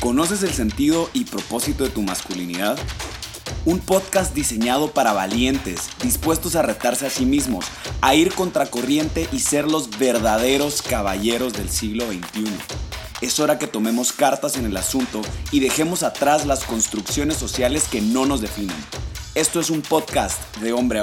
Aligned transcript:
¿Conoces 0.00 0.42
el 0.42 0.50
sentido 0.50 1.10
y 1.12 1.26
propósito 1.26 1.84
de 1.84 1.90
tu 1.90 2.00
masculinidad? 2.00 2.78
Un 3.66 3.80
podcast 3.80 4.34
diseñado 4.34 4.92
para 4.92 5.12
valientes, 5.12 5.90
dispuestos 6.02 6.56
a 6.56 6.62
retarse 6.62 7.06
a 7.06 7.10
sí 7.10 7.26
mismos, 7.26 7.66
a 8.00 8.14
ir 8.14 8.32
contracorriente 8.32 9.28
y 9.30 9.40
ser 9.40 9.70
los 9.70 9.98
verdaderos 9.98 10.80
caballeros 10.80 11.52
del 11.52 11.68
siglo 11.68 12.06
XXI. 12.06 12.46
Es 13.20 13.40
hora 13.40 13.58
que 13.58 13.66
tomemos 13.66 14.14
cartas 14.14 14.56
en 14.56 14.64
el 14.64 14.78
asunto 14.78 15.20
y 15.52 15.60
dejemos 15.60 16.02
atrás 16.02 16.46
las 16.46 16.64
construcciones 16.64 17.36
sociales 17.36 17.86
que 17.86 18.00
no 18.00 18.24
nos 18.24 18.40
definen. 18.40 18.78
Esto 19.34 19.60
es 19.60 19.68
un 19.68 19.82
podcast 19.82 20.56
de 20.62 20.72
hombre 20.72 21.00
a 21.00 21.02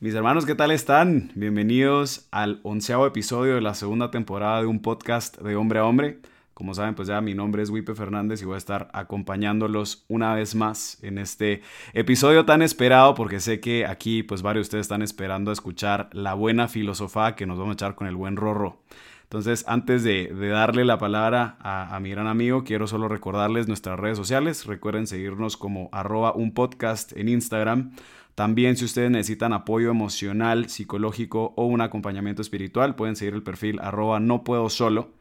mis 0.00 0.14
hermanos, 0.14 0.46
¿qué 0.46 0.54
tal 0.54 0.70
están? 0.70 1.30
Bienvenidos 1.34 2.26
al 2.30 2.60
onceavo 2.62 3.06
episodio 3.06 3.54
de 3.54 3.60
la 3.60 3.74
segunda 3.74 4.10
temporada 4.10 4.60
de 4.60 4.66
un 4.66 4.80
podcast 4.80 5.38
de 5.38 5.56
hombre 5.56 5.78
a 5.78 5.84
hombre. 5.84 6.20
Como 6.60 6.74
saben, 6.74 6.94
pues 6.94 7.08
ya 7.08 7.22
mi 7.22 7.32
nombre 7.32 7.62
es 7.62 7.70
Wipe 7.70 7.94
Fernández 7.94 8.42
y 8.42 8.44
voy 8.44 8.56
a 8.56 8.58
estar 8.58 8.90
acompañándolos 8.92 10.04
una 10.08 10.34
vez 10.34 10.54
más 10.54 11.02
en 11.02 11.16
este 11.16 11.62
episodio 11.94 12.44
tan 12.44 12.60
esperado 12.60 13.14
porque 13.14 13.40
sé 13.40 13.60
que 13.60 13.86
aquí 13.86 14.22
pues 14.22 14.42
varios 14.42 14.66
de 14.66 14.68
ustedes 14.68 14.82
están 14.82 15.00
esperando 15.00 15.50
a 15.50 15.54
escuchar 15.54 16.10
la 16.12 16.34
buena 16.34 16.68
filosofía 16.68 17.34
que 17.34 17.46
nos 17.46 17.58
vamos 17.58 17.70
a 17.70 17.76
echar 17.76 17.94
con 17.94 18.08
el 18.08 18.14
buen 18.14 18.36
Rorro. 18.36 18.82
Entonces, 19.22 19.64
antes 19.68 20.04
de, 20.04 20.34
darle 20.50 20.84
la 20.84 20.98
palabra 20.98 21.56
a, 21.60 21.98
mi 21.98 22.10
gran 22.10 22.26
amigo, 22.26 22.62
quiero 22.62 22.86
solo 22.86 23.08
recordarles 23.08 23.66
nuestras 23.66 23.98
redes 23.98 24.18
sociales. 24.18 24.66
Recuerden 24.66 25.06
seguirnos 25.06 25.56
como 25.56 25.88
arroba 25.92 26.34
un 26.34 26.52
podcast 26.52 27.16
en 27.16 27.30
Instagram. 27.30 27.92
También 28.34 28.76
si 28.76 28.84
ustedes 28.84 29.10
necesitan 29.10 29.54
apoyo 29.54 29.90
emocional, 29.90 30.68
psicológico 30.68 31.54
o 31.56 31.64
un 31.64 31.80
acompañamiento 31.80 32.42
espiritual, 32.42 32.96
pueden 32.96 33.16
seguir 33.16 33.32
el 33.32 33.42
perfil 33.42 33.80
arroba 33.80 34.20
no 34.20 34.44
puedo 34.44 34.68
solo. 34.68 35.18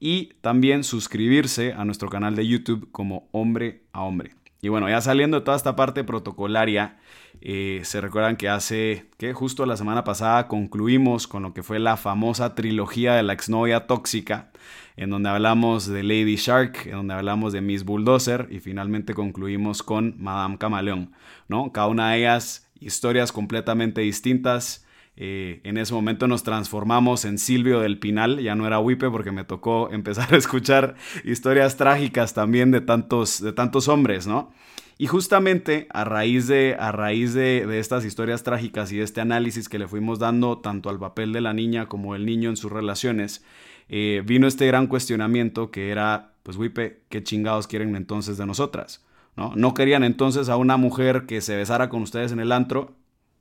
Y 0.00 0.32
también 0.40 0.82
suscribirse 0.82 1.74
a 1.74 1.84
nuestro 1.84 2.08
canal 2.08 2.34
de 2.34 2.46
YouTube 2.46 2.88
como 2.90 3.28
hombre 3.32 3.82
a 3.92 4.02
hombre. 4.02 4.32
Y 4.62 4.68
bueno, 4.68 4.88
ya 4.88 5.00
saliendo 5.00 5.38
de 5.38 5.44
toda 5.44 5.56
esta 5.56 5.76
parte 5.76 6.04
protocolaria, 6.04 6.98
eh, 7.40 7.80
se 7.84 8.00
recuerdan 8.00 8.36
que 8.36 8.48
hace, 8.48 9.06
que 9.16 9.32
justo 9.32 9.64
la 9.64 9.76
semana 9.76 10.04
pasada 10.04 10.48
concluimos 10.48 11.26
con 11.26 11.42
lo 11.42 11.54
que 11.54 11.62
fue 11.62 11.78
la 11.78 11.96
famosa 11.96 12.54
trilogía 12.54 13.14
de 13.14 13.22
la 13.22 13.32
exnovia 13.32 13.86
tóxica, 13.86 14.50
en 14.96 15.08
donde 15.08 15.30
hablamos 15.30 15.86
de 15.86 16.02
Lady 16.02 16.36
Shark, 16.36 16.86
en 16.86 16.92
donde 16.92 17.14
hablamos 17.14 17.54
de 17.54 17.62
Miss 17.62 17.84
Bulldozer 17.84 18.48
y 18.50 18.60
finalmente 18.60 19.14
concluimos 19.14 19.82
con 19.82 20.16
Madame 20.18 20.58
Camaleón, 20.58 21.12
¿no? 21.48 21.72
Cada 21.72 21.86
una 21.86 22.10
de 22.10 22.18
ellas 22.18 22.70
historias 22.80 23.32
completamente 23.32 24.02
distintas. 24.02 24.84
Eh, 25.22 25.60
en 25.64 25.76
ese 25.76 25.92
momento 25.92 26.26
nos 26.28 26.44
transformamos 26.44 27.26
en 27.26 27.36
Silvio 27.36 27.80
del 27.80 27.98
Pinal, 27.98 28.40
ya 28.40 28.54
no 28.54 28.66
era 28.66 28.78
Wipe 28.80 29.10
porque 29.10 29.32
me 29.32 29.44
tocó 29.44 29.90
empezar 29.92 30.32
a 30.32 30.38
escuchar 30.38 30.94
historias 31.24 31.76
trágicas 31.76 32.32
también 32.32 32.70
de 32.70 32.80
tantos, 32.80 33.42
de 33.42 33.52
tantos 33.52 33.88
hombres, 33.88 34.26
¿no? 34.26 34.50
Y 34.96 35.08
justamente 35.08 35.88
a 35.90 36.04
raíz, 36.04 36.46
de, 36.46 36.74
a 36.80 36.90
raíz 36.90 37.34
de, 37.34 37.78
estas 37.78 38.06
historias 38.06 38.44
trágicas 38.44 38.92
y 38.92 38.96
de 38.96 39.02
este 39.02 39.20
análisis 39.20 39.68
que 39.68 39.78
le 39.78 39.86
fuimos 39.86 40.18
dando 40.18 40.56
tanto 40.56 40.88
al 40.88 40.98
papel 40.98 41.34
de 41.34 41.42
la 41.42 41.52
niña 41.52 41.84
como 41.84 42.14
del 42.14 42.24
niño 42.24 42.48
en 42.48 42.56
sus 42.56 42.72
relaciones, 42.72 43.44
eh, 43.90 44.22
vino 44.24 44.46
este 44.46 44.66
gran 44.66 44.86
cuestionamiento 44.86 45.70
que 45.70 45.90
era, 45.90 46.32
pues 46.42 46.56
Wipe, 46.56 47.02
¿qué 47.10 47.22
chingados 47.22 47.66
quieren 47.66 47.94
entonces 47.94 48.38
de 48.38 48.46
nosotras? 48.46 49.04
¿No? 49.36 49.52
no 49.54 49.74
querían 49.74 50.02
entonces 50.02 50.48
a 50.48 50.56
una 50.56 50.78
mujer 50.78 51.26
que 51.26 51.42
se 51.42 51.56
besara 51.56 51.90
con 51.90 52.00
ustedes 52.02 52.32
en 52.32 52.40
el 52.40 52.52
antro, 52.52 52.96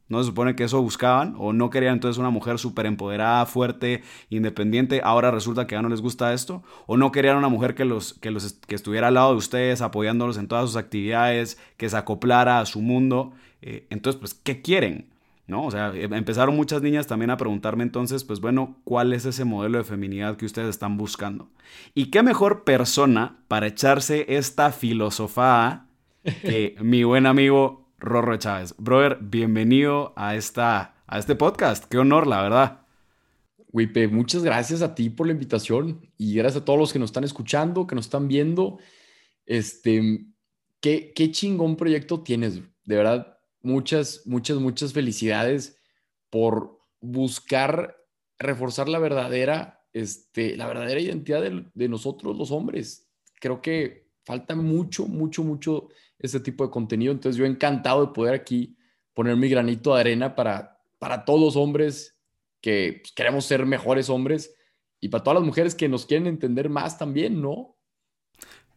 ¿No 0.09 0.17
se 0.17 0.25
supone 0.25 0.55
que 0.55 0.63
eso 0.63 0.81
buscaban? 0.81 1.35
¿O 1.37 1.53
no 1.53 1.69
querían 1.69 1.93
entonces 1.93 2.17
una 2.17 2.31
mujer 2.31 2.57
súper 2.57 2.87
empoderada, 2.87 3.45
fuerte, 3.45 4.01
independiente? 4.31 5.01
Ahora 5.03 5.29
resulta 5.29 5.67
que 5.67 5.75
ya 5.75 5.83
no 5.83 5.89
les 5.89 6.01
gusta 6.01 6.33
esto. 6.33 6.63
¿O 6.87 6.97
no 6.97 7.11
querían 7.11 7.37
una 7.37 7.47
mujer 7.47 7.75
que, 7.75 7.85
los, 7.85 8.15
que, 8.15 8.31
los, 8.31 8.53
que 8.53 8.73
estuviera 8.73 9.09
al 9.09 9.13
lado 9.13 9.31
de 9.31 9.37
ustedes, 9.37 9.81
apoyándolos 9.81 10.37
en 10.37 10.47
todas 10.47 10.65
sus 10.65 10.77
actividades, 10.77 11.59
que 11.77 11.89
se 11.89 11.95
acoplara 11.95 12.59
a 12.59 12.65
su 12.65 12.81
mundo? 12.81 13.33
Eh, 13.61 13.85
entonces, 13.91 14.19
pues, 14.19 14.33
¿qué 14.33 14.63
quieren? 14.63 15.09
¿No? 15.45 15.65
O 15.65 15.71
sea, 15.71 15.93
em, 15.93 16.11
empezaron 16.13 16.55
muchas 16.55 16.81
niñas 16.81 17.05
también 17.05 17.29
a 17.29 17.37
preguntarme 17.37 17.83
entonces, 17.83 18.23
pues 18.23 18.39
bueno, 18.39 18.77
¿cuál 18.85 19.13
es 19.13 19.25
ese 19.25 19.45
modelo 19.45 19.77
de 19.77 19.83
feminidad 19.83 20.37
que 20.37 20.45
ustedes 20.45 20.69
están 20.69 20.97
buscando? 20.97 21.49
¿Y 21.93 22.05
qué 22.05 22.23
mejor 22.23 22.63
persona 22.63 23.37
para 23.47 23.67
echarse 23.67 24.25
esta 24.27 24.71
filosofía 24.71 25.85
que 26.23 26.75
mi 26.81 27.03
buen 27.03 27.25
amigo 27.25 27.88
Rorro 27.99 28.37
Chávez. 28.37 28.73
Brother, 28.77 29.17
bienvenido 29.21 30.13
a, 30.15 30.35
esta, 30.35 30.95
a 31.05 31.19
este 31.19 31.35
podcast. 31.35 31.83
Qué 31.85 31.97
honor, 31.97 32.27
la 32.27 32.41
verdad. 32.41 32.81
Wipe, 33.73 34.07
muchas 34.07 34.43
gracias 34.43 34.81
a 34.81 34.95
ti 34.95 35.09
por 35.09 35.27
la 35.27 35.33
invitación 35.33 36.09
y 36.17 36.35
gracias 36.35 36.61
a 36.61 36.65
todos 36.65 36.79
los 36.79 36.93
que 36.93 36.99
nos 36.99 37.09
están 37.09 37.25
escuchando, 37.25 37.85
que 37.85 37.95
nos 37.95 38.05
están 38.05 38.27
viendo. 38.29 38.79
Este, 39.45 40.25
qué, 40.79 41.11
qué 41.13 41.31
chingón 41.31 41.75
proyecto 41.75 42.21
tienes. 42.21 42.61
De 42.85 42.95
verdad, 42.95 43.37
muchas, 43.61 44.21
muchas, 44.25 44.57
muchas 44.59 44.93
felicidades 44.93 45.77
por 46.29 46.79
buscar 47.01 47.97
reforzar 48.37 48.87
la 48.87 48.99
verdadera, 48.99 49.83
este, 49.91 50.55
la 50.55 50.67
verdadera 50.67 51.01
identidad 51.01 51.41
de, 51.41 51.65
de 51.73 51.89
nosotros 51.89 52.37
los 52.37 52.51
hombres. 52.51 53.09
Creo 53.41 53.61
que 53.61 54.07
falta 54.23 54.55
mucho, 54.55 55.05
mucho, 55.05 55.43
mucho 55.43 55.89
este 56.19 56.39
tipo 56.39 56.65
de 56.65 56.71
contenido. 56.71 57.11
Entonces 57.11 57.37
yo 57.37 57.45
encantado 57.45 58.05
de 58.05 58.13
poder 58.13 58.33
aquí 58.33 58.77
poner 59.13 59.35
mi 59.35 59.49
granito 59.49 59.95
de 59.95 60.01
arena 60.01 60.35
para, 60.35 60.79
para 60.99 61.25
todos 61.25 61.39
los 61.39 61.55
hombres 61.55 62.19
que 62.61 62.99
pues, 63.01 63.13
queremos 63.13 63.45
ser 63.45 63.65
mejores 63.65 64.09
hombres 64.09 64.55
y 64.99 65.09
para 65.09 65.23
todas 65.23 65.39
las 65.39 65.45
mujeres 65.45 65.75
que 65.75 65.89
nos 65.89 66.05
quieren 66.05 66.27
entender 66.27 66.69
más 66.69 66.97
también, 66.97 67.41
¿no? 67.41 67.77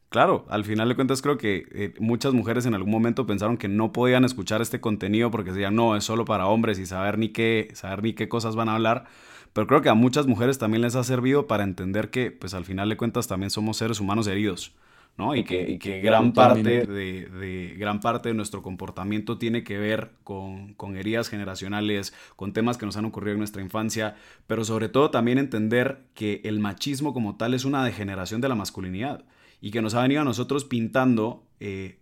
Claro, 0.08 0.44
al 0.50 0.64
final 0.64 0.90
de 0.90 0.94
cuentas 0.94 1.22
creo 1.22 1.38
que 1.38 1.64
eh, 1.72 1.94
muchas 1.98 2.34
mujeres 2.34 2.66
en 2.66 2.74
algún 2.74 2.90
momento 2.90 3.26
pensaron 3.26 3.56
que 3.56 3.68
no 3.68 3.92
podían 3.92 4.24
escuchar 4.26 4.60
este 4.60 4.78
contenido 4.78 5.30
porque 5.30 5.52
decían, 5.52 5.74
no, 5.74 5.96
es 5.96 6.04
solo 6.04 6.26
para 6.26 6.48
hombres 6.48 6.78
y 6.78 6.84
saber 6.84 7.16
ni 7.16 7.30
qué, 7.30 7.70
saber 7.72 8.02
ni 8.02 8.12
qué 8.12 8.28
cosas 8.28 8.54
van 8.54 8.68
a 8.68 8.74
hablar. 8.74 9.06
Pero 9.54 9.66
creo 9.66 9.80
que 9.80 9.88
a 9.88 9.94
muchas 9.94 10.26
mujeres 10.26 10.58
también 10.58 10.82
les 10.82 10.96
ha 10.96 11.04
servido 11.04 11.46
para 11.46 11.64
entender 11.64 12.10
que, 12.10 12.30
pues 12.30 12.52
al 12.52 12.66
final 12.66 12.90
de 12.90 12.98
cuentas 12.98 13.26
también 13.26 13.50
somos 13.50 13.78
seres 13.78 14.00
humanos 14.00 14.26
heridos. 14.26 14.74
¿No? 15.16 15.36
Y 15.36 15.44
que, 15.44 15.78
que 15.78 16.00
gran, 16.00 16.32
parte 16.32 16.86
de, 16.86 17.74
gran 17.78 18.00
parte 18.00 18.30
de 18.30 18.34
nuestro 18.34 18.62
comportamiento 18.62 19.38
tiene 19.38 19.62
que 19.62 19.78
ver 19.78 20.12
con, 20.24 20.74
con, 20.74 20.96
heridas 20.96 21.28
generacionales, 21.28 22.14
con 22.36 22.52
temas 22.52 22.78
que 22.78 22.86
nos 22.86 22.96
han 22.96 23.04
ocurrido 23.04 23.32
en 23.32 23.38
nuestra 23.38 23.62
infancia, 23.62 24.16
pero 24.46 24.64
sobre 24.64 24.88
todo 24.88 25.10
también 25.10 25.38
entender 25.38 26.04
que 26.14 26.40
el 26.44 26.60
machismo 26.60 27.12
como 27.12 27.36
tal 27.36 27.54
es 27.54 27.64
una 27.64 27.84
degeneración 27.84 28.40
de 28.40 28.48
la 28.48 28.54
masculinidad 28.54 29.24
y 29.60 29.70
que 29.70 29.80
nos 29.80 29.94
ha 29.94 30.02
venido 30.02 30.22
a 30.22 30.24
nosotros 30.24 30.64
pintando, 30.64 31.46
eh, 31.60 32.00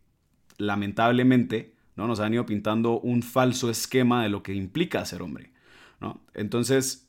lamentablemente, 0.57 1.75
¿no? 1.95 2.07
Nos 2.07 2.19
ha 2.21 2.25
venido 2.25 2.47
pintando 2.47 2.99
un 2.99 3.23
falso 3.23 3.71
esquema 3.71 4.23
de 4.23 4.31
lo 4.31 4.43
que 4.43 4.55
implica 4.55 5.05
ser 5.05 5.21
hombre, 5.21 5.53
¿no? 6.01 6.23
Entonces, 6.33 7.09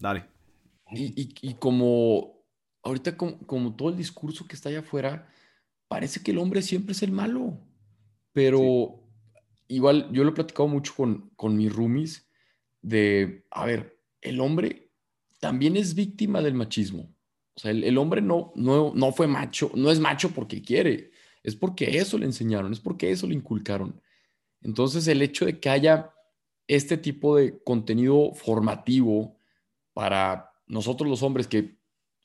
dale. 0.00 0.26
Y, 0.92 1.30
y, 1.42 1.54
como 1.54 2.37
ahorita 2.88 3.16
como, 3.16 3.38
como, 3.46 3.76
todo 3.76 3.90
el 3.90 3.96
discurso 3.96 4.46
que 4.46 4.56
está 4.56 4.68
allá 4.68 4.80
afuera, 4.80 5.28
parece 5.88 6.22
que 6.22 6.30
el 6.30 6.38
hombre 6.38 6.62
siempre 6.62 6.92
es 6.92 7.02
el 7.02 7.12
malo. 7.12 7.58
Pero 8.32 9.02
igual 9.68 10.10
yo 10.12 10.24
lo 10.24 10.30
he 10.30 10.34
platicado 10.34 10.68
mucho 10.68 10.94
con, 10.96 11.30
con 11.36 11.56
mis 11.56 11.72
roomies 11.72 12.28
de, 12.82 13.44
a 13.50 13.66
ver, 13.66 13.98
el 14.20 14.40
hombre 14.40 14.90
también 15.40 15.76
es 15.76 15.94
víctima 15.94 16.40
del 16.42 16.54
machismo. 16.54 17.14
O 17.54 17.60
sea, 17.60 17.72
el, 17.72 17.98
hombre 17.98 18.22
no, 18.22 18.52
no, 18.54 18.92
no 18.94 19.12
fue 19.12 19.26
macho, 19.26 19.72
no 19.74 19.90
es 19.90 19.98
macho 19.98 20.30
porque 20.30 20.62
quiere, 20.62 21.10
es 21.42 21.56
porque 21.56 21.98
eso 21.98 22.16
le 22.16 22.26
enseñaron, 22.26 22.72
es 22.72 22.78
porque 22.78 23.10
eso 23.10 23.26
le 23.26 23.34
inculcaron. 23.34 24.00
Entonces, 24.60 25.08
el 25.08 25.22
hecho 25.22 25.44
de 25.44 25.58
que 25.58 25.68
haya 25.68 26.12
este 26.68 26.96
tipo 26.96 27.36
de 27.36 27.60
contenido 27.64 28.32
formativo 28.34 29.36
para 29.92 30.52
nosotros 30.66 31.08
los 31.08 31.22
hombres 31.22 31.48
que 31.48 31.77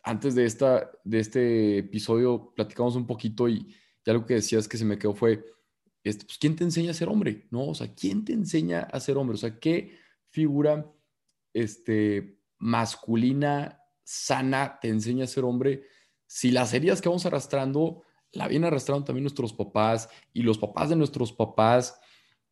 antes 0.04 0.36
de, 0.36 0.46
esta, 0.46 0.92
de 1.06 1.20
este 1.20 1.78
episodio 1.80 2.54
platicamos 2.56 2.96
un 2.96 3.08
poquito 3.08 3.48
y 3.48 3.74
ya 4.06 4.14
lo 4.14 4.26
que 4.26 4.36
decías 4.36 4.68
que 4.68 4.78
se 4.78 4.84
me 4.84 5.00
quedó 5.00 5.16
fue, 5.16 5.46
este, 6.04 6.26
pues, 6.26 6.38
¿quién 6.38 6.58
te 6.58 6.66
enseña 6.66 6.92
a 6.92 6.94
ser 6.94 7.08
hombre? 7.08 7.48
¿No? 7.50 7.70
O 7.70 7.74
sea, 7.74 7.94
¿quién 7.96 8.26
te 8.26 8.34
enseña 8.34 8.82
a 8.82 9.00
ser 9.00 9.18
hombre? 9.18 9.36
O 9.36 9.38
sea, 9.38 9.58
¿qué 9.60 9.98
figura 10.30 10.92
este, 11.54 12.38
masculina 12.60 13.80
sana 14.04 14.78
te 14.82 14.90
enseña 14.90 15.24
a 15.24 15.28
ser 15.28 15.46
hombre 15.46 15.84
si 16.28 16.52
las 16.52 16.74
heridas 16.74 17.02
que 17.02 17.08
vamos 17.08 17.26
arrastrando 17.26 18.04
la 18.34 18.48
vienen 18.48 18.68
arrastrando 18.68 19.06
también 19.06 19.24
nuestros 19.24 19.54
papás 19.54 20.10
y 20.34 20.42
los 20.42 20.58
papás 20.58 20.90
de 20.90 20.98
nuestros 20.98 21.32
papás? 21.32 21.98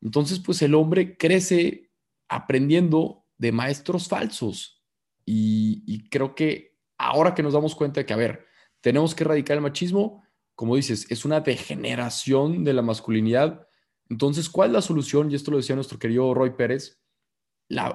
Entonces, 0.02 0.40
pues 0.40 0.62
el 0.62 0.74
hombre 0.74 1.18
crece 1.18 1.92
aprendiendo 2.30 3.26
de 3.38 3.52
maestros 3.52 4.08
falsos. 4.08 4.82
Y, 5.26 5.84
y 5.86 6.10
creo 6.10 6.34
que 6.34 6.71
ahora 7.02 7.34
que 7.34 7.44
nos 7.44 7.54
damos 7.54 7.76
cuenta 7.76 8.00
de 8.00 8.06
que, 8.06 8.14
a 8.14 8.18
ver, 8.18 8.46
tenemos 8.80 9.16
que 9.16 9.24
erradicar 9.24 9.58
el 9.58 9.64
machismo, 9.64 10.24
como 10.56 10.76
dices, 10.76 11.10
es 11.10 11.26
una 11.26 11.40
degeneración 11.42 12.64
de 12.64 12.74
la 12.74 12.82
masculinidad. 12.82 13.68
Entonces, 14.10 14.50
¿cuál 14.50 14.70
es 14.70 14.74
la 14.74 14.82
solución? 14.82 15.32
Y 15.32 15.36
esto 15.36 15.52
lo 15.52 15.58
decía 15.58 15.76
nuestro 15.76 16.00
querido 16.00 16.34
Roy 16.34 16.52
Pérez, 16.52 17.02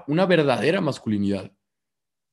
una 0.07 0.27
verdadera 0.27 0.81
masculinidad. 0.81 1.53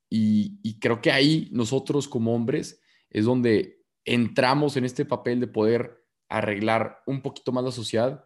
Y, 0.10 0.60
y 0.64 0.80
creo 0.80 1.02
que 1.02 1.12
ahí 1.12 1.50
nosotros 1.52 2.08
como 2.08 2.34
hombres 2.34 2.81
es 3.10 3.25
donde 3.25 3.84
entramos 4.06 4.78
en 4.78 4.86
este 4.86 5.06
papel 5.06 5.40
de 5.40 5.48
poder 5.48 6.04
arreglar 6.30 7.02
un 7.06 7.22
poquito 7.22 7.52
más 7.52 7.64
la 7.64 7.72
sociedad, 7.72 8.25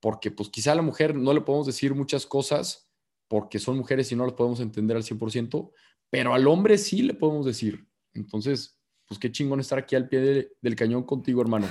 porque 0.00 0.30
pues 0.30 0.48
quizá 0.48 0.72
a 0.72 0.76
la 0.76 0.82
mujer 0.82 1.14
no 1.14 1.32
le 1.32 1.40
podemos 1.40 1.66
decir 1.66 1.94
muchas 1.94 2.26
cosas 2.26 2.90
porque 3.28 3.58
son 3.58 3.76
mujeres 3.76 4.12
y 4.12 4.16
no 4.16 4.24
las 4.24 4.34
podemos 4.34 4.60
entender 4.60 4.96
al 4.96 5.02
100%, 5.02 5.72
pero 6.14 6.32
al 6.32 6.46
hombre 6.46 6.78
sí 6.78 7.02
le 7.02 7.12
podemos 7.12 7.44
decir. 7.44 7.84
Entonces, 8.12 8.78
pues 9.08 9.18
qué 9.18 9.32
chingón 9.32 9.58
estar 9.58 9.80
aquí 9.80 9.96
al 9.96 10.08
pie 10.08 10.48
del 10.62 10.76
cañón 10.76 11.02
contigo, 11.02 11.42
hermano. 11.42 11.66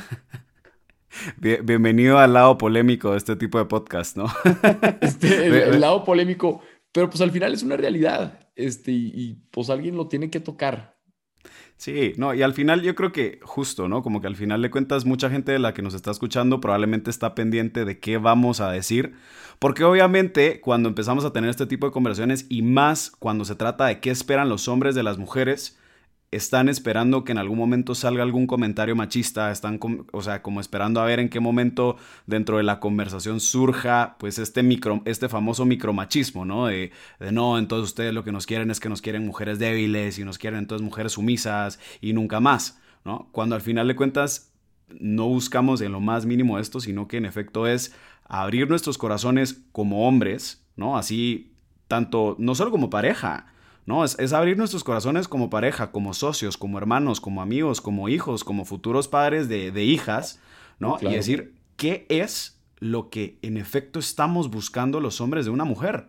bienvenido 1.63 2.19
al 2.19 2.33
lado 2.33 2.57
polémico 2.57 3.11
de 3.11 3.19
este 3.19 3.37
tipo 3.37 3.57
de 3.57 3.63
podcast, 3.63 4.17
¿no? 4.17 4.25
Este, 4.99 5.47
el, 5.47 5.79
lado 5.79 6.03
polémico, 6.03 6.59
pero 6.91 7.09
pues 7.09 7.21
al 7.21 7.31
final 7.31 7.53
es 7.53 7.63
una 7.63 7.77
realidad, 7.77 8.49
este, 8.57 8.91
y, 8.91 9.35
pues 9.49 9.69
alguien 9.69 9.95
lo 9.95 10.09
tiene 10.09 10.29
que 10.29 10.41
tocar. 10.41 10.97
Sí, 11.77 12.13
no, 12.17 12.33
y 12.33 12.41
al 12.41 12.53
final 12.53 12.81
yo 12.81 12.95
creo 12.95 13.11
que 13.11 13.39
justo, 13.43 13.87
¿no? 13.87 14.03
Como 14.03 14.21
que 14.21 14.27
al 14.27 14.35
final 14.35 14.61
le 14.61 14.71
cuentas, 14.71 15.05
mucha 15.05 15.29
gente 15.29 15.51
de 15.51 15.59
la 15.59 15.73
que 15.73 15.81
nos 15.81 15.93
está 15.93 16.11
escuchando 16.11 16.61
probablemente 16.61 17.09
está 17.09 17.35
pendiente 17.35 17.83
de 17.83 17.99
qué 17.99 18.17
vamos 18.17 18.61
a 18.61 18.71
decir, 18.71 19.15
porque 19.59 19.83
obviamente 19.83 20.61
cuando 20.61 20.89
empezamos 20.89 21.25
a 21.25 21.33
tener 21.33 21.49
este 21.49 21.65
tipo 21.65 21.85
de 21.85 21.91
conversaciones 21.91 22.45
y 22.47 22.61
más 22.61 23.11
cuando 23.19 23.43
se 23.43 23.55
trata 23.55 23.87
de 23.87 23.99
qué 23.99 24.11
esperan 24.11 24.49
los 24.49 24.67
hombres 24.67 24.95
de 24.95 25.03
las 25.03 25.17
mujeres, 25.17 25.77
están 26.35 26.69
esperando 26.69 27.23
que 27.23 27.31
en 27.31 27.37
algún 27.37 27.57
momento 27.57 27.95
salga 27.95 28.23
algún 28.23 28.47
comentario 28.47 28.95
machista, 28.95 29.51
están, 29.51 29.79
o 30.11 30.21
sea, 30.21 30.41
como 30.41 30.59
esperando 30.59 31.01
a 31.01 31.05
ver 31.05 31.19
en 31.19 31.29
qué 31.29 31.39
momento 31.39 31.97
dentro 32.27 32.57
de 32.57 32.63
la 32.63 32.79
conversación 32.79 33.39
surja, 33.39 34.15
pues, 34.19 34.39
este, 34.39 34.63
micro, 34.63 35.01
este 35.05 35.29
famoso 35.29 35.65
micromachismo, 35.65 36.45
¿no? 36.45 36.67
De, 36.67 36.91
de, 37.19 37.31
no, 37.31 37.57
entonces 37.57 37.89
ustedes 37.89 38.13
lo 38.13 38.23
que 38.23 38.31
nos 38.31 38.45
quieren 38.45 38.71
es 38.71 38.79
que 38.79 38.89
nos 38.89 39.01
quieren 39.01 39.25
mujeres 39.25 39.59
débiles 39.59 40.19
y 40.19 40.23
nos 40.23 40.37
quieren 40.37 40.59
entonces 40.59 40.83
mujeres 40.83 41.13
sumisas 41.13 41.79
y 42.01 42.13
nunca 42.13 42.39
más, 42.39 42.79
¿no? 43.05 43.29
Cuando 43.31 43.55
al 43.55 43.61
final 43.61 43.87
de 43.87 43.95
cuentas 43.95 44.53
no 44.99 45.27
buscamos 45.27 45.81
en 45.81 45.91
lo 45.91 45.99
más 45.99 46.25
mínimo 46.25 46.59
esto, 46.59 46.79
sino 46.79 47.07
que 47.07 47.17
en 47.17 47.25
efecto 47.25 47.67
es 47.67 47.95
abrir 48.25 48.69
nuestros 48.69 48.97
corazones 48.97 49.63
como 49.71 50.07
hombres, 50.07 50.65
¿no? 50.75 50.97
Así, 50.97 51.53
tanto, 51.87 52.35
no 52.39 52.55
solo 52.55 52.71
como 52.71 52.89
pareja, 52.89 53.52
no, 53.85 54.05
es, 54.05 54.33
abrir 54.33 54.57
nuestros 54.57 54.83
corazones 54.83 55.27
como 55.27 55.49
pareja, 55.49 55.91
como 55.91 56.13
socios, 56.13 56.57
como 56.57 56.77
hermanos, 56.77 57.19
como 57.19 57.41
amigos, 57.41 57.81
como 57.81 58.07
hijos, 58.07 58.43
como 58.43 58.65
futuros 58.65 59.07
padres 59.07 59.49
de, 59.49 59.83
hijas, 59.83 60.39
¿no? 60.79 60.97
Y 61.01 61.09
decir, 61.09 61.53
¿qué 61.75 62.05
es 62.09 62.59
lo 62.79 63.09
que 63.09 63.37
en 63.41 63.57
efecto 63.57 63.99
estamos 63.99 64.49
buscando 64.49 64.99
los 64.99 65.19
hombres 65.19 65.45
de 65.45 65.51
una 65.51 65.65
mujer? 65.65 66.07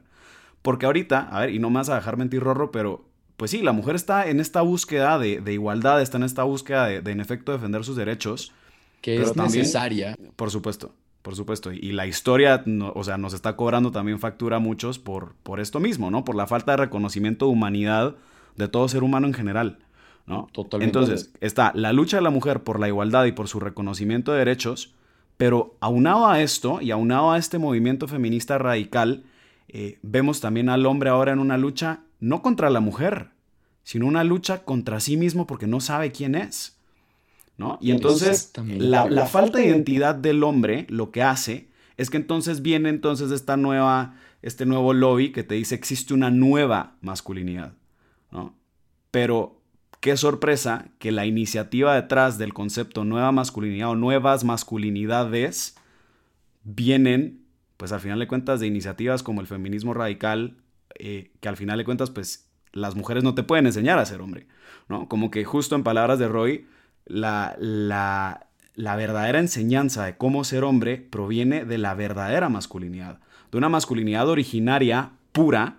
Porque 0.62 0.86
ahorita, 0.86 1.28
a 1.30 1.40
ver, 1.40 1.50
y 1.50 1.58
no 1.58 1.68
me 1.70 1.76
vas 1.76 1.88
a 1.88 1.96
dejar 1.96 2.16
mentir, 2.16 2.42
Rorro, 2.42 2.70
pero 2.70 3.04
pues 3.36 3.50
sí, 3.50 3.62
la 3.62 3.72
mujer 3.72 3.96
está 3.96 4.28
en 4.28 4.38
esta 4.38 4.62
búsqueda 4.62 5.18
de, 5.18 5.52
igualdad, 5.52 6.00
está 6.00 6.16
en 6.18 6.22
esta 6.22 6.44
búsqueda 6.44 6.86
de, 6.86 7.10
en 7.10 7.20
efecto 7.20 7.52
defender 7.52 7.84
sus 7.84 7.96
derechos. 7.96 8.52
Que 9.00 9.20
es 9.20 9.36
necesaria. 9.36 10.16
Por 10.36 10.50
supuesto. 10.50 10.94
Por 11.24 11.36
supuesto, 11.36 11.72
y 11.72 11.92
la 11.92 12.06
historia, 12.06 12.62
o 12.92 13.02
sea, 13.02 13.16
nos 13.16 13.32
está 13.32 13.56
cobrando 13.56 13.90
también 13.90 14.18
factura 14.18 14.56
a 14.56 14.60
muchos 14.60 14.98
por, 14.98 15.34
por 15.42 15.58
esto 15.58 15.80
mismo, 15.80 16.10
¿no? 16.10 16.22
Por 16.22 16.36
la 16.36 16.46
falta 16.46 16.72
de 16.72 16.76
reconocimiento 16.76 17.46
de 17.46 17.52
humanidad 17.52 18.16
de 18.56 18.68
todo 18.68 18.86
ser 18.88 19.02
humano 19.02 19.26
en 19.26 19.32
general, 19.32 19.78
¿no? 20.26 20.48
Totalmente. 20.52 20.98
Entonces, 20.98 21.32
está 21.40 21.72
la 21.74 21.94
lucha 21.94 22.18
de 22.18 22.22
la 22.22 22.28
mujer 22.28 22.62
por 22.62 22.78
la 22.78 22.88
igualdad 22.88 23.24
y 23.24 23.32
por 23.32 23.48
su 23.48 23.58
reconocimiento 23.58 24.32
de 24.32 24.40
derechos, 24.40 24.92
pero 25.38 25.78
aunado 25.80 26.28
a 26.28 26.42
esto 26.42 26.82
y 26.82 26.90
aunado 26.90 27.32
a 27.32 27.38
este 27.38 27.56
movimiento 27.56 28.06
feminista 28.06 28.58
radical, 28.58 29.24
eh, 29.68 29.98
vemos 30.02 30.42
también 30.42 30.68
al 30.68 30.84
hombre 30.84 31.08
ahora 31.08 31.32
en 31.32 31.38
una 31.38 31.56
lucha 31.56 32.00
no 32.20 32.42
contra 32.42 32.68
la 32.68 32.80
mujer, 32.80 33.30
sino 33.82 34.06
una 34.06 34.24
lucha 34.24 34.62
contra 34.64 35.00
sí 35.00 35.16
mismo 35.16 35.46
porque 35.46 35.66
no 35.66 35.80
sabe 35.80 36.12
quién 36.12 36.34
es. 36.34 36.73
¿No? 37.56 37.78
Y 37.80 37.92
entonces 37.92 38.52
la, 38.66 39.26
falta 39.26 39.58
de 39.58 39.66
identidad 39.66 40.14
del 40.14 40.42
hombre 40.42 40.86
lo 40.88 41.10
que 41.10 41.22
hace 41.22 41.68
es 41.96 42.10
que 42.10 42.16
entonces 42.16 42.62
viene 42.62 42.88
entonces 42.88 43.30
esta 43.30 43.56
nueva, 43.56 44.16
este 44.42 44.66
nuevo 44.66 44.92
lobby 44.92 45.30
que 45.30 45.44
te 45.44 45.54
dice 45.54 45.74
existe 45.74 46.14
una 46.14 46.30
nueva 46.30 46.96
masculinidad, 47.00 47.74
¿no? 48.32 48.54
Pero 49.10 49.60
qué 50.00 50.16
sorpresa 50.16 50.88
que 50.98 51.12
la 51.12 51.26
iniciativa 51.26 51.94
detrás 51.94 52.36
del 52.36 52.52
concepto 52.52 53.04
nueva 53.04 53.32
masculinidad 53.32 53.90
o 53.90 53.94
nuevas 53.94 54.44
masculinidades 54.44 55.76
vienen, 56.64 57.44
pues 57.76 57.92
al 57.92 58.00
final 58.00 58.18
de 58.18 58.26
cuentas, 58.26 58.60
de 58.60 58.66
iniciativas 58.66 59.22
como 59.22 59.40
el 59.40 59.46
feminismo 59.46 59.94
radical, 59.94 60.56
eh, 60.98 61.30
que 61.40 61.48
al 61.48 61.56
final 61.56 61.78
de 61.78 61.84
cuentas, 61.84 62.10
pues 62.10 62.50
las 62.72 62.96
mujeres 62.96 63.22
no 63.22 63.34
te 63.34 63.44
pueden 63.44 63.66
enseñar 63.66 63.98
a 63.98 64.04
ser 64.04 64.20
hombre, 64.20 64.46
¿no? 64.88 65.08
Como 65.08 65.30
que 65.30 65.44
justo 65.44 65.76
en 65.76 65.84
palabras 65.84 66.18
de 66.18 66.28
Roy, 66.28 66.66
la, 67.06 67.56
la, 67.58 68.96
verdadera 68.96 69.38
enseñanza 69.38 70.04
de 70.04 70.16
cómo 70.16 70.44
ser 70.44 70.64
hombre 70.64 70.96
proviene 70.98 71.64
de 71.64 71.78
la 71.78 71.94
verdadera 71.94 72.48
masculinidad, 72.48 73.18
de 73.50 73.58
una 73.58 73.68
masculinidad 73.68 74.28
originaria, 74.28 75.12
pura, 75.32 75.78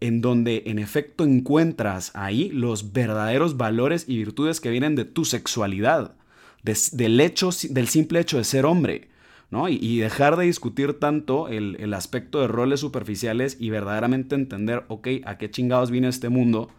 en 0.00 0.20
donde 0.20 0.64
en 0.66 0.78
efecto 0.78 1.24
encuentras 1.24 2.10
ahí 2.14 2.50
los 2.50 2.92
verdaderos 2.92 3.56
valores 3.56 4.04
y 4.08 4.16
virtudes 4.16 4.60
que 4.60 4.70
vienen 4.70 4.96
de 4.96 5.04
tu 5.04 5.24
sexualidad, 5.24 6.14
del, 6.62 7.20
hecho, 7.20 7.50
del 7.70 7.88
simple 7.88 8.20
hecho 8.20 8.38
de 8.38 8.44
ser 8.44 8.66
hombre. 8.66 9.08
¿no? 9.50 9.68
Y, 9.68 9.98
dejar 9.98 10.38
de 10.38 10.46
discutir 10.46 10.98
tanto 10.98 11.48
el, 11.48 11.92
aspecto 11.92 12.40
de 12.40 12.48
roles 12.48 12.80
superficiales 12.80 13.58
y 13.60 13.68
verdaderamente 13.68 14.34
entender, 14.34 14.84
ok, 14.88 15.08
a 15.26 15.36
qué 15.36 15.50
chingados 15.50 15.90
viene 15.90 16.08
este 16.08 16.30
mundo 16.30 16.70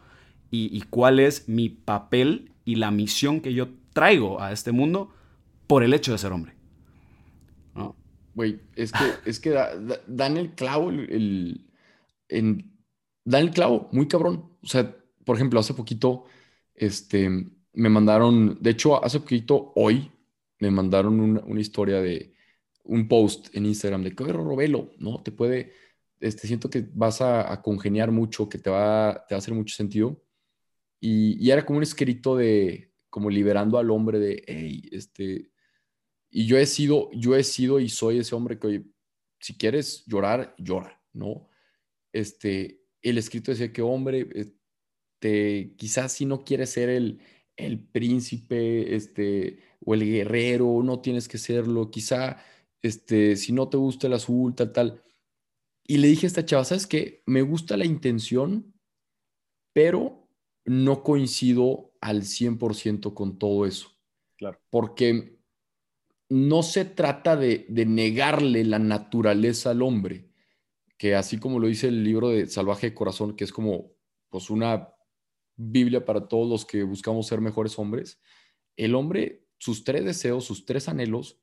y 0.49 0.81
cuál 0.89 1.19
es 1.19 1.47
mi 1.47 1.69
papel 1.69 2.52
y 2.65 2.75
la 2.75 2.91
misión 2.91 3.41
que 3.41 3.53
yo 3.53 3.69
traigo 3.93 4.41
a 4.41 4.51
este 4.51 4.71
mundo 4.71 5.13
por 5.67 5.83
el 5.83 5.93
hecho 5.93 6.11
de 6.11 6.17
ser 6.17 6.31
hombre. 6.31 6.53
¿No? 7.75 7.95
Güey, 8.35 8.61
es 8.75 8.91
que, 8.91 9.05
es 9.29 9.39
que 9.39 9.55
dan 10.07 10.37
el 10.37 10.53
clavo, 10.53 10.89
el, 10.89 11.65
en, 12.29 12.71
dan 13.23 13.43
el 13.43 13.51
clavo, 13.51 13.89
muy 13.91 14.07
cabrón. 14.07 14.51
O 14.61 14.67
sea, 14.67 14.95
por 15.25 15.35
ejemplo, 15.35 15.59
hace 15.59 15.73
poquito, 15.73 16.25
este, 16.75 17.29
me 17.73 17.89
mandaron, 17.89 18.57
de 18.61 18.71
hecho, 18.71 19.03
hace 19.03 19.19
poquito, 19.19 19.71
hoy, 19.75 20.11
me 20.59 20.71
mandaron 20.71 21.19
una, 21.19 21.59
historia 21.59 22.01
de 22.01 22.33
un 22.85 23.07
post 23.07 23.49
en 23.53 23.65
Instagram 23.65 24.03
de 24.03 24.15
que, 24.15 24.23
Robelo, 24.23 24.91
¿no? 24.97 25.21
Te 25.21 25.31
puede, 25.31 25.73
este, 26.19 26.47
siento 26.47 26.69
que 26.69 26.85
vas 26.93 27.21
a, 27.21 27.51
a, 27.51 27.61
congeniar 27.61 28.11
mucho, 28.11 28.47
que 28.47 28.57
te 28.57 28.69
va, 28.69 29.25
te 29.27 29.35
va 29.35 29.37
a 29.37 29.39
hacer 29.39 29.53
mucho 29.53 29.75
sentido. 29.75 30.22
Y, 31.05 31.51
era 31.51 31.65
como 31.65 31.77
un 31.77 31.83
escrito 31.83 32.37
de, 32.37 32.93
como 33.09 33.29
liberando 33.29 33.77
al 33.77 33.91
hombre 33.91 34.19
de, 34.19 34.41
hey, 34.47 34.87
este, 34.93 35.51
y 36.31 36.45
yo 36.45 36.57
he 36.57 36.65
sido, 36.65 37.09
yo 37.11 37.35
he 37.35 37.43
sido 37.43 37.81
y 37.81 37.89
soy 37.89 38.19
ese 38.19 38.33
hombre 38.33 38.57
que, 38.57 38.67
oye, 38.67 38.85
si 39.37 39.57
quieres 39.57 40.05
llorar, 40.05 40.55
llora, 40.57 41.03
¿no? 41.11 41.49
Este, 42.13 42.85
el 43.01 43.17
escrito 43.17 43.51
decía 43.51 43.73
que, 43.73 43.81
hombre, 43.81 44.29
este, 44.33 45.75
quizás 45.75 46.13
si 46.13 46.25
no 46.25 46.45
quieres 46.45 46.69
ser 46.69 46.87
el, 46.87 47.19
el 47.57 47.85
príncipe, 47.85 48.95
este, 48.95 49.59
o 49.81 49.95
el 49.95 50.05
guerrero, 50.05 50.81
no 50.83 51.01
tienes 51.01 51.27
que 51.27 51.37
serlo, 51.37 51.91
quizá, 51.91 52.37
este, 52.81 53.35
si 53.35 53.51
no 53.51 53.67
te 53.67 53.75
gusta 53.75 54.07
el 54.07 54.13
azul, 54.13 54.55
tal, 54.55 54.71
tal. 54.71 55.03
Y 55.85 55.97
le 55.97 56.07
dije 56.07 56.27
a 56.27 56.29
esta 56.29 56.45
chava, 56.45 56.63
¿sabes 56.63 56.87
qué? 56.87 57.23
Me 57.25 57.41
gusta 57.41 57.75
la 57.75 57.85
intención, 57.85 58.73
pero 59.73 60.22
no 60.65 61.03
coincido 61.03 61.93
al 62.01 62.23
100% 62.23 63.13
con 63.13 63.37
todo 63.37 63.65
eso. 63.65 63.89
Claro. 64.37 64.59
Porque 64.69 65.39
no 66.29 66.63
se 66.63 66.85
trata 66.85 67.35
de, 67.35 67.65
negarle 67.69 68.63
la 68.63 68.79
naturaleza 68.79 69.71
al 69.71 69.81
hombre, 69.81 70.29
que 70.97 71.15
así 71.15 71.37
como 71.37 71.59
lo 71.59 71.67
dice 71.67 71.89
el 71.89 72.03
libro 72.03 72.29
de 72.29 72.47
Salvaje 72.47 72.89
de 72.89 72.95
Corazón, 72.95 73.35
que 73.35 73.43
es 73.43 73.51
como 73.51 73.91
pues 74.29 74.49
una 74.49 74.89
Biblia 75.55 76.03
para 76.05 76.27
todos 76.27 76.49
los 76.49 76.65
que 76.65 76.81
buscamos 76.83 77.27
ser 77.27 77.39
mejores 77.39 77.77
hombres, 77.77 78.19
el 78.75 78.95
hombre, 78.95 79.45
sus 79.59 79.83
tres 79.83 80.05
deseos, 80.05 80.45
sus 80.45 80.65
tres 80.65 80.89
anhelos, 80.89 81.39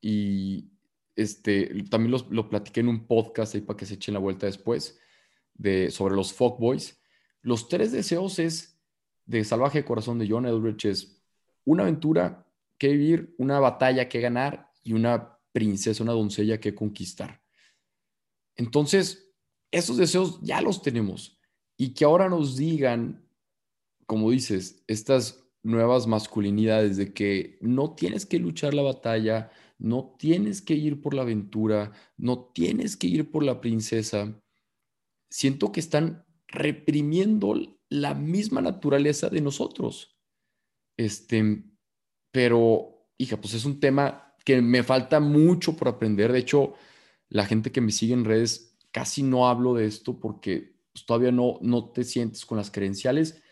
y 0.00 0.70
este, 1.16 1.84
también 1.90 2.10
los, 2.10 2.30
lo 2.30 2.48
platiqué 2.48 2.80
en 2.80 2.88
un 2.88 3.06
podcast 3.06 3.54
ahí 3.54 3.60
para 3.60 3.76
que 3.76 3.86
se 3.86 3.94
echen 3.94 4.14
la 4.14 4.20
vuelta 4.20 4.46
después, 4.46 4.98
de, 5.52 5.90
sobre 5.90 6.14
los 6.14 6.32
fuckboys, 6.32 6.98
los 7.44 7.68
tres 7.68 7.92
deseos 7.92 8.38
es 8.38 8.80
de 9.26 9.44
Salvaje 9.44 9.84
Corazón 9.84 10.18
de 10.18 10.26
John 10.28 10.46
Eldridge 10.46 10.86
es 10.86 11.22
una 11.64 11.82
aventura 11.82 12.46
que 12.78 12.88
vivir, 12.88 13.34
una 13.38 13.60
batalla 13.60 14.08
que 14.08 14.20
ganar 14.20 14.72
y 14.82 14.94
una 14.94 15.38
princesa, 15.52 16.02
una 16.02 16.14
doncella 16.14 16.58
que 16.58 16.74
conquistar. 16.74 17.42
Entonces, 18.56 19.30
esos 19.70 19.98
deseos 19.98 20.40
ya 20.42 20.62
los 20.62 20.80
tenemos 20.80 21.38
y 21.76 21.92
que 21.92 22.06
ahora 22.06 22.30
nos 22.30 22.56
digan, 22.56 23.28
como 24.06 24.30
dices, 24.30 24.82
estas 24.86 25.44
nuevas 25.62 26.06
masculinidades 26.06 26.96
de 26.96 27.12
que 27.12 27.58
no 27.60 27.94
tienes 27.94 28.24
que 28.24 28.38
luchar 28.38 28.72
la 28.72 28.82
batalla, 28.82 29.50
no 29.78 30.16
tienes 30.18 30.62
que 30.62 30.74
ir 30.74 31.02
por 31.02 31.12
la 31.12 31.22
aventura, 31.22 31.92
no 32.16 32.50
tienes 32.54 32.96
que 32.96 33.06
ir 33.06 33.30
por 33.30 33.42
la 33.42 33.60
princesa. 33.60 34.40
Siento 35.28 35.72
que 35.72 35.80
están 35.80 36.23
reprimiendo 36.54 37.54
la 37.88 38.14
misma 38.14 38.60
naturaleza 38.60 39.28
de 39.28 39.40
nosotros. 39.40 40.16
Este, 40.96 41.64
pero, 42.30 43.08
hija, 43.18 43.40
pues 43.40 43.54
es 43.54 43.64
un 43.64 43.80
tema 43.80 44.34
que 44.44 44.60
me 44.60 44.82
falta 44.82 45.20
mucho 45.20 45.76
por 45.76 45.88
aprender. 45.88 46.32
De 46.32 46.38
hecho, 46.38 46.74
la 47.28 47.46
gente 47.46 47.72
que 47.72 47.80
me 47.80 47.92
sigue 47.92 48.14
en 48.14 48.24
redes, 48.24 48.76
casi 48.90 49.22
no 49.22 49.48
hablo 49.48 49.74
de 49.74 49.86
esto 49.86 50.18
porque 50.18 50.76
pues, 50.92 51.06
todavía 51.06 51.32
no, 51.32 51.58
no 51.62 51.90
te 51.90 52.04
sientes 52.04 52.44
con 52.44 52.58
las 52.58 52.70
credenciales. 52.70 53.42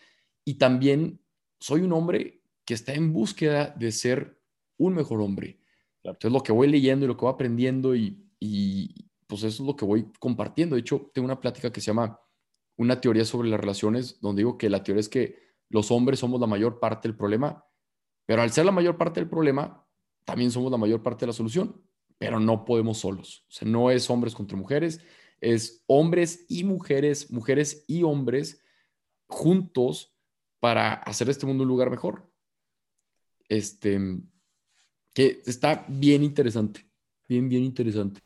Y 0.44 0.54
también 0.54 1.20
soy 1.60 1.82
un 1.82 1.92
hombre 1.92 2.42
que 2.64 2.74
está 2.74 2.94
en 2.94 3.12
búsqueda 3.12 3.74
de 3.78 3.92
ser 3.92 4.40
un 4.76 4.94
mejor 4.94 5.20
hombre. 5.20 5.60
Entonces, 6.02 6.32
lo 6.32 6.42
que 6.42 6.52
voy 6.52 6.68
leyendo 6.68 7.04
y 7.04 7.08
lo 7.08 7.16
que 7.16 7.24
voy 7.24 7.32
aprendiendo 7.32 7.94
y, 7.94 8.28
y 8.40 9.08
pues 9.26 9.44
eso 9.44 9.62
es 9.62 9.66
lo 9.66 9.76
que 9.76 9.84
voy 9.84 10.10
compartiendo. 10.18 10.74
De 10.74 10.80
hecho, 10.80 11.10
tengo 11.14 11.26
una 11.26 11.40
plática 11.40 11.72
que 11.72 11.80
se 11.80 11.86
llama 11.86 12.18
Una 12.76 13.00
teoría 13.00 13.24
sobre 13.24 13.48
las 13.48 13.60
relaciones, 13.60 14.20
donde 14.20 14.40
digo 14.40 14.58
que 14.58 14.70
la 14.70 14.82
teoría 14.82 15.00
es 15.00 15.08
que 15.08 15.36
los 15.68 15.90
hombres 15.90 16.18
somos 16.18 16.40
la 16.40 16.46
mayor 16.46 16.80
parte 16.80 17.08
del 17.08 17.16
problema 17.16 17.64
pero 18.26 18.42
al 18.42 18.50
ser 18.50 18.64
la 18.64 18.72
mayor 18.72 18.96
parte 18.96 19.20
del 19.20 19.28
problema, 19.28 19.86
también 20.24 20.50
somos 20.50 20.70
la 20.70 20.78
mayor 20.78 21.02
parte 21.02 21.20
de 21.22 21.28
la 21.28 21.32
solución, 21.32 21.82
pero 22.18 22.38
no 22.38 22.64
podemos 22.64 22.98
solos. 22.98 23.44
O 23.48 23.52
sea, 23.52 23.68
no 23.68 23.90
es 23.90 24.08
hombres 24.10 24.34
contra 24.34 24.56
mujeres, 24.56 25.00
es 25.40 25.82
hombres 25.86 26.46
y 26.48 26.64
mujeres, 26.64 27.30
mujeres 27.30 27.84
y 27.88 28.04
hombres 28.04 28.62
juntos 29.26 30.14
para 30.60 30.94
hacer 30.94 31.28
este 31.28 31.46
mundo 31.46 31.64
un 31.64 31.68
lugar 31.68 31.90
mejor. 31.90 32.30
Este, 33.48 33.98
que 35.12 35.42
está 35.44 35.84
bien 35.88 36.22
interesante, 36.22 36.86
bien, 37.28 37.48
bien 37.48 37.64
interesante. 37.64 38.22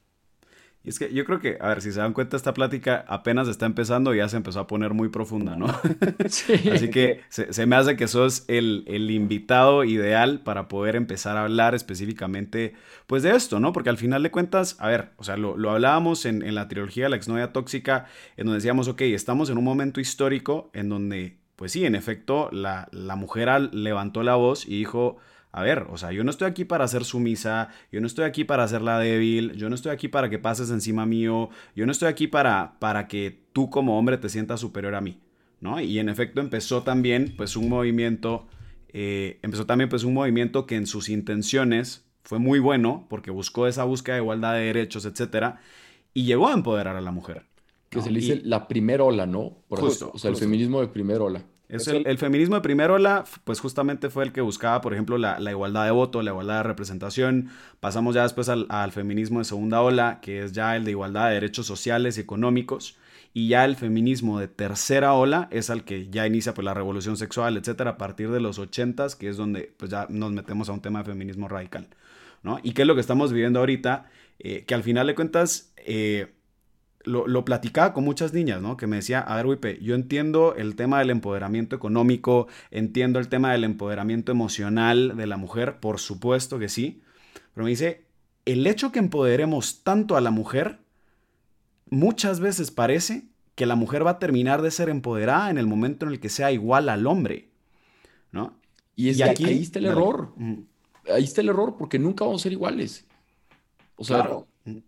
Y 0.86 0.90
es 0.90 1.00
que 1.00 1.12
yo 1.12 1.24
creo 1.24 1.40
que, 1.40 1.58
a 1.60 1.66
ver, 1.66 1.82
si 1.82 1.90
se 1.90 1.98
dan 1.98 2.12
cuenta, 2.12 2.36
esta 2.36 2.54
plática 2.54 3.04
apenas 3.08 3.48
está 3.48 3.66
empezando 3.66 4.14
y 4.14 4.18
ya 4.18 4.28
se 4.28 4.36
empezó 4.36 4.60
a 4.60 4.68
poner 4.68 4.94
muy 4.94 5.08
profunda, 5.08 5.56
¿no? 5.56 5.66
Sí. 6.28 6.70
Así 6.70 6.90
que 6.90 7.22
se, 7.28 7.66
me 7.66 7.74
hace 7.74 7.96
que 7.96 8.06
sos 8.06 8.44
el, 8.46 8.84
el, 8.86 9.10
invitado 9.10 9.82
ideal 9.82 10.40
para 10.40 10.68
poder 10.68 10.94
empezar 10.94 11.36
a 11.36 11.42
hablar 11.42 11.74
específicamente, 11.74 12.74
pues, 13.08 13.24
de 13.24 13.34
esto, 13.34 13.58
¿no? 13.58 13.72
Porque 13.72 13.90
al 13.90 13.98
final 13.98 14.22
de 14.22 14.30
cuentas, 14.30 14.76
a 14.78 14.86
ver, 14.86 15.10
o 15.16 15.24
sea, 15.24 15.36
lo, 15.36 15.56
lo 15.56 15.72
hablábamos 15.72 16.24
en, 16.24 16.42
en, 16.42 16.54
la 16.54 16.68
trilogía 16.68 17.08
La 17.08 17.16
exnovia 17.16 17.52
tóxica, 17.52 18.06
en 18.36 18.46
donde 18.46 18.58
decíamos, 18.58 18.86
ok, 18.86 19.00
estamos 19.00 19.50
en 19.50 19.58
un 19.58 19.64
momento 19.64 20.00
histórico 20.00 20.70
en 20.72 20.88
donde, 20.88 21.38
pues 21.56 21.72
sí, 21.72 21.84
en 21.84 21.96
efecto, 21.96 22.48
la, 22.52 22.86
la 22.92 23.16
mujer 23.16 23.48
levantó 23.72 24.22
la 24.22 24.36
voz 24.36 24.64
y 24.64 24.78
dijo 24.78 25.16
a 25.56 25.62
ver, 25.62 25.86
o 25.90 25.96
sea, 25.96 26.12
yo 26.12 26.22
no 26.22 26.30
estoy 26.30 26.48
aquí 26.48 26.66
para 26.66 26.86
ser 26.86 27.06
sumisa, 27.06 27.70
yo 27.90 28.02
no 28.02 28.06
estoy 28.06 28.26
aquí 28.26 28.44
para 28.44 28.68
ser 28.68 28.82
la 28.82 28.98
débil, 28.98 29.52
yo 29.52 29.70
no 29.70 29.74
estoy 29.74 29.90
aquí 29.90 30.06
para 30.06 30.28
que 30.28 30.38
pases 30.38 30.68
encima 30.68 31.06
mío, 31.06 31.48
yo 31.74 31.86
no 31.86 31.92
estoy 31.92 32.08
aquí 32.08 32.26
para, 32.26 32.78
para 32.78 33.08
que 33.08 33.40
tú 33.54 33.70
como 33.70 33.98
hombre 33.98 34.18
te 34.18 34.28
sientas 34.28 34.60
superior 34.60 34.94
a 34.94 35.00
mí, 35.00 35.18
¿no? 35.62 35.80
Y 35.80 35.98
en 35.98 36.10
efecto 36.10 36.42
empezó 36.42 36.82
también 36.82 37.32
pues 37.38 37.56
un 37.56 37.70
movimiento, 37.70 38.46
eh, 38.92 39.38
empezó 39.40 39.64
también 39.64 39.88
pues 39.88 40.04
un 40.04 40.12
movimiento 40.12 40.66
que 40.66 40.76
en 40.76 40.86
sus 40.86 41.08
intenciones 41.08 42.04
fue 42.22 42.38
muy 42.38 42.58
bueno 42.58 43.06
porque 43.08 43.30
buscó 43.30 43.66
esa 43.66 43.84
búsqueda 43.84 44.16
de 44.16 44.22
igualdad 44.22 44.52
de 44.52 44.60
derechos, 44.60 45.06
etcétera, 45.06 45.62
y 46.12 46.24
llegó 46.24 46.48
a 46.48 46.52
empoderar 46.52 46.96
a 46.96 47.00
la 47.00 47.12
mujer. 47.12 47.46
Que 47.88 48.02
se 48.02 48.10
le 48.10 48.20
dice 48.20 48.42
la 48.44 48.68
primera 48.68 49.04
ola, 49.04 49.24
¿no? 49.24 49.56
Por 49.68 49.80
justo, 49.80 50.10
o 50.12 50.18
sea, 50.18 50.30
el 50.30 50.36
feminismo 50.36 50.82
de 50.82 50.88
primera 50.88 51.24
ola 51.24 51.42
el, 51.68 52.18
feminismo 52.18 52.54
de 52.54 52.60
primera 52.60 52.92
ola, 52.92 53.24
pues 53.44 53.60
justamente 53.60 54.08
fue 54.08 54.24
el 54.24 54.32
que 54.32 54.40
buscaba, 54.40 54.80
por 54.80 54.92
ejemplo, 54.92 55.18
la, 55.18 55.38
igualdad 55.50 55.84
de 55.84 55.90
voto, 55.90 56.22
la 56.22 56.30
igualdad 56.30 56.58
de 56.58 56.62
representación. 56.62 57.50
Pasamos 57.80 58.14
ya 58.14 58.22
después 58.22 58.48
al, 58.48 58.92
feminismo 58.92 59.40
de 59.40 59.44
segunda 59.44 59.82
ola, 59.82 60.20
que 60.20 60.44
es 60.44 60.52
ya 60.52 60.76
el 60.76 60.84
de 60.84 60.92
igualdad 60.92 61.28
de 61.28 61.34
derechos 61.34 61.66
sociales 61.66 62.18
y 62.18 62.20
económicos. 62.20 62.96
Y 63.34 63.48
ya 63.48 63.64
el 63.64 63.76
feminismo 63.76 64.38
de 64.38 64.48
tercera 64.48 65.12
ola 65.12 65.48
es 65.50 65.68
al 65.68 65.84
que 65.84 66.08
ya 66.08 66.26
inicia 66.26 66.54
pues, 66.54 66.64
la 66.64 66.72
revolución 66.72 67.16
sexual, 67.16 67.56
etcétera, 67.56 67.92
a 67.92 67.98
partir 67.98 68.30
de 68.30 68.40
los 68.40 68.58
ochentas, 68.58 69.16
que 69.16 69.28
es 69.28 69.36
donde 69.36 69.74
pues, 69.76 69.90
ya 69.90 70.06
nos 70.08 70.32
metemos 70.32 70.68
a 70.68 70.72
un 70.72 70.80
tema 70.80 71.00
de 71.00 71.06
feminismo 71.06 71.48
radical. 71.48 71.88
¿no? 72.42 72.60
Y 72.62 72.72
qué 72.72 72.82
es 72.82 72.88
lo 72.88 72.94
que 72.94 73.00
estamos 73.00 73.32
viviendo 73.32 73.58
ahorita, 73.58 74.06
eh, 74.38 74.64
que 74.66 74.74
al 74.74 74.82
final 74.82 75.08
de 75.08 75.14
cuentas... 75.14 75.72
Eh, 75.78 76.32
lo, 77.06 77.44
platicaba 77.44 77.92
con 77.92 78.04
muchas 78.04 78.32
niñas, 78.32 78.60
¿no? 78.60 78.76
Que 78.76 78.86
me 78.86 78.96
decía, 78.96 79.20
a 79.20 79.36
ver, 79.36 79.46
Wipe, 79.46 79.78
yo 79.80 79.94
entiendo 79.94 80.54
el 80.56 80.74
tema 80.74 80.98
del 80.98 81.10
empoderamiento 81.10 81.76
económico, 81.76 82.48
entiendo 82.70 83.18
el 83.18 83.28
tema 83.28 83.52
del 83.52 83.64
empoderamiento 83.64 84.32
emocional 84.32 85.16
de 85.16 85.26
la 85.26 85.36
mujer, 85.36 85.78
por 85.78 86.00
supuesto 86.00 86.58
que 86.58 86.68
sí, 86.68 87.00
pero 87.54 87.64
me 87.64 87.70
dice, 87.70 88.04
el 88.44 88.66
hecho 88.66 88.92
que 88.92 88.98
empoderemos 88.98 89.82
tanto 89.84 90.16
a 90.16 90.20
la 90.20 90.30
mujer, 90.30 90.78
muchas 91.90 92.40
veces 92.40 92.70
parece 92.70 93.24
que 93.54 93.66
la 93.66 93.76
mujer 93.76 94.04
va 94.04 94.12
a 94.12 94.18
terminar 94.18 94.60
de 94.60 94.70
ser 94.70 94.88
empoderada 94.88 95.48
en 95.50 95.58
el 95.58 95.66
momento 95.66 96.06
en 96.06 96.12
el 96.12 96.20
que 96.20 96.28
sea 96.28 96.50
igual 96.50 96.88
al 96.88 97.06
hombre, 97.06 97.48
¿no? 98.32 98.54
Y, 98.96 99.10
es 99.10 99.22
aquí, 99.22 99.44
ahí 99.44 99.62
está 99.62 99.78
el 99.78 99.86
error. 99.86 100.32
Ahí 101.12 101.24
está 101.24 101.40
el 101.40 101.50
error, 101.50 101.76
porque 101.78 101.98
nunca 101.98 102.24
vamos 102.24 102.42
a 102.42 102.44
ser 102.44 102.52
iguales. 102.52 103.06
O 103.96 104.04
sea, 104.04 104.28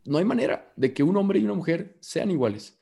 no 0.04 0.18
hay 0.18 0.24
manera 0.24 0.72
de 0.76 0.92
que 0.92 1.02
un 1.02 1.16
hombre 1.16 1.38
y 1.38 1.44
una 1.44 1.54
mujer 1.54 1.96
sean 2.00 2.30
iguales. 2.30 2.78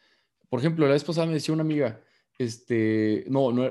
Por 0.48 0.60
ejemplo, 0.60 0.86
la 0.86 0.92
vez 0.92 1.04
pasada 1.04 1.26
me 1.26 1.34
decía 1.34 1.54
una 1.54 1.62
amiga, 1.62 2.00
este, 2.38 3.24
no, 3.28 3.52
no, 3.52 3.70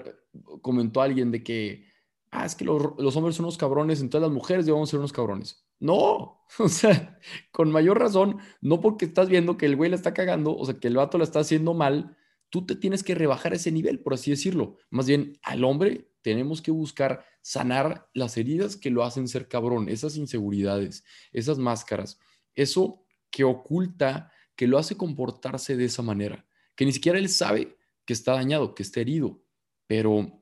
comentó 0.61 1.01
alguien 1.01 1.31
de 1.31 1.43
que, 1.43 1.85
ah, 2.31 2.45
es 2.45 2.55
que 2.55 2.65
los, 2.65 3.15
hombres 3.15 3.35
son 3.35 3.45
unos 3.45 3.57
cabrones, 3.57 4.01
entonces 4.01 4.27
las 4.27 4.35
mujeres 4.35 4.65
debemos 4.65 4.89
ser 4.89 4.99
unos 4.99 5.13
cabrones. 5.13 5.65
No, 5.79 6.43
o 6.59 6.69
sea, 6.69 7.19
con 7.51 7.71
mayor 7.71 7.99
razón, 7.99 8.39
no 8.61 8.81
porque 8.81 9.05
estás 9.05 9.29
viendo 9.29 9.57
que 9.57 9.65
el 9.65 9.75
güey 9.75 9.89
la 9.89 9.95
está 9.95 10.13
cagando, 10.13 10.55
o 10.55 10.65
sea, 10.65 10.79
que 10.79 10.87
el 10.87 10.97
vato 10.97 11.17
la 11.17 11.23
está 11.23 11.39
haciendo 11.39 11.73
mal, 11.73 12.17
tú 12.49 12.65
te 12.65 12.75
tienes 12.75 13.03
que 13.03 13.15
rebajar 13.15 13.53
ese 13.53 13.71
nivel, 13.71 13.99
por 13.99 14.13
así 14.13 14.31
decirlo. 14.31 14.77
Más 14.89 15.07
bien, 15.07 15.37
al 15.43 15.63
hombre 15.63 16.11
tenemos 16.21 16.61
que 16.61 16.71
buscar 16.71 17.25
sanar 17.41 18.09
las 18.13 18.37
heridas 18.37 18.75
que 18.75 18.89
lo 18.89 19.03
hacen 19.03 19.27
ser 19.27 19.47
cabrón, 19.47 19.89
esas 19.89 20.17
inseguridades, 20.17 21.03
esas 21.31 21.57
máscaras. 21.57 22.19
Eso 22.55 23.04
que 23.35 23.43
oculta, 23.43 24.31
que 24.55 24.65
lo 24.65 24.77
hace 24.77 24.95
comportarse 24.95 25.75
de 25.75 25.83
esa 25.83 26.01
manera, 26.01 26.47
que 26.73 26.85
ni 26.85 26.93
siquiera 26.93 27.19
él 27.19 27.27
sabe 27.27 27.75
que 28.05 28.13
está 28.13 28.31
dañado, 28.31 28.73
que 28.73 28.81
está 28.81 29.01
herido, 29.01 29.43
pero 29.87 30.41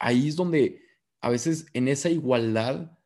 ahí 0.00 0.28
es 0.28 0.36
donde 0.36 0.80
a 1.20 1.28
veces 1.28 1.66
en 1.74 1.88
esa 1.88 2.08
igualdad, 2.08 2.98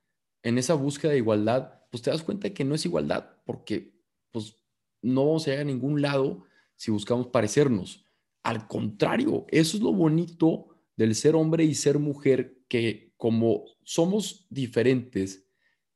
en 0.45 0.57
esa 0.57 0.75
búsqueda 0.75 1.11
de 1.11 1.19
igualdad, 1.19 1.83
pues 1.91 2.01
te 2.01 2.13
das 2.13 2.23
cuenta 2.23 2.55
que 2.55 2.63
no 2.63 2.77
es 2.77 2.85
igualdad, 2.85 3.29
porque 3.45 3.93
pues 4.31 4.57
no 5.03 5.27
vamos 5.27 5.49
a 5.49 5.51
llegar 5.51 5.63
a 5.63 5.73
ningún 5.73 6.01
lado 6.01 6.45
si 6.77 6.93
buscamos 6.93 7.27
parecernos. 7.27 8.07
Al 8.45 8.69
contrario, 8.69 9.47
eso 9.49 9.79
es 9.79 9.83
lo 9.83 9.93
bonito 9.93 10.69
del 10.95 11.17
ser 11.17 11.35
hombre 11.35 11.65
y 11.65 11.75
ser 11.75 11.99
mujer, 11.99 12.63
que 12.69 13.13
como 13.17 13.65
somos 13.83 14.47
diferentes, 14.49 15.45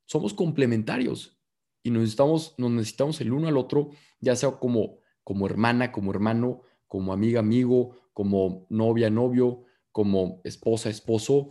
somos 0.06 0.34
complementarios 0.34 1.39
y 1.82 1.90
nos 1.90 2.02
necesitamos, 2.58 3.20
el 3.20 3.32
uno 3.32 3.48
al 3.48 3.56
otro, 3.56 3.90
ya 4.20 4.36
sea 4.36 4.50
como, 4.52 4.98
como 5.24 5.46
hermana, 5.46 5.92
como 5.92 6.10
hermano, 6.10 6.62
como 6.86 7.12
amiga, 7.12 7.40
amigo, 7.40 7.96
como 8.12 8.66
novia, 8.68 9.10
novio, 9.10 9.64
como 9.92 10.40
esposa, 10.44 10.90
esposo. 10.90 11.50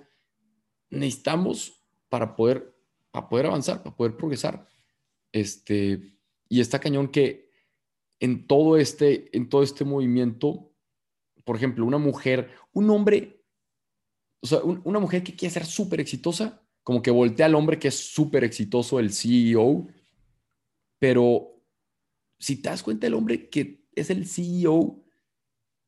Necesitamos 0.90 1.84
para 2.10 2.36
poder, 2.36 2.76
para 3.12 3.30
poder 3.30 3.48
avanzar, 3.48 3.82
para 3.82 3.96
poder 3.96 4.16
progresar. 4.18 4.68
Este, 5.32 6.18
y 6.48 6.60
está 6.60 6.80
cañón 6.80 7.08
que 7.08 7.50
en 8.20 8.48
todo 8.48 8.78
este, 8.78 9.36
en 9.36 9.50
todo 9.50 9.64
este 9.64 9.86
movimiento, 9.86 10.72
por 11.46 11.56
ejemplo, 11.56 11.86
una 11.86 11.98
mujer, 11.98 12.52
un 12.74 12.90
hombre, 12.90 13.44
o 14.42 14.48
sea, 14.48 14.60
una 14.64 15.00
mujer 15.00 15.24
que 15.24 15.36
quiere 15.36 15.54
ser 15.54 15.66
súper 15.66 16.00
exitosa, 16.02 16.62
como 16.84 17.02
que 17.02 17.12
voltea 17.12 17.46
al 17.46 17.56
hombre 17.56 17.80
que 17.80 17.88
es 17.88 17.96
súper 17.96 18.44
exitoso, 18.44 19.00
el 19.00 19.14
CEO, 19.14 19.88
pero 21.00 21.64
si 22.40 22.58
te 22.62 22.70
das 22.70 22.84
cuenta, 22.84 23.08
el 23.08 23.14
hombre 23.14 23.50
que 23.50 23.86
es 23.94 24.10
el 24.10 24.28
CEO 24.28 25.04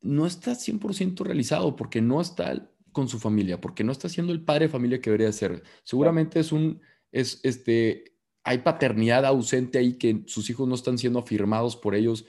no 0.01 0.25
está 0.25 0.53
100% 0.53 1.23
realizado 1.23 1.75
porque 1.75 2.01
no 2.01 2.19
está 2.19 2.71
con 2.91 3.07
su 3.07 3.19
familia, 3.19 3.61
porque 3.61 3.83
no 3.83 3.91
está 3.91 4.09
siendo 4.09 4.33
el 4.33 4.43
padre 4.43 4.65
de 4.65 4.71
familia 4.71 4.99
que 4.99 5.09
debería 5.09 5.31
ser. 5.31 5.63
Seguramente 5.83 6.39
es 6.39 6.51
un, 6.51 6.81
es, 7.11 7.39
este, 7.43 8.17
hay 8.43 8.59
paternidad 8.59 9.25
ausente 9.25 9.77
ahí 9.77 9.97
que 9.97 10.23
sus 10.27 10.49
hijos 10.49 10.67
no 10.67 10.75
están 10.75 10.97
siendo 10.97 11.19
afirmados 11.19 11.77
por 11.77 11.95
ellos. 11.95 12.25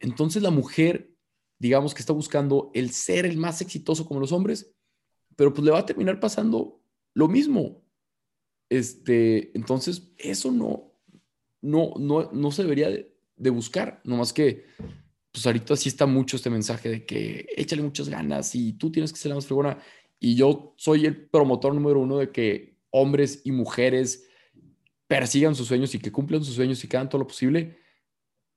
Entonces 0.00 0.42
la 0.42 0.50
mujer, 0.50 1.14
digamos 1.58 1.94
que 1.94 2.00
está 2.00 2.12
buscando 2.12 2.70
el 2.74 2.90
ser 2.90 3.26
el 3.26 3.36
más 3.36 3.60
exitoso 3.60 4.06
como 4.06 4.20
los 4.20 4.32
hombres, 4.32 4.74
pero 5.36 5.52
pues 5.52 5.64
le 5.64 5.70
va 5.70 5.80
a 5.80 5.86
terminar 5.86 6.18
pasando 6.18 6.82
lo 7.14 7.28
mismo. 7.28 7.84
Este, 8.68 9.56
entonces, 9.56 10.12
eso 10.16 10.52
no, 10.52 10.89
no, 11.62 11.92
no, 11.98 12.30
no 12.32 12.50
se 12.50 12.62
debería 12.62 12.90
de, 12.90 13.14
de 13.36 13.50
buscar, 13.50 14.00
nomás 14.04 14.32
que, 14.32 14.66
pues 15.32 15.46
ahorita 15.46 15.76
sí 15.76 15.88
está 15.88 16.06
mucho 16.06 16.36
este 16.36 16.50
mensaje 16.50 16.88
de 16.88 17.06
que 17.06 17.46
échale 17.56 17.82
muchas 17.82 18.08
ganas 18.08 18.54
y 18.54 18.74
tú 18.74 18.90
tienes 18.90 19.12
que 19.12 19.18
ser 19.18 19.30
la 19.30 19.36
más 19.36 19.46
fregona. 19.46 19.78
Y 20.18 20.34
yo 20.34 20.74
soy 20.76 21.06
el 21.06 21.28
promotor 21.28 21.74
número 21.74 22.00
uno 22.00 22.18
de 22.18 22.30
que 22.30 22.78
hombres 22.90 23.40
y 23.44 23.52
mujeres 23.52 24.28
persigan 25.06 25.54
sus 25.54 25.68
sueños 25.68 25.94
y 25.94 25.98
que 25.98 26.12
cumplan 26.12 26.44
sus 26.44 26.54
sueños 26.54 26.82
y 26.84 26.88
que 26.88 26.96
hagan 26.96 27.08
todo 27.08 27.20
lo 27.20 27.26
posible, 27.26 27.78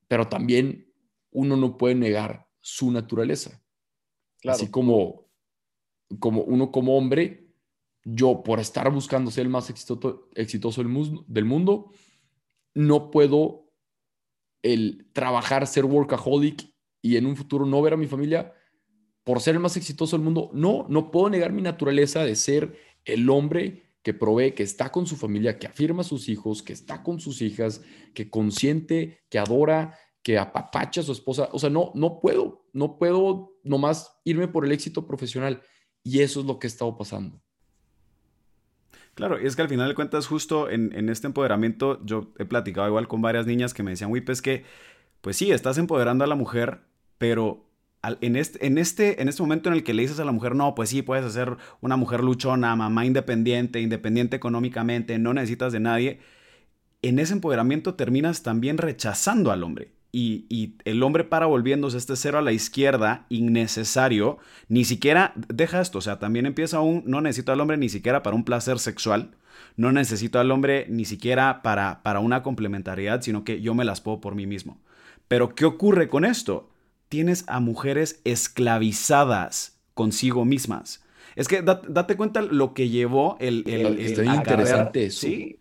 pero 0.08 0.28
también 0.28 0.92
uno 1.30 1.56
no 1.56 1.76
puede 1.76 1.94
negar 1.94 2.48
su 2.60 2.90
naturaleza. 2.90 3.62
Así 4.44 4.68
como, 4.68 5.30
como 6.18 6.42
uno 6.42 6.70
como 6.70 6.98
hombre, 6.98 7.48
yo 8.04 8.42
por 8.42 8.60
estar 8.60 8.92
buscando 8.92 9.30
ser 9.30 9.44
el 9.44 9.48
más 9.50 9.70
exitoso, 9.70 10.28
exitoso 10.34 10.82
del 10.82 11.44
mundo, 11.44 11.90
no 12.74 13.10
puedo 13.10 13.72
el 14.62 15.10
trabajar, 15.12 15.66
ser 15.66 15.84
workaholic 15.84 16.74
y 17.02 17.16
en 17.16 17.26
un 17.26 17.36
futuro 17.36 17.66
no 17.66 17.82
ver 17.82 17.94
a 17.94 17.98
mi 17.98 18.06
familia 18.06 18.52
por 19.24 19.40
ser 19.40 19.54
el 19.54 19.60
más 19.60 19.76
exitoso 19.76 20.16
del 20.16 20.24
mundo. 20.24 20.50
No, 20.52 20.86
no 20.88 21.10
puedo 21.10 21.30
negar 21.30 21.52
mi 21.52 21.62
naturaleza 21.62 22.24
de 22.24 22.36
ser 22.36 22.76
el 23.04 23.28
hombre 23.30 23.84
que 24.02 24.14
provee, 24.14 24.52
que 24.52 24.62
está 24.62 24.90
con 24.90 25.06
su 25.06 25.16
familia, 25.16 25.58
que 25.58 25.66
afirma 25.66 26.02
a 26.02 26.04
sus 26.04 26.28
hijos, 26.28 26.62
que 26.62 26.74
está 26.74 27.02
con 27.02 27.20
sus 27.20 27.40
hijas, 27.40 27.82
que 28.12 28.28
consiente, 28.28 29.20
que 29.30 29.38
adora, 29.38 29.98
que 30.22 30.38
apapacha 30.38 31.00
a 31.00 31.04
su 31.04 31.12
esposa. 31.12 31.48
O 31.52 31.58
sea, 31.58 31.70
no, 31.70 31.92
no 31.94 32.20
puedo, 32.20 32.66
no 32.72 32.98
puedo 32.98 33.58
nomás 33.62 34.20
irme 34.24 34.48
por 34.48 34.64
el 34.64 34.72
éxito 34.72 35.06
profesional. 35.06 35.62
Y 36.02 36.20
eso 36.20 36.40
es 36.40 36.46
lo 36.46 36.58
que 36.58 36.66
ha 36.66 36.68
estado 36.68 36.96
pasando. 36.96 37.43
Claro, 39.14 39.40
y 39.40 39.46
es 39.46 39.54
que 39.54 39.62
al 39.62 39.68
final 39.68 39.88
de 39.88 39.94
cuentas, 39.94 40.26
justo 40.26 40.68
en, 40.68 41.08
este 41.08 41.28
empoderamiento, 41.28 42.04
yo 42.04 42.32
he 42.38 42.44
platicado 42.44 42.88
igual 42.88 43.06
con 43.06 43.22
varias 43.22 43.46
niñas 43.46 43.72
que 43.72 43.84
me 43.84 43.92
decían, 43.92 44.10
Wip, 44.10 44.28
es 44.28 44.42
que, 44.42 44.64
pues 45.20 45.36
sí, 45.36 45.52
estás 45.52 45.78
empoderando 45.78 46.24
a 46.24 46.26
la 46.26 46.34
mujer, 46.34 46.80
pero 47.16 47.64
en, 48.20 48.34
este, 48.34 48.66
en, 48.66 48.76
este, 48.76 49.22
en 49.22 49.28
este 49.28 49.42
momento 49.42 49.68
en 49.68 49.76
el 49.76 49.84
que 49.84 49.94
le 49.94 50.02
dices 50.02 50.18
a 50.18 50.24
la 50.24 50.32
mujer, 50.32 50.56
no, 50.56 50.74
pues 50.74 50.90
sí, 50.90 51.02
puedes 51.02 51.32
ser 51.32 51.56
una 51.80 51.96
mujer 51.96 52.24
luchona, 52.24 52.74
mamá 52.74 53.06
independiente, 53.06 53.80
independiente 53.80 54.34
económicamente, 54.34 55.18
no 55.18 55.32
necesitas 55.32 55.72
de 55.72 55.80
nadie, 55.80 56.20
en 57.02 57.18
ese 57.20 57.34
empoderamiento 57.34 57.94
terminas 57.94 58.42
también 58.42 58.78
rechazando 58.78 59.52
al 59.52 59.62
hombre. 59.62 59.92
Y, 60.16 60.46
y, 60.48 60.74
el 60.84 61.02
hombre 61.02 61.24
para 61.24 61.46
volviéndose 61.46 61.98
este 61.98 62.14
cero 62.14 62.38
a 62.38 62.42
la 62.42 62.52
izquierda, 62.52 63.26
innecesario, 63.30 64.38
ni 64.68 64.84
siquiera, 64.84 65.32
deja 65.48 65.80
esto, 65.80 65.98
o 65.98 66.02
sea, 66.02 66.20
también 66.20 66.46
empieza 66.46 66.80
un, 66.80 67.02
no 67.06 67.20
necesito 67.20 67.50
al 67.50 67.60
hombre 67.60 67.76
ni 67.76 67.88
siquiera 67.88 68.22
para 68.22 68.36
un 68.36 68.44
placer 68.44 68.78
sexual, 68.78 69.32
no 69.76 69.90
necesito 69.90 70.38
al 70.38 70.52
hombre 70.52 70.86
ni 70.88 71.04
siquiera 71.04 71.62
para, 71.62 72.02
para 72.04 72.20
una 72.20 72.42
complementariedad, 72.44 73.22
sino 73.22 73.42
que 73.42 73.60
yo 73.60 73.74
me 73.74 73.84
las 73.84 74.00
puedo 74.00 74.20
por 74.20 74.36
mí 74.36 74.46
mismo. 74.46 74.78
Pero, 75.26 75.54
¿qué 75.54 75.64
ocurre 75.64 76.08
con 76.08 76.24
esto? 76.24 76.70
tienes 77.14 77.44
a 77.46 77.60
mujeres 77.60 78.20
esclavizadas 78.24 79.78
consigo 79.94 80.44
mismas. 80.44 81.04
Es 81.36 81.46
que 81.46 81.62
date 81.62 82.16
cuenta 82.16 82.42
lo 82.42 82.74
que 82.74 82.88
llevó 82.88 83.36
el... 83.38 83.62
el, 83.68 84.00
interesante 84.34 85.10
Sí. 85.10 85.60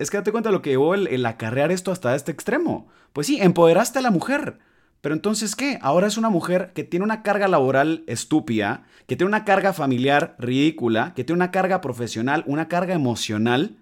Es 0.00 0.10
que 0.10 0.16
date 0.16 0.32
cuenta 0.32 0.50
lo 0.50 0.62
que 0.62 0.70
llevó 0.70 0.94
el, 0.94 1.06
el 1.06 1.24
acarrear 1.26 1.70
esto 1.70 1.92
hasta 1.92 2.16
este 2.16 2.32
extremo. 2.32 2.88
Pues 3.12 3.26
sí, 3.26 3.38
empoderaste 3.40 3.98
a 3.98 4.02
la 4.02 4.10
mujer. 4.10 4.58
Pero 5.00 5.14
entonces, 5.14 5.56
¿qué? 5.56 5.78
Ahora 5.80 6.06
es 6.06 6.18
una 6.18 6.28
mujer 6.28 6.72
que 6.74 6.84
tiene 6.84 7.04
una 7.04 7.22
carga 7.22 7.48
laboral 7.48 8.04
estúpida, 8.06 8.84
que 9.06 9.16
tiene 9.16 9.28
una 9.28 9.44
carga 9.44 9.72
familiar 9.72 10.36
ridícula, 10.38 11.14
que 11.14 11.24
tiene 11.24 11.38
una 11.38 11.50
carga 11.50 11.80
profesional, 11.80 12.44
una 12.46 12.68
carga 12.68 12.94
emocional, 12.94 13.76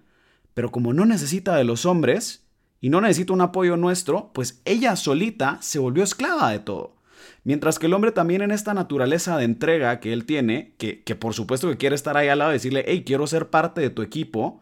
pero 0.53 0.71
como 0.71 0.93
no 0.93 1.05
necesita 1.05 1.55
de 1.55 1.65
los 1.65 1.85
hombres 1.85 2.45
y 2.79 2.89
no 2.89 3.01
necesita 3.01 3.33
un 3.33 3.41
apoyo 3.41 3.75
nuestro, 3.75 4.31
pues 4.33 4.61
ella 4.63 4.95
solita 4.95 5.57
se 5.61 5.79
volvió 5.79 6.03
esclava 6.03 6.51
de 6.51 6.59
todo. 6.59 6.95
Mientras 7.43 7.79
que 7.79 7.87
el 7.87 7.93
hombre 7.93 8.11
también 8.11 8.41
en 8.41 8.51
esta 8.51 8.73
naturaleza 8.73 9.37
de 9.37 9.45
entrega 9.45 9.99
que 9.99 10.13
él 10.13 10.25
tiene, 10.25 10.73
que, 10.77 11.15
por 11.15 11.33
supuesto 11.33 11.69
que 11.69 11.77
quiere 11.77 11.95
estar 11.95 12.15
ahí 12.15 12.27
al 12.27 12.39
lado 12.39 12.51
y 12.51 12.53
decirle, 12.53 12.85
hey, 12.87 13.03
quiero 13.05 13.27
ser 13.27 13.49
parte 13.49 13.81
de 13.81 13.89
tu 13.89 14.01
equipo, 14.01 14.61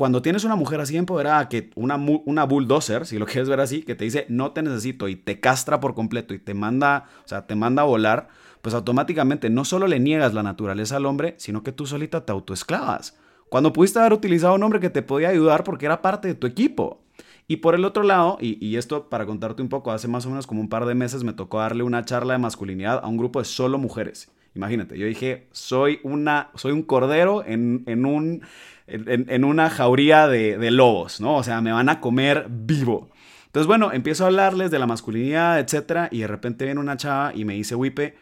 cuando 0.00 0.22
tienes 0.22 0.44
una 0.44 0.56
mujer 0.56 0.80
así 0.80 0.96
empoderada, 0.96 1.50
que 1.50 1.72
una, 1.74 1.96
una 1.96 2.44
bulldozer, 2.44 3.04
si 3.04 3.18
lo 3.18 3.26
quieres 3.30 3.50
ver 3.50 3.60
así, 3.60 3.82
que 3.82 3.94
te 3.94 4.04
dice, 4.04 4.24
no 4.30 4.52
te 4.52 4.62
necesito 4.62 5.08
y 5.08 5.16
te 5.16 5.40
castra 5.40 5.78
por 5.78 5.94
completo 5.94 6.32
y 6.32 6.38
te 6.38 6.54
manda, 6.54 7.04
o 7.22 7.28
sea, 7.28 7.46
te 7.46 7.54
manda 7.54 7.82
a 7.82 7.84
volar, 7.84 8.28
pues 8.62 8.74
automáticamente 8.74 9.50
no 9.50 9.66
solo 9.66 9.86
le 9.86 10.00
niegas 10.00 10.32
la 10.32 10.42
naturaleza 10.42 10.96
al 10.96 11.04
hombre, 11.04 11.34
sino 11.36 11.62
que 11.62 11.72
tú 11.72 11.84
solita 11.84 12.24
te 12.24 12.32
autoesclavas. 12.32 13.18
Cuando 13.50 13.74
pudiste 13.74 13.98
haber 13.98 14.14
utilizado 14.14 14.54
un 14.54 14.62
hombre 14.62 14.80
que 14.80 14.88
te 14.88 15.02
podía 15.02 15.28
ayudar 15.28 15.64
porque 15.64 15.84
era 15.84 16.00
parte 16.00 16.28
de 16.28 16.34
tu 16.34 16.46
equipo. 16.46 17.02
Y 17.46 17.56
por 17.56 17.74
el 17.74 17.84
otro 17.84 18.02
lado, 18.02 18.38
y, 18.40 18.76
esto 18.76 19.10
para 19.10 19.26
contarte 19.26 19.60
un 19.60 19.68
poco, 19.68 19.92
hace 19.92 20.08
más 20.08 20.24
o 20.24 20.30
menos 20.30 20.46
como 20.46 20.62
un 20.62 20.70
par 20.70 20.86
de 20.86 20.94
meses 20.94 21.24
me 21.24 21.34
tocó 21.34 21.58
darle 21.58 21.82
una 21.82 22.06
charla 22.06 22.32
de 22.32 22.38
masculinidad 22.38 23.00
a 23.04 23.06
un 23.06 23.18
grupo 23.18 23.38
de 23.38 23.44
solo 23.44 23.76
mujeres. 23.76 24.30
Imagínate, 24.54 24.98
yo 24.98 25.06
dije, 25.06 25.46
soy, 25.52 26.00
una, 26.02 26.50
soy 26.56 26.72
un 26.72 26.82
cordero 26.82 27.44
en, 27.46 27.84
un, 28.04 28.42
en, 28.90 29.44
una 29.44 29.70
jauría 29.70 30.26
de, 30.28 30.70
lobos, 30.70 31.20
¿no? 31.20 31.36
O 31.36 31.42
sea, 31.42 31.60
me 31.60 31.72
van 31.72 31.88
a 31.88 32.00
comer 32.00 32.46
vivo. 32.50 33.10
Entonces, 33.46 33.66
bueno, 33.66 33.92
empiezo 33.92 34.24
a 34.24 34.26
hablarles 34.28 34.70
de 34.70 34.78
la 34.78 34.86
masculinidad, 34.86 35.58
etcétera, 35.58 36.08
y 36.10 36.20
de 36.20 36.26
repente 36.26 36.64
viene 36.64 36.80
una 36.80 36.96
chava 36.96 37.32
y 37.34 37.44
me 37.44 37.54
dice, 37.54 37.74
Wipe, 37.74 38.16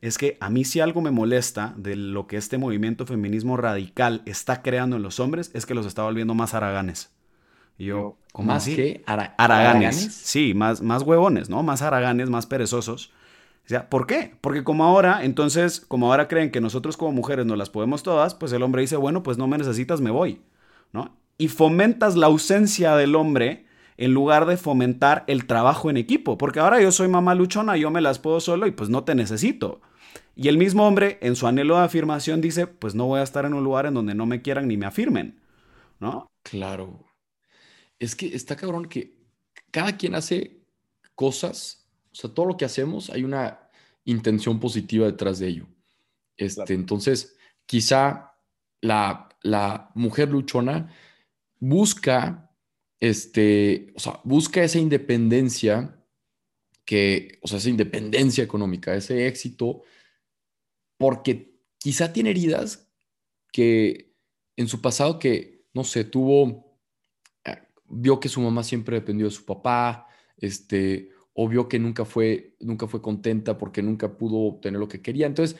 es 0.00 0.16
que 0.16 0.38
a 0.40 0.48
mí 0.48 0.64
si 0.64 0.80
algo 0.80 1.00
me 1.02 1.10
molesta 1.10 1.74
de 1.76 1.96
lo 1.96 2.26
que 2.26 2.36
este 2.36 2.56
movimiento 2.56 3.06
feminismo 3.06 3.56
radical 3.56 4.22
está 4.24 4.62
creando 4.62 4.96
en 4.96 5.02
los 5.02 5.20
hombres, 5.20 5.50
es 5.54 5.66
que 5.66 5.74
los 5.74 5.86
está 5.86 6.02
volviendo 6.02 6.34
más 6.34 6.54
haraganes. 6.54 7.12
Y 7.76 7.86
yo, 7.86 8.18
¿cómo 8.32 8.48
¿Más 8.48 8.62
así? 8.62 8.76
que 8.76 9.02
haraganes. 9.06 9.96
Sí, 9.96 10.54
más, 10.54 10.82
más 10.82 11.02
huevones, 11.02 11.48
¿no? 11.48 11.62
Más 11.62 11.82
haraganes, 11.82 12.28
más 12.28 12.46
perezosos. 12.46 13.10
¿Por 13.88 14.06
qué? 14.06 14.36
Porque 14.40 14.64
como 14.64 14.84
ahora, 14.84 15.24
entonces, 15.24 15.80
como 15.80 16.10
ahora 16.10 16.28
creen 16.28 16.50
que 16.50 16.60
nosotros 16.60 16.96
como 16.96 17.12
mujeres 17.12 17.46
no 17.46 17.56
las 17.56 17.70
podemos 17.70 18.02
todas, 18.02 18.34
pues 18.34 18.52
el 18.52 18.62
hombre 18.62 18.82
dice, 18.82 18.96
bueno, 18.96 19.22
pues 19.22 19.38
no 19.38 19.46
me 19.46 19.58
necesitas, 19.58 20.00
me 20.00 20.10
voy, 20.10 20.40
¿no? 20.92 21.16
Y 21.38 21.48
fomentas 21.48 22.16
la 22.16 22.26
ausencia 22.26 22.96
del 22.96 23.14
hombre 23.14 23.66
en 23.96 24.12
lugar 24.14 24.46
de 24.46 24.56
fomentar 24.56 25.24
el 25.26 25.46
trabajo 25.46 25.90
en 25.90 25.96
equipo, 25.96 26.38
porque 26.38 26.60
ahora 26.60 26.80
yo 26.80 26.90
soy 26.92 27.08
mamá 27.08 27.34
luchona, 27.34 27.76
yo 27.76 27.90
me 27.90 28.00
las 28.00 28.18
puedo 28.18 28.40
solo 28.40 28.66
y 28.66 28.70
pues 28.70 28.90
no 28.90 29.04
te 29.04 29.14
necesito. 29.14 29.80
Y 30.34 30.48
el 30.48 30.58
mismo 30.58 30.86
hombre, 30.86 31.18
en 31.20 31.36
su 31.36 31.46
anhelo 31.46 31.76
de 31.76 31.84
afirmación, 31.84 32.40
dice, 32.40 32.66
pues 32.66 32.94
no 32.94 33.06
voy 33.06 33.20
a 33.20 33.24
estar 33.24 33.44
en 33.44 33.54
un 33.54 33.64
lugar 33.64 33.86
en 33.86 33.94
donde 33.94 34.14
no 34.14 34.26
me 34.26 34.42
quieran 34.42 34.68
ni 34.68 34.76
me 34.76 34.86
afirmen, 34.86 35.40
¿no? 35.98 36.30
Claro 36.42 37.10
es 38.00 38.16
que 38.16 38.34
está 38.34 38.56
cabrón 38.56 38.86
que 38.86 39.14
cada 39.70 39.96
quien 39.96 40.16
hace 40.16 40.64
cosas, 41.14 41.79
o 42.12 42.14
sea, 42.14 42.30
todo 42.30 42.46
lo 42.46 42.56
que 42.56 42.64
hacemos 42.64 43.10
hay 43.10 43.24
una 43.24 43.70
intención 44.04 44.60
positiva 44.60 45.06
detrás 45.06 45.38
de 45.38 45.48
ello. 45.48 45.66
Este, 46.36 46.74
Entonces, 46.74 47.36
quizá 47.66 48.34
la, 48.80 49.28
la, 49.42 49.90
mujer 49.94 50.30
luchona 50.30 50.94
busca, 51.58 52.50
este, 52.98 53.92
o 53.94 54.00
sea, 54.00 54.20
busca 54.24 54.62
esa 54.62 54.78
independencia 54.78 56.02
que, 56.84 57.38
o 57.42 57.48
sea, 57.48 57.58
esa 57.58 57.68
independencia 57.68 58.42
económica, 58.42 58.94
ese 58.94 59.26
éxito, 59.26 59.82
porque 60.96 61.60
quizá 61.78 62.12
tiene 62.12 62.30
heridas 62.30 62.90
que 63.52 64.14
en 64.56 64.66
su 64.66 64.80
pasado 64.80 65.18
que, 65.18 65.66
no 65.72 65.84
sé, 65.84 66.04
tuvo 66.04 66.70
vio 67.90 68.20
que 68.20 68.28
su 68.28 68.40
mamá 68.40 68.62
siempre 68.62 68.96
dependió 68.96 69.26
de 69.26 69.32
su 69.32 69.44
papá, 69.44 70.06
este, 70.36 71.10
o 71.42 71.48
vio 71.48 71.70
que 71.70 71.78
nunca 71.78 72.04
fue, 72.04 72.54
nunca 72.60 72.86
fue 72.86 73.00
contenta 73.00 73.56
porque 73.56 73.80
nunca 73.80 74.18
pudo 74.18 74.60
tener 74.60 74.78
lo 74.78 74.88
que 74.88 75.00
quería. 75.00 75.26
Entonces, 75.26 75.58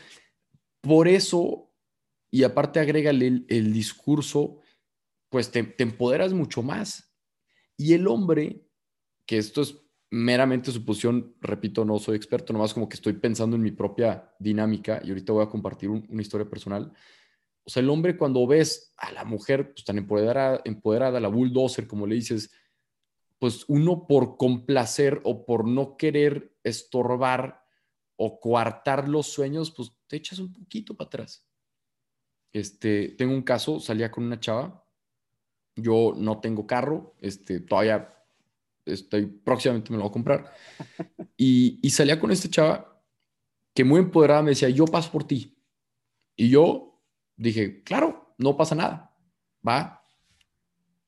por 0.83 1.09
eso, 1.09 1.73
y 2.31 2.43
aparte 2.43 2.81
agrégale 2.81 3.27
el, 3.27 3.47
el 3.49 3.73
discurso, 3.73 4.59
pues 5.31 5.51
te, 5.51 5.62
te, 5.62 5.83
empoderas 5.83 6.35
mucho 6.35 6.62
más. 6.62 7.16
Y 7.79 7.95
el 7.95 8.09
hombre, 8.09 8.62
que 9.25 9.38
esto 9.38 9.62
es 9.62 9.75
meramente 10.11 10.71
su 10.71 10.85
posición, 10.85 11.35
repito, 11.40 11.83
no 11.87 11.99
soy 11.99 12.14
experto, 12.14 12.53
nomás 12.53 12.75
como 12.75 12.87
que 12.87 12.97
estoy 12.97 13.14
pensando 13.14 13.57
en 13.57 13.62
mi 13.62 13.71
propia 13.71 14.35
dinámica 14.38 15.01
y 15.03 15.09
ahorita 15.09 15.33
voy 15.33 15.45
a 15.45 15.49
compartir 15.49 15.88
una 15.88 16.21
historia 16.21 16.47
personal. 16.47 16.93
O 17.64 17.71
sea, 17.71 17.83
el 17.83 17.88
hombre 17.88 18.19
cuando 18.19 18.47
ves 18.47 18.93
a 18.99 19.12
la 19.12 19.25
mujer 19.25 19.73
pues, 19.73 19.87
tan 19.87 19.97
empoderada, 19.97 20.61
empoderada, 20.62 21.21
la 21.21 21.29
bulldozer, 21.29 21.87
como 21.87 22.07
le 22.07 22.16
dices, 22.16 22.51
pues 23.40 23.64
uno 23.68 24.07
por 24.07 24.37
complacer 24.37 25.22
o 25.24 25.46
por 25.46 25.66
no 25.66 25.96
querer 25.96 26.55
estorbar 26.62 27.64
o 28.16 28.38
coartar 28.38 29.09
los 29.09 29.29
sueños, 29.29 29.70
pues 29.70 29.92
te 30.07 30.16
echas 30.16 30.38
un 30.40 30.53
poquito 30.53 30.94
para 30.94 31.07
atrás. 31.07 31.48
Este, 32.53 33.09
tengo 33.16 33.33
un 33.33 33.42
caso, 33.42 33.81
salía 33.81 34.11
con 34.11 34.24
una 34.24 34.38
chava, 34.38 34.87
yo 35.74 36.12
no 36.14 36.38
tengo 36.38 36.66
carro, 36.66 37.14
este, 37.18 37.61
todavía 37.61 38.14
estoy 38.85 39.24
próximamente 39.26 39.90
me 39.90 39.96
lo 39.96 40.03
voy 40.03 40.11
a 40.11 40.12
comprar, 40.12 40.55
y, 41.38 41.79
y 41.83 41.90
salía 41.90 42.20
con 42.20 42.31
esta 42.31 42.50
chava 42.50 43.03
que 43.72 43.85
muy 43.85 44.00
empoderada 44.00 44.42
me 44.42 44.50
decía, 44.50 44.68
yo 44.68 44.85
paso 44.85 45.11
por 45.11 45.24
ti, 45.24 45.57
Y 46.37 46.50
yo 46.50 47.00
dije, 47.37 47.83
claro, 47.85 48.35
no 48.37 48.55
pasa 48.55 48.74
nada, 48.74 49.16
va. 49.66 50.05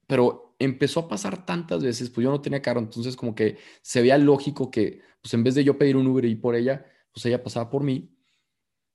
Pero 0.06 0.51
empezó 0.64 1.00
a 1.00 1.08
pasar 1.08 1.44
tantas 1.46 1.82
veces, 1.82 2.10
pues 2.10 2.24
yo 2.24 2.30
no 2.30 2.40
tenía 2.40 2.62
carro, 2.62 2.80
entonces 2.80 3.16
como 3.16 3.34
que 3.34 3.58
se 3.82 4.00
veía 4.00 4.18
lógico 4.18 4.70
que, 4.70 5.00
pues 5.20 5.34
en 5.34 5.44
vez 5.44 5.54
de 5.54 5.64
yo 5.64 5.78
pedir 5.78 5.96
un 5.96 6.06
Uber 6.06 6.24
y 6.24 6.34
por 6.34 6.54
ella, 6.54 6.86
pues 7.12 7.26
ella 7.26 7.42
pasaba 7.42 7.70
por 7.70 7.82
mí. 7.82 8.16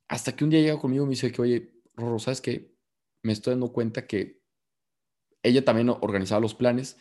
Hasta 0.07 0.35
que 0.35 0.43
un 0.43 0.49
día 0.49 0.61
llega 0.61 0.79
conmigo 0.79 1.03
y 1.03 1.07
me 1.07 1.11
dice 1.11 1.31
que, 1.31 1.41
oye, 1.41 1.81
Rorro, 1.95 2.19
¿sabes 2.19 2.41
qué? 2.41 2.75
Me 3.23 3.33
estoy 3.33 3.51
dando 3.51 3.71
cuenta 3.71 4.07
que 4.07 4.41
ella 5.43 5.63
también 5.65 5.89
organizaba 5.89 6.41
los 6.41 6.55
planes 6.55 6.97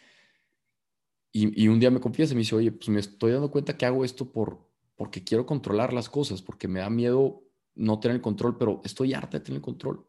y, 1.33 1.69
un 1.69 1.79
día 1.79 1.91
me 1.91 2.01
confiesa 2.01 2.33
y 2.33 2.37
me 2.37 2.41
dice, 2.41 2.57
oye, 2.57 2.73
pues 2.73 2.89
me 2.89 2.99
estoy 2.99 3.33
dando 3.33 3.51
cuenta 3.51 3.77
que 3.77 3.85
hago 3.85 4.07
esto 4.07 4.33
por, 4.33 4.71
porque 4.95 5.23
quiero 5.23 5.45
controlar 5.45 5.93
las 5.93 6.09
cosas, 6.09 6.41
porque 6.41 6.67
me 6.67 6.81
da 6.81 6.89
miedo 6.89 7.45
no 7.75 8.01
tener 8.01 8.17
el 8.17 8.23
control, 8.23 8.57
pero 8.57 8.81
estoy 8.85 9.13
harta 9.13 9.39
de 9.39 9.45
tener 9.45 9.59
el 9.59 9.63
control. 9.63 10.09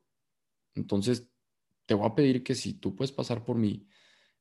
Entonces, 0.74 1.30
te 1.86 1.96
voy 1.96 2.08
a 2.08 2.15
pedir 2.15 2.43
que 2.43 2.56
si 2.56 2.76
tú 2.76 2.96
puedes 2.96 3.12
pasar 3.12 3.43
por 3.43 3.58
mí, 3.58 3.89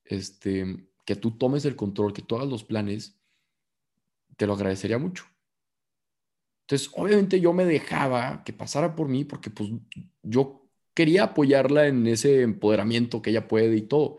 este, 0.06 0.88
que 1.04 1.16
tú 1.16 1.32
tomes 1.32 1.64
el 1.64 1.76
control, 1.76 2.12
que 2.12 2.22
tú 2.22 2.36
hagas 2.36 2.48
los 2.48 2.64
planes, 2.64 3.18
te 4.36 4.46
lo 4.46 4.54
agradecería 4.54 4.98
mucho. 4.98 5.24
Entonces, 6.62 6.90
obviamente 6.94 7.40
yo 7.40 7.52
me 7.52 7.64
dejaba 7.64 8.42
que 8.44 8.52
pasara 8.52 8.96
por 8.96 9.08
mí 9.08 9.24
porque 9.24 9.50
pues 9.50 9.70
yo 10.22 10.68
quería 10.94 11.24
apoyarla 11.24 11.86
en 11.86 12.06
ese 12.06 12.42
empoderamiento 12.42 13.22
que 13.22 13.30
ella 13.30 13.46
puede 13.46 13.76
y 13.76 13.82
todo. 13.82 14.18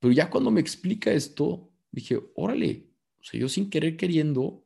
Pero 0.00 0.12
ya 0.12 0.30
cuando 0.30 0.50
me 0.50 0.60
explica 0.60 1.12
esto, 1.12 1.70
dije, 1.90 2.18
órale, 2.34 2.86
o 3.20 3.24
sea, 3.24 3.40
yo 3.40 3.48
sin 3.48 3.68
querer 3.68 3.96
queriendo, 3.96 4.64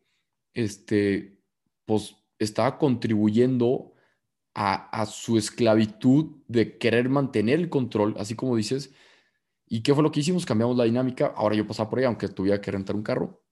este, 0.54 1.42
pues 1.84 2.14
estaba 2.38 2.78
contribuyendo 2.78 3.92
a, 4.54 4.88
a, 5.00 5.06
su 5.06 5.36
esclavitud 5.36 6.36
de 6.46 6.78
querer 6.78 7.08
mantener 7.08 7.58
el 7.58 7.68
control, 7.70 8.14
así 8.18 8.34
como 8.34 8.56
dices. 8.56 8.92
¿Y 9.72 9.82
qué 9.82 9.94
fue 9.94 10.02
lo 10.02 10.10
que 10.10 10.18
hicimos? 10.18 10.44
Cambiamos 10.44 10.76
la 10.76 10.82
dinámica. 10.82 11.32
Ahora 11.36 11.54
yo 11.54 11.64
pasaba 11.64 11.88
por 11.88 12.00
ella, 12.00 12.08
aunque 12.08 12.28
tuviera 12.28 12.60
que 12.60 12.72
rentar 12.72 12.96
un 12.96 13.04
carro. 13.04 13.44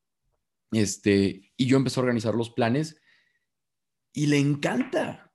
Este, 0.72 1.52
y 1.57 1.66
yo 1.66 1.76
empecé 1.76 2.00
a 2.00 2.02
organizar 2.02 2.35
los 2.35 2.50
planes 2.50 3.00
y 4.12 4.26
le 4.26 4.38
encanta, 4.38 5.33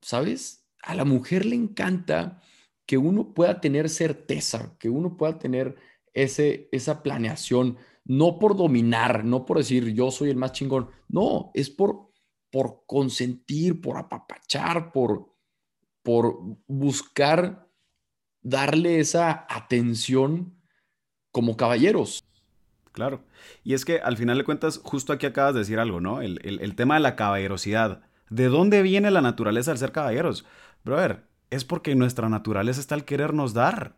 ¿sabes? 0.00 0.66
A 0.82 0.94
la 0.94 1.04
mujer 1.04 1.44
le 1.44 1.54
encanta 1.54 2.40
que 2.86 2.96
uno 2.96 3.34
pueda 3.34 3.60
tener 3.60 3.90
certeza, 3.90 4.74
que 4.78 4.88
uno 4.88 5.18
pueda 5.18 5.38
tener 5.38 5.76
ese, 6.14 6.70
esa 6.72 7.02
planeación, 7.02 7.76
no 8.04 8.38
por 8.38 8.56
dominar, 8.56 9.26
no 9.26 9.44
por 9.44 9.58
decir 9.58 9.92
yo 9.92 10.10
soy 10.10 10.30
el 10.30 10.36
más 10.36 10.52
chingón, 10.52 10.88
no, 11.08 11.50
es 11.52 11.68
por, 11.68 12.10
por 12.50 12.84
consentir, 12.86 13.82
por 13.82 13.98
apapachar, 13.98 14.92
por, 14.92 15.36
por 16.02 16.38
buscar 16.66 17.70
darle 18.42 19.00
esa 19.00 19.46
atención 19.48 20.54
como 21.30 21.56
caballeros. 21.56 22.24
Claro. 22.92 23.24
Y 23.64 23.74
es 23.74 23.84
que 23.84 24.00
al 24.00 24.16
final 24.16 24.38
de 24.38 24.44
cuentas, 24.44 24.80
justo 24.82 25.12
aquí 25.12 25.26
acabas 25.26 25.54
de 25.54 25.60
decir 25.60 25.78
algo, 25.78 26.00
¿no? 26.00 26.20
El, 26.20 26.40
el 26.42 26.74
tema 26.74 26.94
de 26.94 27.00
la 27.00 27.16
caballerosidad. 27.16 28.02
¿De 28.28 28.48
dónde 28.48 28.82
viene 28.82 29.10
la 29.10 29.20
naturaleza 29.20 29.70
del 29.70 29.78
ser 29.78 29.92
caballeros? 29.92 30.44
Brother, 30.84 31.24
es 31.50 31.64
porque 31.64 31.94
nuestra 31.94 32.28
naturaleza 32.28 32.80
está 32.80 32.94
el 32.94 33.04
querernos 33.04 33.54
dar. 33.54 33.94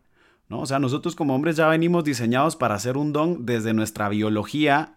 ¿no? 0.49 0.59
O 0.59 0.65
sea, 0.65 0.79
nosotros 0.79 1.15
como 1.15 1.35
hombres 1.35 1.55
ya 1.55 1.67
venimos 1.67 2.03
diseñados 2.03 2.55
para 2.55 2.75
hacer 2.75 2.97
un 2.97 3.13
don 3.13 3.45
desde 3.45 3.73
nuestra 3.73 4.09
biología, 4.09 4.95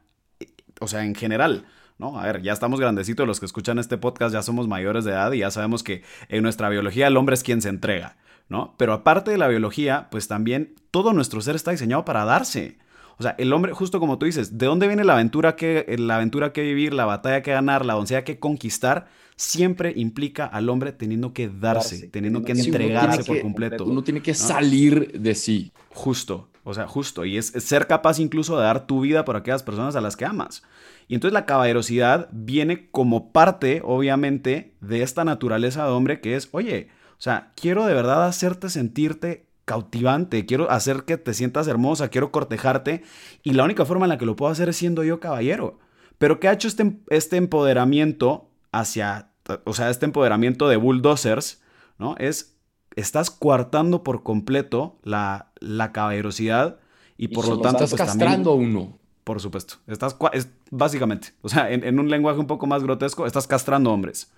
o 0.80 0.88
sea, 0.88 1.04
en 1.04 1.14
general. 1.14 1.66
¿no? 1.98 2.18
A 2.18 2.26
ver, 2.26 2.42
ya 2.42 2.52
estamos 2.52 2.80
grandecitos, 2.80 3.26
los 3.26 3.40
que 3.40 3.46
escuchan 3.46 3.78
este 3.78 3.98
podcast 3.98 4.32
ya 4.32 4.42
somos 4.42 4.68
mayores 4.68 5.04
de 5.04 5.12
edad 5.12 5.32
y 5.32 5.38
ya 5.38 5.50
sabemos 5.50 5.82
que 5.82 6.02
en 6.28 6.42
nuestra 6.42 6.68
biología 6.68 7.06
el 7.06 7.16
hombre 7.16 7.34
es 7.34 7.42
quien 7.42 7.60
se 7.60 7.68
entrega, 7.68 8.16
¿no? 8.48 8.74
Pero 8.76 8.92
aparte 8.92 9.30
de 9.30 9.38
la 9.38 9.48
biología, 9.48 10.08
pues 10.10 10.28
también 10.28 10.74
todo 10.90 11.12
nuestro 11.12 11.40
ser 11.40 11.56
está 11.56 11.70
diseñado 11.70 12.04
para 12.04 12.24
darse. 12.24 12.78
O 13.18 13.22
sea, 13.22 13.34
el 13.38 13.52
hombre, 13.52 13.72
justo 13.72 13.98
como 13.98 14.18
tú 14.18 14.26
dices, 14.26 14.58
¿de 14.58 14.66
dónde 14.66 14.86
viene 14.86 15.04
la 15.04 15.14
aventura 15.14 15.56
que, 15.56 15.84
la 15.98 16.16
aventura 16.16 16.52
que 16.52 16.62
vivir, 16.62 16.94
la 16.94 17.04
batalla 17.04 17.42
que 17.42 17.50
ganar, 17.50 17.84
la 17.84 17.94
doncella 17.94 18.24
que 18.24 18.38
conquistar? 18.38 19.08
Siempre 19.34 19.92
implica 19.96 20.46
al 20.46 20.68
hombre 20.68 20.92
teniendo 20.92 21.32
que 21.32 21.48
darse, 21.48 22.08
teniendo 22.08 22.42
que 22.42 22.52
entregarse 22.52 23.24
por 23.24 23.40
completo. 23.40 23.84
Uno 23.84 24.02
tiene 24.02 24.22
que 24.22 24.34
salir 24.34 25.20
de 25.20 25.34
sí. 25.34 25.72
Justo, 25.90 26.48
o 26.62 26.74
sea, 26.74 26.86
justo. 26.86 27.24
Y 27.24 27.38
es, 27.38 27.46
ser 27.46 27.86
capaz 27.88 28.20
incluso 28.20 28.56
de 28.56 28.64
dar 28.64 28.86
tu 28.86 29.00
vida 29.00 29.24
por 29.24 29.36
aquellas 29.36 29.62
personas 29.62 29.96
a 29.96 30.00
las 30.00 30.16
que 30.16 30.24
amas. 30.24 30.62
Y 31.08 31.14
entonces 31.14 31.32
la 31.32 31.46
caballerosidad 31.46 32.28
viene 32.30 32.88
como 32.90 33.32
parte, 33.32 33.80
obviamente, 33.84 34.74
de 34.80 35.02
esta 35.02 35.24
naturaleza 35.24 35.84
de 35.84 35.90
hombre 35.90 36.20
que 36.20 36.36
es, 36.36 36.48
oye, 36.52 36.88
o 37.18 37.20
sea, 37.20 37.52
quiero 37.56 37.84
de 37.86 37.94
verdad 37.94 38.26
hacerte 38.26 38.70
sentirte 38.70 39.48
cautivante, 39.64 40.46
quiero 40.46 40.70
hacer 40.70 41.02
que 41.02 41.18
te 41.18 41.34
sientas 41.34 41.66
hermosa, 41.66 42.08
quiero 42.08 42.30
cortejarte 42.30 43.02
y 43.42 43.52
la 43.52 43.64
única 43.64 43.84
forma 43.84 44.06
en 44.06 44.10
la 44.10 44.18
que 44.18 44.24
lo 44.24 44.36
puedo 44.36 44.52
hacer 44.52 44.68
es 44.68 44.76
siendo 44.76 45.02
yo 45.02 45.18
caballero. 45.18 45.78
Pero 46.18 46.38
¿qué 46.38 46.48
ha 46.48 46.52
hecho 46.52 46.68
este, 46.68 46.96
este 47.10 47.36
empoderamiento 47.36 48.48
hacia, 48.72 49.30
o 49.64 49.74
sea, 49.74 49.90
este 49.90 50.06
empoderamiento 50.06 50.68
de 50.68 50.76
bulldozers, 50.76 51.60
¿no? 51.98 52.14
Es, 52.18 52.56
estás 52.96 53.30
coartando 53.30 54.04
por 54.04 54.22
completo 54.22 54.98
la, 55.02 55.50
la 55.60 55.92
caballerosidad 55.92 56.78
y, 57.16 57.28
por 57.28 57.48
lo 57.48 57.60
tanto... 57.60 57.84
Estás 57.84 57.98
pues, 57.98 58.10
castrando 58.10 58.52
a 58.52 58.54
uno. 58.54 58.98
Por 59.24 59.40
supuesto. 59.40 59.74
Estás, 59.86 60.16
es, 60.32 60.48
básicamente, 60.70 61.34
o 61.42 61.48
sea, 61.48 61.70
en, 61.70 61.84
en 61.84 61.98
un 61.98 62.08
lenguaje 62.08 62.38
un 62.38 62.46
poco 62.46 62.66
más 62.66 62.82
grotesco, 62.82 63.26
estás 63.26 63.46
castrando 63.46 63.92
hombres, 63.92 64.32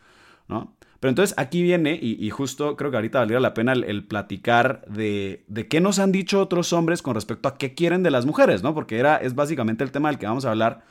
¿no? 0.48 0.74
Pero 1.00 1.08
entonces 1.08 1.34
aquí 1.38 1.62
viene, 1.62 1.98
y, 2.00 2.28
justo 2.28 2.76
creo 2.76 2.90
que 2.90 2.98
ahorita 2.98 3.20
valdría 3.20 3.40
la 3.40 3.54
pena 3.54 3.72
el, 3.72 4.04
platicar 4.04 4.84
de, 4.86 5.44
de, 5.48 5.66
qué 5.66 5.80
nos 5.80 5.98
han 5.98 6.12
dicho 6.12 6.40
otros 6.40 6.74
hombres 6.74 7.00
con 7.00 7.14
respecto 7.14 7.48
a 7.48 7.56
qué 7.56 7.74
quieren 7.74 8.02
de 8.02 8.10
las 8.10 8.26
mujeres, 8.26 8.62
¿no? 8.62 8.74
Porque 8.74 8.98
era, 8.98 9.16
es 9.16 9.34
básicamente 9.34 9.82
el 9.82 9.92
tema 9.92 10.10
del 10.10 10.18
que 10.18 10.26
vamos 10.26 10.44
a 10.44 10.50
hablar. 10.50 10.84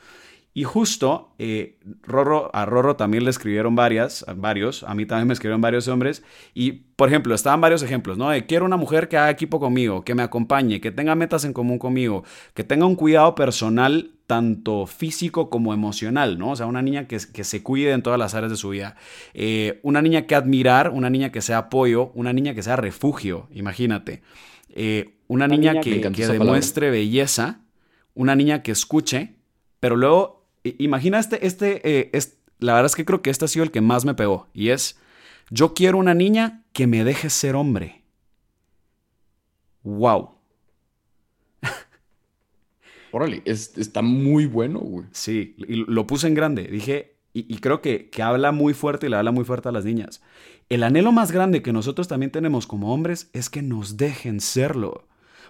Y 0.52 0.64
justo 0.64 1.32
eh, 1.38 1.78
Rorro, 2.02 2.50
a 2.52 2.66
Rorro 2.66 2.96
también 2.96 3.24
le 3.24 3.30
escribieron 3.30 3.76
varias, 3.76 4.26
varios, 4.36 4.82
a 4.82 4.94
mí 4.94 5.06
también 5.06 5.28
me 5.28 5.34
escribieron 5.34 5.60
varios 5.60 5.86
hombres. 5.86 6.24
Y, 6.54 6.72
por 6.72 7.08
ejemplo, 7.08 7.34
estaban 7.34 7.60
varios 7.60 7.82
ejemplos, 7.84 8.18
¿no? 8.18 8.30
De 8.30 8.46
quiero 8.46 8.64
una 8.64 8.76
mujer 8.76 9.08
que 9.08 9.16
haga 9.16 9.30
equipo 9.30 9.60
conmigo, 9.60 10.04
que 10.04 10.14
me 10.14 10.22
acompañe, 10.22 10.80
que 10.80 10.90
tenga 10.90 11.14
metas 11.14 11.44
en 11.44 11.52
común 11.52 11.78
conmigo, 11.78 12.24
que 12.54 12.64
tenga 12.64 12.86
un 12.86 12.96
cuidado 12.96 13.36
personal 13.36 14.12
tanto 14.26 14.86
físico 14.86 15.50
como 15.50 15.72
emocional, 15.72 16.38
¿no? 16.38 16.50
O 16.50 16.56
sea, 16.56 16.66
una 16.66 16.82
niña 16.82 17.06
que, 17.06 17.18
que 17.32 17.44
se 17.44 17.62
cuide 17.62 17.92
en 17.92 18.02
todas 18.02 18.18
las 18.18 18.34
áreas 18.34 18.50
de 18.50 18.56
su 18.56 18.70
vida. 18.70 18.96
Eh, 19.34 19.80
una 19.82 20.02
niña 20.02 20.26
que 20.26 20.34
admirar, 20.34 20.90
una 20.90 21.10
niña 21.10 21.30
que 21.30 21.42
sea 21.42 21.58
apoyo, 21.58 22.10
una 22.14 22.32
niña 22.32 22.54
que 22.54 22.62
sea 22.62 22.76
refugio, 22.76 23.48
imagínate. 23.52 24.22
Eh, 24.68 25.16
una, 25.26 25.48
niña, 25.48 25.80
que, 25.80 26.00
que 26.00 26.26
demuestre 26.26 26.90
belleza, 26.90 27.60
una 28.14 28.34
niña 28.34 28.62
que 28.62 28.72
escuche, 28.72 29.36
pero 29.80 29.96
luego 29.96 30.39
imagina 30.64 31.18
este, 31.18 31.46
este, 31.46 32.08
eh, 32.08 32.10
la 32.58 32.74
verdad 32.74 32.86
es 32.86 32.96
que 32.96 33.04
creo 33.04 33.22
que 33.22 33.30
este 33.30 33.44
ha 33.44 33.48
sido 33.48 33.64
el 33.64 33.70
que 33.70 33.80
más 33.80 34.04
me 34.04 34.14
pegó. 34.14 34.48
Y 34.52 34.70
es, 34.70 34.98
yo 35.50 35.74
quiero 35.74 35.98
una 35.98 36.14
niña 36.14 36.64
que 36.72 36.86
me 36.86 37.04
deje 37.04 37.30
ser 37.30 37.56
hombre. 37.56 38.02
Wow. 39.82 40.32
Órale, 43.12 43.42
está 43.44 44.02
muy 44.02 44.46
bueno, 44.46 44.80
güey. 44.80 45.06
Sí, 45.12 45.54
y 45.58 45.84
lo 45.86 46.06
puse 46.06 46.28
en 46.28 46.34
grande. 46.34 46.64
Dije, 46.64 47.16
y, 47.32 47.58
creo 47.58 47.80
que, 47.80 48.10
que, 48.10 48.22
habla 48.22 48.50
muy 48.50 48.74
fuerte 48.74 49.06
y 49.06 49.10
le 49.10 49.16
habla 49.16 49.30
muy 49.30 49.44
fuerte 49.44 49.68
a 49.68 49.72
las 49.72 49.84
niñas. 49.84 50.20
El 50.68 50.82
anhelo 50.82 51.12
más 51.12 51.30
grande 51.30 51.62
que 51.62 51.72
nosotros 51.72 52.08
también 52.08 52.32
tenemos 52.32 52.66
como 52.66 52.92
hombres 52.92 53.30
es 53.32 53.48
que 53.48 53.62
nos 53.62 53.96
dejen 53.96 54.40
serlo. 54.40 55.06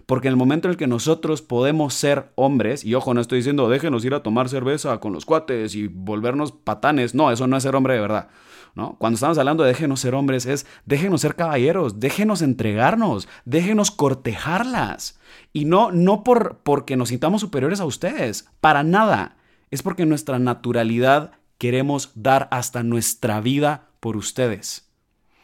Porque 0.07 0.29
en 0.29 0.33
el 0.33 0.37
momento 0.37 0.69
en 0.69 0.73
el 0.73 0.77
que 0.77 0.87
nosotros 0.87 1.43
podemos 1.43 1.95
ser 1.95 2.33
hombres, 2.35 2.85
y 2.85 2.95
ojo, 2.95 3.15
no 3.15 3.21
estoy 3.21 3.39
diciendo 3.39 3.69
déjenos 3.69 4.05
ir 4.05 4.15
a 4.15 4.23
tomar 4.23 4.49
cerveza 4.49 4.99
con 4.99 5.13
los 5.13 5.25
cuates 5.25 5.75
y 5.75 5.89
volvernos 5.89 6.53
patanes, 6.53 7.15
no, 7.15 7.31
eso 7.31 7.47
no 7.47 7.57
es 7.57 7.63
ser 7.63 7.77
hombre 7.77 7.95
de 7.95 8.01
verdad. 8.01 8.29
¿No? 8.77 8.95
Cuando 8.99 9.17
estamos 9.17 9.37
hablando 9.37 9.65
de 9.65 9.71
déjenos 9.71 9.99
ser 9.99 10.15
hombres, 10.15 10.47
es 10.47 10.65
déjenos 10.87 11.23
ser 11.23 11.35
caballeros, 11.35 11.99
déjenos 11.99 12.41
entregarnos, 12.41 13.27
déjenos 13.45 13.91
cortejarlas. 13.91 15.19
Y 15.53 15.65
no, 15.65 15.91
no 15.91 16.23
por, 16.23 16.59
porque 16.63 16.97
nos 16.97 17.09
sintamos 17.09 17.41
superiores 17.41 17.81
a 17.81 17.85
ustedes, 17.85 18.49
para 18.61 18.85
nada. 18.85 19.37
Es 19.73 19.83
porque 19.83 20.07
nuestra 20.07 20.39
naturalidad 20.39 21.33
queremos 21.59 22.13
dar 22.15 22.47
hasta 22.53 22.85
nuestra 22.85 23.41
vida 23.41 23.89
por 23.99 24.17
ustedes. 24.17 24.89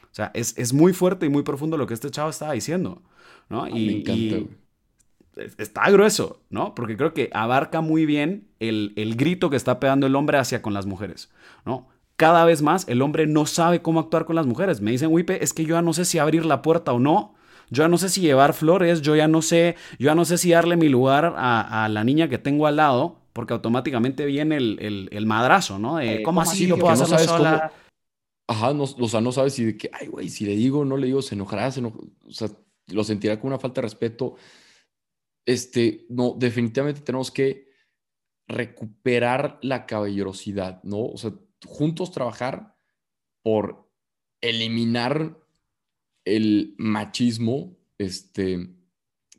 O 0.05 0.14
sea, 0.16 0.31
es, 0.33 0.57
es 0.57 0.73
muy 0.73 0.95
fuerte 0.95 1.27
y 1.27 1.29
muy 1.29 1.42
profundo 1.42 1.77
lo 1.77 1.87
que 1.87 1.95
este 1.95 2.11
chavo 2.11 2.31
estaba 2.31 2.53
diciendo. 2.53 3.03
¿No? 3.48 3.64
Ah, 3.64 3.70
y, 3.70 4.04
está 5.59 5.90
grueso, 5.90 6.40
¿no? 6.50 6.74
Porque 6.74 6.96
creo 6.96 7.12
que 7.12 7.30
abarca 7.32 7.80
muy 7.80 8.06
bien 8.06 8.48
el, 8.59 9.14
grito 9.16 9.50
que 9.50 9.56
está 9.56 9.80
pegando 9.80 10.06
el 10.06 10.16
hombre 10.16 10.38
hacia 10.38 10.62
con 10.62 10.72
las 10.74 10.87
mujeres, 10.87 11.30
¿no? 11.64 11.88
Cada 12.16 12.44
vez 12.46 12.62
más 12.62 12.88
el 12.88 13.02
hombre 13.02 13.26
no 13.26 13.44
sabe 13.44 13.82
cómo 13.82 14.00
actuar 14.00 14.24
con 14.24 14.37
las 14.37 14.46
mujeres. 14.46 14.80
Me 14.80 14.90
dicen, 14.90 15.12
Wipe, 15.12 15.44
es 15.44 15.52
que 15.52 15.64
yo 15.64 15.74
ya 15.74 15.82
no 15.82 15.92
sé 15.92 16.06
si 16.06 16.18
abrir 16.18 16.46
la 16.46 16.62
puerta 16.62 16.94
o 16.94 16.98
no. 16.98 17.35
Yo 17.68 17.82
ya 17.82 17.88
no 17.88 17.98
sé 17.98 18.09
si 18.09 18.22
llevar 18.22 18.54
flores, 18.54 19.02
yo 19.02 19.16
ya 19.16 19.28
no 19.28 19.42
sé, 19.42 19.74
yo 19.98 20.06
ya 20.06 20.14
no 20.14 20.24
sé 20.24 20.38
si 20.38 20.50
darle 20.50 20.76
mi 20.76 20.88
lugar 20.88 21.35
a, 21.37 21.88
la 21.90 22.04
niña 22.04 22.28
que 22.28 22.38
tengo 22.38 22.66
al 22.66 22.76
lado, 22.76 23.18
porque 23.32 23.52
automáticamente 23.52 24.24
viene 24.24 24.56
el, 24.56 25.26
madrazo, 25.26 25.78
¿no? 25.78 25.96
De, 25.96 26.16
eh, 26.16 26.22
¿cómo, 26.22 26.40
así 26.40 26.66
lo 26.66 26.78
puedo 26.78 26.92
hacer 26.92 27.18
sola? 27.18 27.72
Ajá, 28.48 28.72
no, 28.72 28.85
o 28.85 29.09
sea, 29.09 29.20
no 29.20 29.32
sabes 29.32 29.54
si 29.54 29.64
de 29.64 29.76
que, 29.76 29.90
ay, 29.92 30.06
güey, 30.06 30.28
si 30.28 30.46
le 30.46 30.54
digo, 30.54 30.85
no 30.85 30.96
le 30.96 31.09
digo, 31.09 31.20
se 31.20 31.35
enojará, 31.35 31.70
se 31.72 31.85
o 31.85 31.92
sea, 32.30 32.48
lo 32.88 33.05
sentirá 33.05 33.38
con 33.40 33.49
una 33.49 33.59
falta 33.59 33.81
de 33.81 33.87
respeto. 33.87 34.37
Este, 35.44 36.07
no, 36.09 36.35
definitivamente 36.37 37.01
tenemos 37.01 37.31
que 37.31 37.66
recuperar 38.49 39.59
la 39.62 39.87
caballerosidad, 39.87 40.83
¿no? 40.85 41.05
O 41.07 41.16
sea, 41.16 41.33
juntos 41.64 42.12
trabajar 42.12 42.77
por 43.42 43.90
eliminar 44.40 45.38
el 46.25 46.75
machismo, 46.79 47.77
este, 47.99 48.77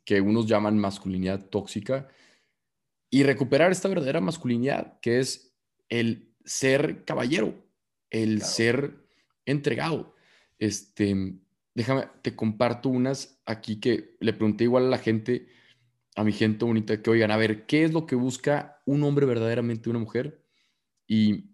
que 0.06 0.22
unos 0.22 0.48
llaman 0.48 0.78
masculinidad 0.78 1.50
tóxica, 1.50 2.08
y 3.10 3.24
recuperar 3.24 3.72
esta 3.72 3.90
verdadera 3.90 4.22
masculinidad, 4.22 5.00
que 5.00 5.20
es 5.20 5.56
el 5.90 6.34
ser 6.44 7.06
caballero, 7.06 7.56
el 8.10 8.42
ser 8.42 9.06
entregado. 9.46 10.16
Este, 10.60 11.40
déjame, 11.78 12.08
te 12.24 12.36
comparto 12.36 12.90
unas 12.90 13.40
aquí 13.46 13.80
que 13.80 14.16
le 14.20 14.34
pregunté 14.34 14.63
igual 14.63 14.88
a 14.88 14.90
la 14.90 14.98
gente, 14.98 15.48
a 16.16 16.24
mi 16.24 16.32
gente 16.32 16.66
bonita, 16.66 17.04
que 17.04 17.10
oigan, 17.12 17.30
a 17.30 17.38
ver, 17.38 17.68
¿qué 17.68 17.84
es 17.84 17.94
lo 17.94 18.08
que 18.08 18.16
busca 18.16 18.82
un 18.88 19.04
hombre 19.04 19.28
verdaderamente, 19.28 19.88
una 19.88 20.00
mujer? 20.00 20.44
Y, 21.06 21.52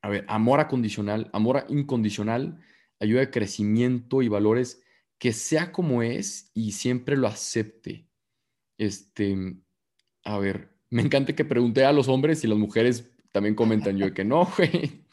a 0.00 0.10
ver, 0.10 0.24
amor 0.28 0.60
acondicional, 0.60 1.28
amor 1.32 1.66
incondicional, 1.68 2.60
ayuda 3.00 3.18
de 3.18 3.30
crecimiento 3.30 4.22
y 4.22 4.28
valores, 4.28 4.80
que 5.18 5.32
sea 5.32 5.72
como 5.72 6.04
es 6.04 6.52
y 6.54 6.70
siempre 6.70 7.16
lo 7.16 7.26
acepte. 7.26 8.06
Este, 8.78 9.36
a 10.22 10.38
ver, 10.38 10.72
me 10.88 11.02
encanta 11.02 11.34
que 11.34 11.44
pregunte 11.44 11.84
a 11.84 11.92
los 11.92 12.06
hombres 12.06 12.44
y 12.44 12.46
las 12.46 12.58
mujeres 12.58 13.10
también 13.32 13.56
comentan 13.56 13.98
yo 13.98 14.14
que 14.14 14.24
no, 14.24 14.48
güey. 14.56 15.04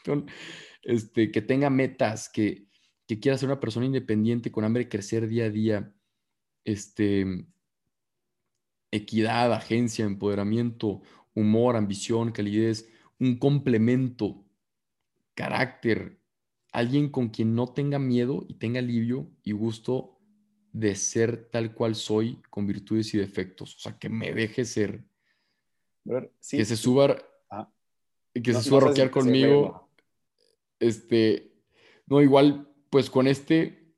Este, 0.84 1.32
que 1.32 1.42
tenga 1.42 1.68
metas, 1.68 2.28
que, 2.28 2.69
que 3.10 3.18
quiera 3.18 3.36
ser 3.36 3.48
una 3.48 3.58
persona 3.58 3.86
independiente 3.86 4.52
con 4.52 4.62
hambre 4.62 4.84
de 4.84 4.88
crecer 4.88 5.26
día 5.26 5.46
a 5.46 5.50
día. 5.50 5.92
Este, 6.64 7.44
equidad, 8.92 9.52
agencia, 9.52 10.04
empoderamiento, 10.04 11.02
humor, 11.34 11.74
ambición, 11.74 12.30
calidez, 12.30 12.88
un 13.18 13.36
complemento, 13.36 14.44
carácter, 15.34 16.20
alguien 16.70 17.08
con 17.08 17.30
quien 17.30 17.56
no 17.56 17.72
tenga 17.72 17.98
miedo 17.98 18.44
y 18.46 18.54
tenga 18.54 18.78
alivio 18.78 19.28
y 19.42 19.50
gusto 19.50 20.20
de 20.72 20.94
ser 20.94 21.48
tal 21.50 21.74
cual 21.74 21.96
soy, 21.96 22.40
con 22.48 22.64
virtudes 22.64 23.12
y 23.14 23.18
defectos. 23.18 23.74
O 23.74 23.78
sea, 23.80 23.98
que 23.98 24.08
me 24.08 24.32
deje 24.32 24.64
ser. 24.64 25.02
que 26.48 26.64
se 26.64 26.76
suba, 26.76 27.16
que 28.32 28.54
se 28.54 28.62
suba 28.62 28.78
a 28.78 28.80
rockear 28.82 29.10
conmigo. 29.10 29.90
Este, 30.78 31.56
no, 32.06 32.22
igual, 32.22 32.69
pues 32.90 33.08
con 33.08 33.26
este, 33.26 33.94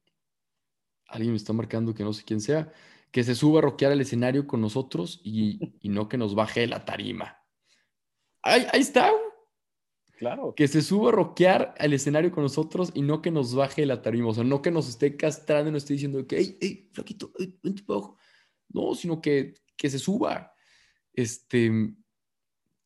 alguien 1.08 1.32
me 1.32 1.36
está 1.36 1.52
marcando 1.52 1.94
que 1.94 2.04
no 2.04 2.12
sé 2.12 2.24
quién 2.24 2.40
sea, 2.40 2.72
que 3.10 3.24
se 3.24 3.34
suba 3.34 3.58
a 3.58 3.62
rockear 3.62 3.92
al 3.92 4.00
escenario 4.00 4.46
con 4.46 4.60
nosotros 4.60 5.20
y, 5.24 5.58
no 5.82 6.08
que 6.08 6.16
nos 6.18 6.34
baje 6.34 6.66
la 6.66 6.84
tarima. 6.84 7.38
Ahí, 8.42 8.66
ahí 8.72 8.80
está, 8.80 9.12
Claro. 10.22 10.54
Que 10.54 10.68
se 10.68 10.82
suba 10.82 11.08
a 11.08 11.12
rockear 11.12 11.74
al 11.80 11.92
escenario 11.94 12.30
con 12.30 12.44
nosotros 12.44 12.92
y 12.94 13.02
no 13.02 13.20
que 13.22 13.32
nos 13.32 13.56
baje 13.56 13.84
la 13.86 14.02
tarima. 14.02 14.28
O 14.28 14.34
sea, 14.34 14.44
no 14.44 14.62
que 14.62 14.70
nos 14.70 14.88
esté 14.88 15.16
castrando 15.16 15.68
y 15.68 15.72
nos 15.72 15.82
esté 15.82 15.94
diciendo 15.94 16.24
que, 16.28 16.38
hey, 16.38 16.58
hey, 16.60 16.90
flaquito, 16.92 17.32
vente 17.60 17.82
para 17.82 18.02
No, 18.68 18.94
sino 18.94 19.20
que, 19.20 19.54
que 19.76 19.90
se 19.90 19.98
suba. 19.98 20.54
Este, 21.12 21.72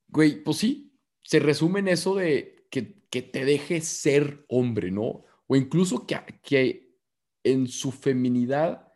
güey, 0.08 0.42
pues 0.42 0.56
sí, 0.56 0.98
se 1.22 1.38
resume 1.38 1.80
en 1.80 1.88
eso 1.88 2.14
de 2.14 2.66
que, 2.70 3.02
que 3.10 3.20
te 3.20 3.44
deje 3.44 3.82
ser 3.82 4.46
hombre, 4.48 4.90
¿no? 4.90 5.25
O 5.46 5.56
incluso 5.56 6.06
que, 6.06 6.18
que 6.42 6.96
en 7.44 7.68
su 7.68 7.92
feminidad 7.92 8.88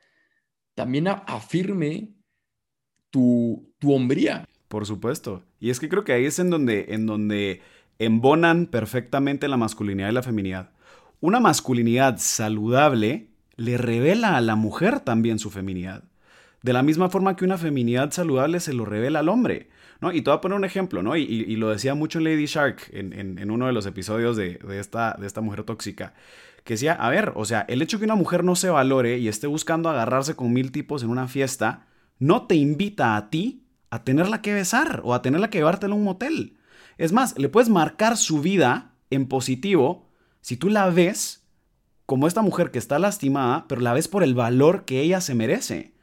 también 0.74 1.08
afirme 1.08 2.14
tu, 3.10 3.72
tu 3.78 3.92
hombría. 3.92 4.48
Por 4.68 4.86
supuesto. 4.86 5.44
Y 5.58 5.70
es 5.70 5.80
que 5.80 5.88
creo 5.88 6.04
que 6.04 6.12
ahí 6.12 6.24
es 6.24 6.38
en 6.38 6.50
donde, 6.50 6.86
en 6.90 7.06
donde 7.06 7.60
embonan 7.98 8.66
perfectamente 8.66 9.48
la 9.48 9.56
masculinidad 9.56 10.10
y 10.10 10.14
la 10.14 10.22
feminidad. 10.22 10.72
Una 11.20 11.38
masculinidad 11.38 12.16
saludable 12.18 13.28
le 13.56 13.76
revela 13.76 14.36
a 14.36 14.40
la 14.40 14.56
mujer 14.56 15.00
también 15.00 15.38
su 15.38 15.50
feminidad. 15.50 16.04
De 16.62 16.72
la 16.72 16.82
misma 16.82 17.10
forma 17.10 17.36
que 17.36 17.44
una 17.44 17.58
feminidad 17.58 18.10
saludable 18.10 18.60
se 18.60 18.72
lo 18.72 18.84
revela 18.84 19.18
al 19.18 19.28
hombre. 19.28 19.68
Y 20.02 20.22
te 20.22 20.30
voy 20.30 20.38
a 20.38 20.40
poner 20.40 20.56
un 20.56 20.64
ejemplo, 20.64 21.02
¿no? 21.02 21.16
Y, 21.16 21.56
lo 21.56 21.68
decía 21.68 21.94
mucho 21.94 22.20
Lady 22.20 22.46
Shark 22.46 22.88
en, 22.92 23.50
uno 23.50 23.66
de 23.66 23.72
los 23.72 23.84
episodios 23.86 24.36
de, 24.36 24.58
esta, 24.70 25.16
de 25.18 25.26
esta 25.26 25.42
mujer 25.42 25.64
tóxica. 25.64 26.14
Que 26.64 26.74
decía, 26.74 26.94
a 26.94 27.10
ver, 27.10 27.32
o 27.36 27.44
sea, 27.44 27.64
el 27.68 27.82
hecho 27.82 27.98
que 27.98 28.04
una 28.04 28.14
mujer 28.14 28.44
no 28.44 28.56
se 28.56 28.70
valore 28.70 29.18
y 29.18 29.28
esté 29.28 29.46
buscando 29.46 29.88
agarrarse 29.88 30.36
con 30.36 30.52
mil 30.52 30.72
tipos 30.72 31.02
en 31.02 31.10
una 31.10 31.28
fiesta, 31.28 31.86
no 32.18 32.46
te 32.46 32.54
invita 32.54 33.16
a 33.16 33.30
ti 33.30 33.66
a 33.90 34.04
tenerla 34.04 34.40
que 34.40 34.54
besar 34.54 35.00
o 35.04 35.14
a 35.14 35.22
tenerla 35.22 35.50
que 35.50 35.58
llevártela 35.58 35.94
a 35.94 35.96
un 35.96 36.04
motel. 36.04 36.56
Es 36.96 37.12
más, 37.12 37.38
le 37.38 37.48
puedes 37.48 37.68
marcar 37.68 38.16
su 38.16 38.40
vida 38.40 38.94
en 39.10 39.26
positivo 39.26 40.08
si 40.40 40.56
tú 40.56 40.70
la 40.70 40.88
ves 40.90 41.46
como 42.06 42.26
esta 42.26 42.42
mujer 42.42 42.70
que 42.70 42.78
está 42.78 42.98
lastimada, 42.98 43.66
pero 43.68 43.80
la 43.80 43.92
ves 43.92 44.08
por 44.08 44.22
el 44.22 44.34
valor 44.34 44.84
que 44.84 45.00
ella 45.00 45.20
se 45.20 45.34
merece. 45.34 45.94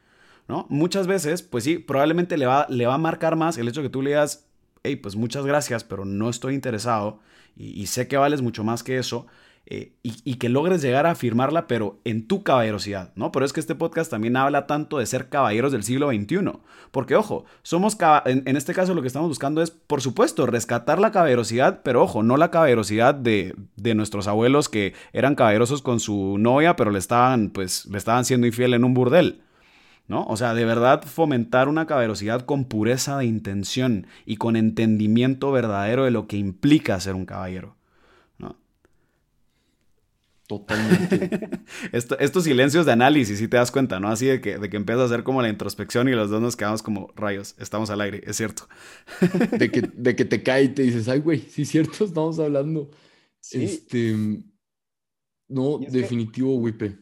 ¿No? 0.48 0.66
Muchas 0.68 1.06
veces, 1.06 1.42
pues 1.42 1.64
sí, 1.64 1.78
probablemente 1.78 2.36
le 2.36 2.46
va, 2.46 2.66
le 2.68 2.86
va 2.86 2.94
a 2.94 2.98
marcar 2.98 3.36
más 3.36 3.58
el 3.58 3.68
hecho 3.68 3.82
que 3.82 3.90
tú 3.90 4.02
le 4.02 4.10
digas, 4.10 4.48
hey, 4.82 4.96
pues 4.96 5.14
muchas 5.16 5.46
gracias, 5.46 5.84
pero 5.84 6.04
no 6.04 6.30
estoy 6.30 6.54
interesado 6.54 7.20
y, 7.56 7.80
y 7.80 7.86
sé 7.86 8.08
que 8.08 8.16
vales 8.16 8.42
mucho 8.42 8.64
más 8.64 8.82
que 8.82 8.98
eso. 8.98 9.26
Eh, 9.70 9.92
y, 10.02 10.36
que 10.36 10.48
logres 10.48 10.80
llegar 10.80 11.04
a 11.04 11.10
afirmarla, 11.10 11.66
pero 11.66 12.00
en 12.04 12.26
tu 12.26 12.42
caballerosidad, 12.42 13.12
¿no? 13.16 13.30
Pero 13.32 13.44
es 13.44 13.52
que 13.52 13.60
este 13.60 13.74
podcast 13.74 14.10
también 14.10 14.34
habla 14.38 14.66
tanto 14.66 14.96
de 14.96 15.04
ser 15.04 15.28
caballeros 15.28 15.72
del 15.72 15.82
siglo 15.82 16.08
XXI. 16.08 16.52
Porque, 16.90 17.16
ojo, 17.16 17.44
somos, 17.62 17.98
en, 18.24 18.56
este 18.56 18.72
caso 18.72 18.94
lo 18.94 19.02
que 19.02 19.08
estamos 19.08 19.28
buscando 19.28 19.60
es, 19.60 19.70
por 19.70 20.00
supuesto, 20.00 20.46
rescatar 20.46 20.98
la 20.98 21.12
caballerosidad, 21.12 21.82
pero 21.82 22.02
ojo, 22.02 22.22
no 22.22 22.38
la 22.38 22.50
caballerosidad 22.50 23.14
de, 23.14 23.54
de 23.76 23.94
nuestros 23.94 24.26
abuelos 24.26 24.70
que 24.70 24.94
eran 25.12 25.34
caballerosos 25.34 25.82
con 25.82 26.00
su 26.00 26.38
novia, 26.38 26.74
pero 26.74 26.90
le 26.90 26.98
estaban, 26.98 27.50
pues, 27.50 27.84
le 27.84 27.98
estaban 27.98 28.24
siendo 28.24 28.46
infiel 28.46 28.72
en 28.72 28.84
un 28.84 28.94
burdel. 28.94 29.42
¿No? 30.08 30.24
O 30.24 30.36
sea, 30.36 30.54
de 30.54 30.64
verdad 30.64 31.02
fomentar 31.04 31.68
una 31.68 31.86
caballerosidad 31.86 32.46
con 32.46 32.64
pureza 32.64 33.18
de 33.18 33.26
intención 33.26 34.06
y 34.24 34.36
con 34.36 34.56
entendimiento 34.56 35.52
verdadero 35.52 36.04
de 36.04 36.10
lo 36.10 36.26
que 36.26 36.38
implica 36.38 36.98
ser 36.98 37.14
un 37.14 37.26
caballero. 37.26 37.78
Totalmente. 40.48 41.50
estos 41.92 42.42
silencios 42.42 42.86
de 42.86 42.92
análisis, 42.92 43.38
si 43.38 43.48
te 43.48 43.58
das 43.58 43.70
cuenta, 43.70 44.00
¿no? 44.00 44.08
Así 44.08 44.24
de 44.24 44.40
que, 44.40 44.58
de 44.58 44.70
que 44.70 44.78
empieza 44.78 45.02
a 45.02 45.04
hacer 45.04 45.22
como 45.22 45.42
la 45.42 45.50
introspección 45.50 46.08
y 46.08 46.12
los 46.12 46.30
dos 46.30 46.40
nos 46.40 46.56
quedamos 46.56 46.82
como 46.82 47.12
rayos, 47.14 47.54
estamos 47.58 47.90
al 47.90 48.00
aire, 48.00 48.22
es 48.24 48.38
cierto. 48.38 48.66
de, 49.58 49.70
que, 49.70 49.82
de 49.94 50.16
que 50.16 50.24
te 50.24 50.42
cae 50.42 50.64
y 50.64 50.68
te 50.70 50.82
dices, 50.82 51.06
ay, 51.08 51.20
güey, 51.20 51.40
sí 51.40 51.62
es 51.62 51.68
cierto, 51.68 52.02
estamos 52.06 52.38
hablando. 52.38 52.90
Este. 53.52 54.16
No, 55.48 55.78
definitivo, 55.86 56.56
Wipe. 56.56 56.96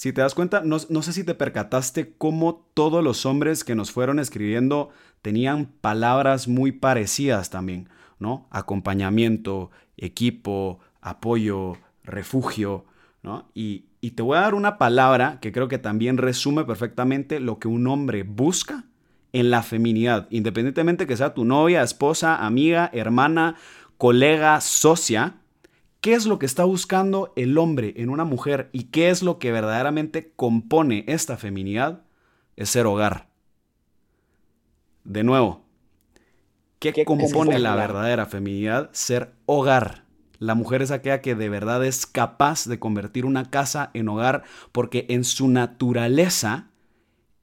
Si 0.00 0.14
te 0.14 0.22
das 0.22 0.34
cuenta, 0.34 0.62
no, 0.64 0.78
sé 0.78 1.12
si 1.12 1.24
te 1.24 1.34
percataste 1.34 2.14
cómo 2.16 2.66
todos 2.72 3.04
los 3.04 3.26
hombres 3.26 3.64
que 3.64 3.74
nos 3.74 3.92
fueron 3.92 4.18
escribiendo 4.18 4.88
tenían 5.20 5.66
palabras 5.66 6.48
muy 6.48 6.72
parecidas 6.72 7.50
también, 7.50 7.90
¿no? 8.18 8.48
Acompañamiento, 8.50 9.70
equipo, 9.98 10.78
apoyo, 11.02 11.74
refugio, 12.02 12.86
¿no? 13.22 13.50
Y, 13.52 13.84
te 14.14 14.22
voy 14.22 14.38
a 14.38 14.40
dar 14.40 14.54
una 14.54 14.78
palabra 14.78 15.38
que 15.42 15.52
creo 15.52 15.68
que 15.68 15.76
también 15.76 16.16
resume 16.16 16.64
perfectamente 16.64 17.38
lo 17.38 17.58
que 17.58 17.68
un 17.68 17.86
hombre 17.86 18.22
busca 18.22 18.86
en 19.34 19.50
la 19.50 19.62
feminidad, 19.62 20.28
independientemente 20.30 21.06
que 21.06 21.18
sea 21.18 21.34
tu 21.34 21.44
novia, 21.44 21.82
esposa, 21.82 22.46
amiga, 22.46 22.88
hermana, 22.94 23.56
colega, 23.98 24.62
socia, 24.62 25.39
¿qué 26.00 26.14
es 26.14 26.26
lo 26.26 26.38
que 26.38 26.46
está 26.46 26.64
buscando 26.64 27.32
el 27.36 27.58
hombre 27.58 27.94
en 27.96 28.08
una 28.08 28.24
mujer 28.24 28.68
y 28.72 28.84
qué 28.84 29.10
es 29.10 29.22
lo 29.22 29.38
que 29.38 29.52
verdaderamente 29.52 30.32
compone 30.34 31.04
esta 31.06 31.36
feminidad? 31.36 32.02
Es 32.56 32.70
ser 32.70 32.86
hogar. 32.86 33.28
De 35.04 35.24
nuevo, 35.24 35.64
¿qué, 36.78 37.04
compone 37.04 37.58
la 37.58 37.74
verdadera 37.74 38.26
feminidad? 38.26 38.90
Ser 38.92 39.32
hogar. 39.46 40.04
La 40.38 40.54
mujer 40.54 40.82
es 40.82 40.90
aquella 40.90 41.20
que 41.20 41.34
de 41.34 41.48
verdad 41.48 41.84
es 41.84 42.06
capaz 42.06 42.66
de 42.66 42.78
convertir 42.78 43.26
una 43.26 43.50
casa 43.50 43.90
en 43.92 44.08
hogar 44.08 44.44
porque 44.72 45.06
en 45.10 45.24
su 45.24 45.48
naturaleza 45.48 46.70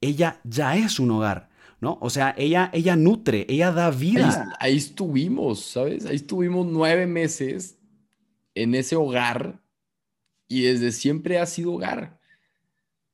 ella 0.00 0.40
ya 0.44 0.76
es 0.76 0.98
un 0.98 1.12
hogar. 1.12 1.48
¿no? 1.80 1.98
O 2.00 2.10
sea, 2.10 2.34
ella, 2.36 2.70
ella 2.72 2.96
nutre, 2.96 3.46
ella 3.48 3.70
da 3.70 3.90
vida. 3.90 4.56
Ahí, 4.58 4.76
estuvimos, 4.76 5.60
¿sabes? 5.60 6.06
Ahí 6.06 6.16
estuvimos 6.16 6.66
nueve 6.66 7.06
meses 7.06 7.77
en 8.62 8.74
ese 8.74 8.96
hogar 8.96 9.60
y 10.48 10.62
desde 10.62 10.92
siempre 10.92 11.38
ha 11.38 11.46
sido 11.46 11.74
hogar. 11.74 12.18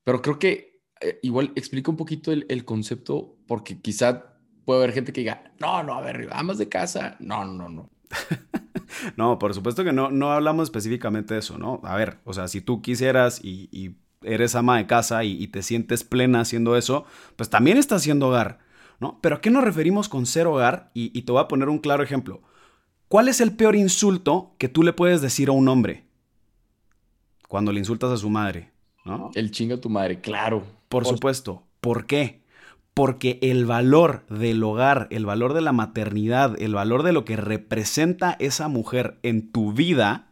Pero 0.04 0.22
creo 0.22 0.38
que 0.38 0.82
eh, 1.00 1.18
igual 1.22 1.52
explica 1.54 1.90
un 1.90 1.96
poquito 1.96 2.32
el, 2.32 2.64
concepto 2.64 3.36
porque 3.46 3.80
quizá 3.80 4.36
puede 4.64 4.82
haber 4.82 4.94
gente 4.94 5.12
que 5.12 5.20
diga, 5.20 5.52
no, 5.58 5.82
no, 5.82 5.94
a 5.94 6.00
ver, 6.00 6.28
amas 6.32 6.58
de 6.58 6.68
casa, 6.68 7.16
no, 7.18 7.44
no, 7.44 7.68
no. 7.68 7.90
no, 9.16 9.38
por 9.38 9.54
supuesto 9.54 9.84
que 9.84 9.92
no, 9.92 10.10
no 10.10 10.32
hablamos 10.32 10.64
específicamente 10.64 11.34
de 11.34 11.40
eso, 11.40 11.58
¿no? 11.58 11.80
A 11.84 11.96
ver, 11.96 12.18
o 12.24 12.32
sea, 12.32 12.48
si 12.48 12.60
tú 12.60 12.80
quisieras 12.80 13.40
y, 13.42 13.96
eres 14.22 14.54
ama 14.54 14.78
de 14.78 14.86
casa 14.86 15.22
y, 15.24 15.46
te 15.48 15.62
sientes 15.62 16.04
plena 16.04 16.40
haciendo 16.40 16.76
eso, 16.76 17.04
pues 17.36 17.50
también 17.50 17.76
estás 17.76 18.00
haciendo 18.00 18.28
hogar, 18.28 18.60
¿no? 18.98 19.18
Pero 19.20 19.36
¿a 19.36 19.40
qué 19.42 19.50
nos 19.50 19.64
referimos 19.64 20.08
con 20.08 20.24
ser 20.24 20.46
hogar? 20.46 20.90
Y, 20.94 21.10
y 21.18 21.22
te 21.22 21.32
voy 21.32 21.42
a 21.42 21.48
poner 21.48 21.68
un 21.68 21.78
claro 21.78 22.02
ejemplo. 22.02 22.42
¿Cuál 23.08 23.28
es 23.28 23.40
el 23.40 23.52
peor 23.52 23.76
insulto 23.76 24.54
que 24.58 24.68
tú 24.68 24.82
le 24.82 24.92
puedes 24.92 25.20
decir 25.20 25.48
a 25.48 25.52
un 25.52 25.68
hombre 25.68 26.04
cuando 27.48 27.72
le 27.72 27.78
insultas 27.78 28.10
a 28.10 28.16
su 28.16 28.30
madre? 28.30 28.70
¿no? 29.04 29.30
El 29.34 29.50
chinga 29.50 29.76
a 29.76 29.80
tu 29.80 29.90
madre, 29.90 30.20
claro. 30.20 30.64
Por 30.88 31.06
supuesto. 31.06 31.62
¿Por 31.80 32.06
qué? 32.06 32.42
Porque 32.94 33.38
el 33.42 33.66
valor 33.66 34.24
del 34.28 34.62
hogar, 34.62 35.08
el 35.10 35.26
valor 35.26 35.52
de 35.52 35.60
la 35.60 35.72
maternidad, 35.72 36.60
el 36.60 36.74
valor 36.74 37.02
de 37.02 37.12
lo 37.12 37.24
que 37.24 37.36
representa 37.36 38.36
esa 38.38 38.68
mujer 38.68 39.18
en 39.22 39.50
tu 39.50 39.72
vida 39.72 40.28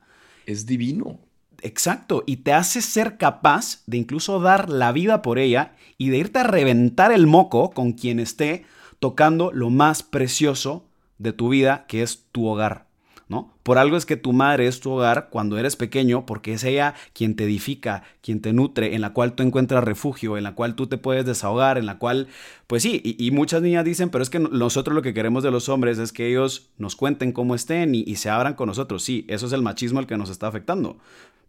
es 0.46 0.66
divino. 0.66 1.18
Exacto, 1.60 2.24
y 2.26 2.38
te 2.38 2.52
hace 2.52 2.82
ser 2.82 3.18
capaz 3.18 3.82
de 3.86 3.96
incluso 3.96 4.40
dar 4.40 4.68
la 4.68 4.90
vida 4.90 5.22
por 5.22 5.38
ella 5.38 5.76
y 5.96 6.10
de 6.10 6.18
irte 6.18 6.40
a 6.40 6.44
reventar 6.44 7.12
el 7.12 7.26
moco 7.26 7.70
con 7.70 7.92
quien 7.92 8.18
esté 8.18 8.64
tocando 8.98 9.52
lo 9.52 9.70
más 9.70 10.02
precioso 10.02 10.84
de 11.22 11.32
tu 11.32 11.48
vida, 11.48 11.84
que 11.88 12.02
es 12.02 12.24
tu 12.32 12.46
hogar. 12.46 12.86
¿No? 13.28 13.50
Por 13.62 13.78
algo 13.78 13.96
es 13.96 14.04
que 14.04 14.18
tu 14.18 14.34
madre 14.34 14.66
es 14.66 14.80
tu 14.80 14.90
hogar 14.90 15.28
cuando 15.30 15.56
eres 15.56 15.74
pequeño, 15.74 16.26
porque 16.26 16.52
es 16.52 16.64
ella 16.64 16.92
quien 17.14 17.34
te 17.34 17.44
edifica, 17.44 18.02
quien 18.20 18.42
te 18.42 18.52
nutre, 18.52 18.94
en 18.94 19.00
la 19.00 19.14
cual 19.14 19.32
tú 19.32 19.42
encuentras 19.42 19.82
refugio, 19.84 20.36
en 20.36 20.44
la 20.44 20.54
cual 20.54 20.74
tú 20.74 20.86
te 20.86 20.98
puedes 20.98 21.24
desahogar, 21.24 21.78
en 21.78 21.86
la 21.86 21.96
cual, 21.96 22.28
pues 22.66 22.82
sí, 22.82 23.00
y, 23.02 23.30
muchas 23.30 23.62
niñas 23.62 23.86
dicen, 23.86 24.10
pero 24.10 24.22
es 24.22 24.28
que 24.28 24.38
nosotros 24.38 24.94
lo 24.94 25.00
que 25.00 25.14
queremos 25.14 25.42
de 25.42 25.50
los 25.50 25.70
hombres 25.70 25.98
es 25.98 26.12
que 26.12 26.28
ellos 26.28 26.68
nos 26.76 26.94
cuenten 26.94 27.32
cómo 27.32 27.54
estén 27.54 27.94
y, 27.94 28.16
se 28.16 28.28
abran 28.28 28.52
con 28.52 28.66
nosotros. 28.66 29.02
Sí, 29.02 29.24
eso 29.28 29.46
es 29.46 29.52
el 29.54 29.62
machismo 29.62 30.00
el 30.00 30.06
que 30.06 30.18
nos 30.18 30.28
está 30.28 30.48
afectando. 30.48 30.98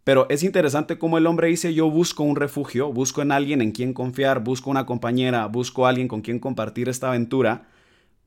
Pero 0.04 0.26
es 0.30 0.42
interesante 0.42 0.96
cómo 0.96 1.18
el 1.18 1.26
hombre 1.26 1.48
dice, 1.48 1.74
yo 1.74 1.90
busco 1.90 2.22
un 2.22 2.36
refugio, 2.36 2.92
busco 2.94 3.20
en 3.20 3.30
alguien 3.30 3.60
en 3.60 3.72
quien 3.72 3.92
confiar, 3.92 4.42
busco 4.42 4.70
una 4.70 4.86
compañera, 4.86 5.46
busco 5.48 5.86
alguien 5.86 6.08
con 6.08 6.22
quien 6.22 6.38
compartir 6.38 6.88
esta 6.88 7.08
aventura 7.08 7.66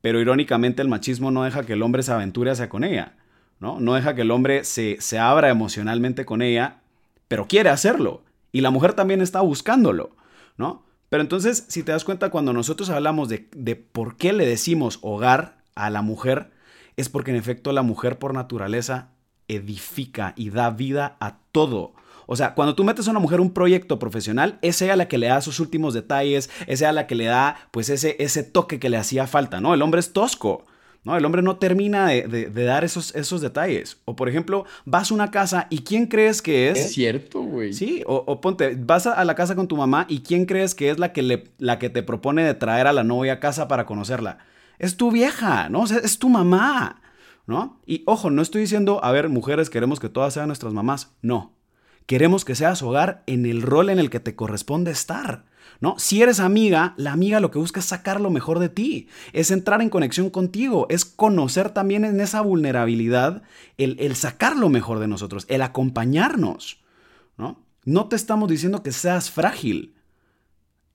pero 0.02 0.22
irónicamente 0.22 0.82
el 0.82 0.88
machismo 0.88 1.32
no 1.32 1.44
deja 1.44 1.64
que 1.64 1.74
el 1.74 1.84
hombre 1.84 2.04
se 2.04 2.12
aventure 2.12 2.52
hacia 2.52 2.70
con 2.70 2.84
ella, 2.84 3.16
¿no? 3.60 3.80
No 3.80 3.96
deja 3.96 4.16
que 4.16 4.22
el 4.22 4.32
hombre 4.32 4.64
se, 4.64 4.98
se 5.00 5.20
abra 5.20 5.50
emocionalmente 5.50 6.26
con 6.26 6.42
ella, 6.42 6.82
pero 7.28 7.48
quiere 7.48 7.70
hacerlo. 7.70 8.24
Y 8.52 8.62
la 8.62 8.72
mujer 8.72 8.94
también 8.94 9.22
está 9.22 9.42
buscándolo, 9.42 10.16
¿no? 10.58 10.84
Pero 11.10 11.22
entonces, 11.22 11.66
si 11.68 11.84
te 11.84 11.92
das 11.92 12.04
cuenta, 12.04 12.30
cuando 12.30 12.54
nosotros 12.54 12.90
hablamos 12.90 13.30
de, 13.30 13.48
de 13.56 13.76
por 13.76 14.18
qué 14.18 14.34
le 14.34 14.46
decimos 14.46 15.00
hogar 15.02 15.58
a 15.76 15.90
la 15.90 16.02
mujer, 16.02 16.52
es 16.98 17.10
porque 17.10 17.32
en 17.32 17.38
efecto 17.38 17.72
la 17.72 17.82
mujer 17.82 18.20
por 18.20 18.34
naturaleza 18.34 19.12
edifica 19.48 20.34
y 20.36 20.50
da 20.50 20.70
vida 20.72 21.16
a 21.20 21.38
todo. 21.52 21.94
O 22.28 22.36
sea, 22.36 22.54
cuando 22.54 22.76
tú 22.76 22.84
metes 22.84 23.08
a 23.08 23.12
una 23.12 23.20
mujer 23.20 23.42
un 23.42 23.52
proyecto 23.52 23.98
profesional, 23.98 24.60
es 24.62 24.82
ella 24.82 24.96
la 24.96 25.08
que 25.08 25.18
le 25.18 25.28
da 25.28 25.42
sus 25.42 25.60
últimos 25.60 25.94
detalles, 25.94 26.50
es 26.68 26.82
ella 26.82 26.92
la 26.92 27.08
que 27.08 27.16
le 27.16 27.26
da 27.26 27.56
pues 27.72 27.90
ese, 27.90 28.18
ese 28.20 28.44
toque 28.44 28.80
que 28.80 28.90
le 28.90 28.98
hacía 28.98 29.26
falta, 29.26 29.60
¿no? 29.62 29.74
El 29.74 29.82
hombre 29.82 30.00
es 30.00 30.14
tosco. 30.14 30.66
¿no? 31.04 31.16
El 31.16 31.24
hombre 31.24 31.42
no 31.42 31.56
termina 31.56 32.08
de, 32.08 32.50
dar 32.52 32.84
esos, 32.84 33.16
esos 33.16 33.40
detalles. 33.40 34.02
O 34.04 34.18
por 34.18 34.28
ejemplo, 34.28 34.66
vas 34.84 35.10
a 35.10 35.14
una 35.14 35.32
casa 35.32 35.68
y 35.70 35.80
¿quién 35.80 36.08
crees 36.08 36.42
que 36.42 36.70
es? 36.70 36.80
Es 36.80 36.94
cierto, 36.94 37.42
güey. 37.44 37.72
Sí, 37.72 38.04
o, 38.06 38.42
ponte, 38.42 38.76
vas 38.78 39.08
a, 39.08 39.24
la 39.24 39.34
casa 39.34 39.56
con 39.56 39.70
tu 39.70 39.78
mamá 39.78 40.06
y 40.10 40.20
¿quién 40.20 40.46
crees 40.46 40.76
que 40.76 40.90
es 40.90 41.00
la 41.00 41.14
que, 41.14 41.22
le, 41.22 41.46
la 41.60 41.80
que 41.80 41.90
te 41.90 42.04
propone 42.04 42.44
de 42.44 42.56
traer 42.56 42.88
a 42.88 42.94
la 42.94 43.06
novia 43.06 43.34
a 43.34 43.40
casa 43.40 43.70
para 43.70 43.86
conocerla? 43.86 44.40
Es 44.80 44.98
tu 44.98 45.10
vieja, 45.10 45.70
¿no? 45.70 45.86
es 45.86 46.20
tu 46.20 46.28
mamá, 46.28 47.02
¿no? 47.46 47.80
Y 47.86 48.04
ojo, 48.06 48.30
no 48.30 48.42
estoy 48.42 48.62
diciendo, 48.62 49.00
a 49.02 49.12
ver, 49.14 49.30
mujeres, 49.30 49.70
queremos 49.70 50.02
que 50.02 50.10
todas 50.10 50.34
sean 50.34 50.48
nuestras 50.48 50.74
mamás. 50.74 51.16
No. 51.22 51.57
Queremos 52.08 52.46
que 52.46 52.56
seas 52.56 52.82
hogar 52.82 53.22
en 53.28 53.46
el 53.46 53.62
rol 53.62 53.90
en 53.90 54.00
el 54.00 54.10
que 54.10 54.22
te 54.22 54.36
corresponde 54.36 54.92
estar. 54.92 55.46
¿No? 55.82 56.00
Si 56.00 56.24
eres 56.24 56.40
amiga, 56.40 56.96
la 56.98 57.12
amiga 57.12 57.40
lo 57.40 57.52
que 57.52 57.60
busca 57.60 57.82
es 57.82 57.86
sacar 57.86 58.20
lo 58.20 58.32
mejor 58.32 58.58
de 58.58 58.70
ti, 58.70 59.10
es 59.32 59.52
entrar 59.52 59.80
en 59.84 59.92
conexión 59.92 60.32
contigo, 60.32 60.88
es 60.90 61.06
conocer 61.06 61.70
también 61.70 62.04
en 62.04 62.20
esa 62.20 62.42
vulnerabilidad 62.42 63.44
el, 63.78 64.16
sacar 64.16 64.56
lo 64.56 64.70
mejor 64.70 64.98
de 64.98 65.08
nosotros, 65.08 65.46
el 65.50 65.62
acompañarnos. 65.62 66.82
¿no? 67.38 67.64
no 67.84 68.08
te 68.08 68.16
estamos 68.16 68.50
diciendo 68.50 68.82
que 68.82 68.92
seas 68.92 69.30
frágil, 69.30 69.94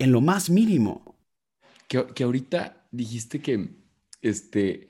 en 0.01 0.11
lo 0.11 0.21
más 0.21 0.51
mínimo. 0.51 1.17
Que, 1.87 2.25
ahorita 2.25 2.87
dijiste 2.91 3.41
que 3.41 3.69
este, 4.21 4.89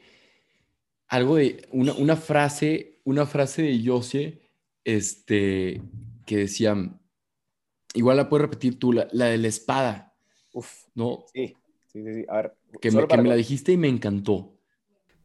algo 1.09 1.37
de 1.37 1.69
una, 1.71 1.93
una 1.93 2.17
frase, 2.17 3.01
una 3.05 3.27
frase 3.27 3.63
de 3.63 3.83
Josie, 3.85 4.41
este, 4.85 5.83
que 6.27 6.37
decían, 6.37 7.01
igual 7.95 8.17
la 8.17 8.29
puedes 8.29 8.43
repetir 8.43 8.79
tú, 8.79 8.93
la, 8.93 9.07
de 9.07 9.39
la 9.39 9.49
espada. 9.49 10.15
Uf, 10.53 10.71
¿no? 10.95 11.25
Sí, 11.33 11.57
sí, 11.87 12.03
sí. 12.05 12.25
A 12.29 12.37
ver, 12.37 12.55
que, 12.81 12.91
me, 12.91 13.07
que 13.07 13.17
me, 13.17 13.29
la 13.29 13.37
dijiste 13.37 13.73
y 13.73 13.77
me 13.77 13.89
encantó. 13.89 14.55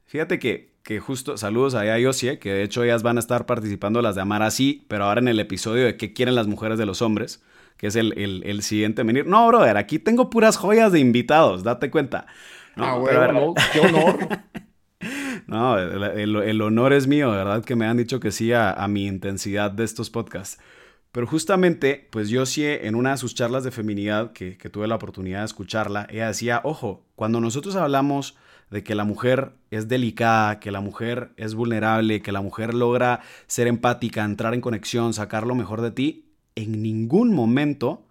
Fíjate 0.05 0.39
que, 0.39 0.77
que 0.83 0.99
justo, 0.99 1.37
saludos 1.37 1.75
a 1.75 1.97
Yosie, 1.97 2.39
que 2.39 2.53
de 2.53 2.63
hecho 2.63 2.83
ellas 2.83 3.03
van 3.03 3.17
a 3.17 3.19
estar 3.19 3.45
participando 3.45 4.01
las 4.01 4.15
de 4.15 4.21
Amar 4.21 4.41
Así, 4.41 4.85
pero 4.87 5.05
ahora 5.05 5.19
en 5.19 5.27
el 5.27 5.39
episodio 5.39 5.85
de 5.85 5.97
qué 5.97 6.13
quieren 6.13 6.35
las 6.35 6.47
mujeres 6.47 6.77
de 6.77 6.85
los 6.85 7.01
hombres, 7.01 7.43
que 7.77 7.87
es 7.87 7.95
el, 7.95 8.17
el, 8.17 8.43
el 8.45 8.61
siguiente 8.63 9.03
venir. 9.03 9.27
No, 9.27 9.47
brother, 9.47 9.77
aquí 9.77 9.99
tengo 9.99 10.29
puras 10.29 10.57
joyas 10.57 10.91
de 10.91 10.99
invitados, 10.99 11.63
date 11.63 11.91
cuenta. 11.91 12.25
No, 12.77 12.85
ah, 12.85 12.97
bueno, 12.97 13.53
qué 13.73 13.79
honor. 13.79 14.17
no, 15.47 15.77
el, 15.77 16.35
el, 16.35 16.61
honor 16.61 16.93
es 16.93 17.07
mío, 17.07 17.31
¿verdad? 17.31 17.65
Que 17.65 17.75
me 17.75 17.85
han 17.85 17.97
dicho 17.97 18.19
que 18.19 18.31
sí 18.31 18.53
a, 18.53 18.71
a 18.71 18.87
mi 18.87 19.07
intensidad 19.07 19.71
de 19.71 19.83
estos 19.83 20.09
podcasts. 20.09 20.59
Pero 21.17 21.25
justamente, 21.25 22.07
pues 22.11 22.29
yo 22.29 22.45
sí, 22.45 22.63
en 22.63 22.93
una 22.93 23.09
de 23.09 23.17
sus 23.17 23.33
charlas 23.33 23.63
de 23.63 23.71
feminidad, 23.71 24.33
que, 24.33 24.55
tuve 24.71 24.87
la 24.87 24.93
oportunidad 24.93 25.39
de 25.39 25.45
escucharla, 25.45 26.05
ella 26.11 26.27
decía, 26.27 26.61
ojo, 26.63 27.07
cuando 27.15 27.41
nosotros 27.41 27.75
hablamos 27.75 28.37
de 28.69 28.83
que 28.83 28.93
la 28.93 29.03
mujer 29.03 29.53
es 29.71 29.87
delicada, 29.87 30.59
que 30.59 30.69
la 30.69 30.79
mujer 30.79 31.31
es 31.35 31.55
vulnerable, 31.55 32.21
que 32.21 32.31
la 32.31 32.41
mujer 32.41 32.75
logra 32.75 33.21
ser 33.47 33.65
empática, 33.65 34.23
entrar 34.23 34.53
en 34.53 34.61
conexión, 34.61 35.15
sacar 35.15 35.47
lo 35.47 35.55
mejor 35.55 35.81
de 35.81 35.89
ti, 35.89 36.25
en 36.53 36.83
ningún 36.83 37.33
momento 37.33 38.05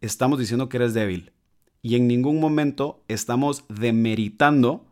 estamos 0.00 0.38
diciendo 0.38 0.68
que 0.68 0.76
eres 0.76 0.94
débil. 0.94 1.32
Y 1.82 1.96
en 1.96 2.06
ningún 2.06 2.38
momento 2.38 3.02
estamos 3.08 3.64
demeritando 3.68 4.86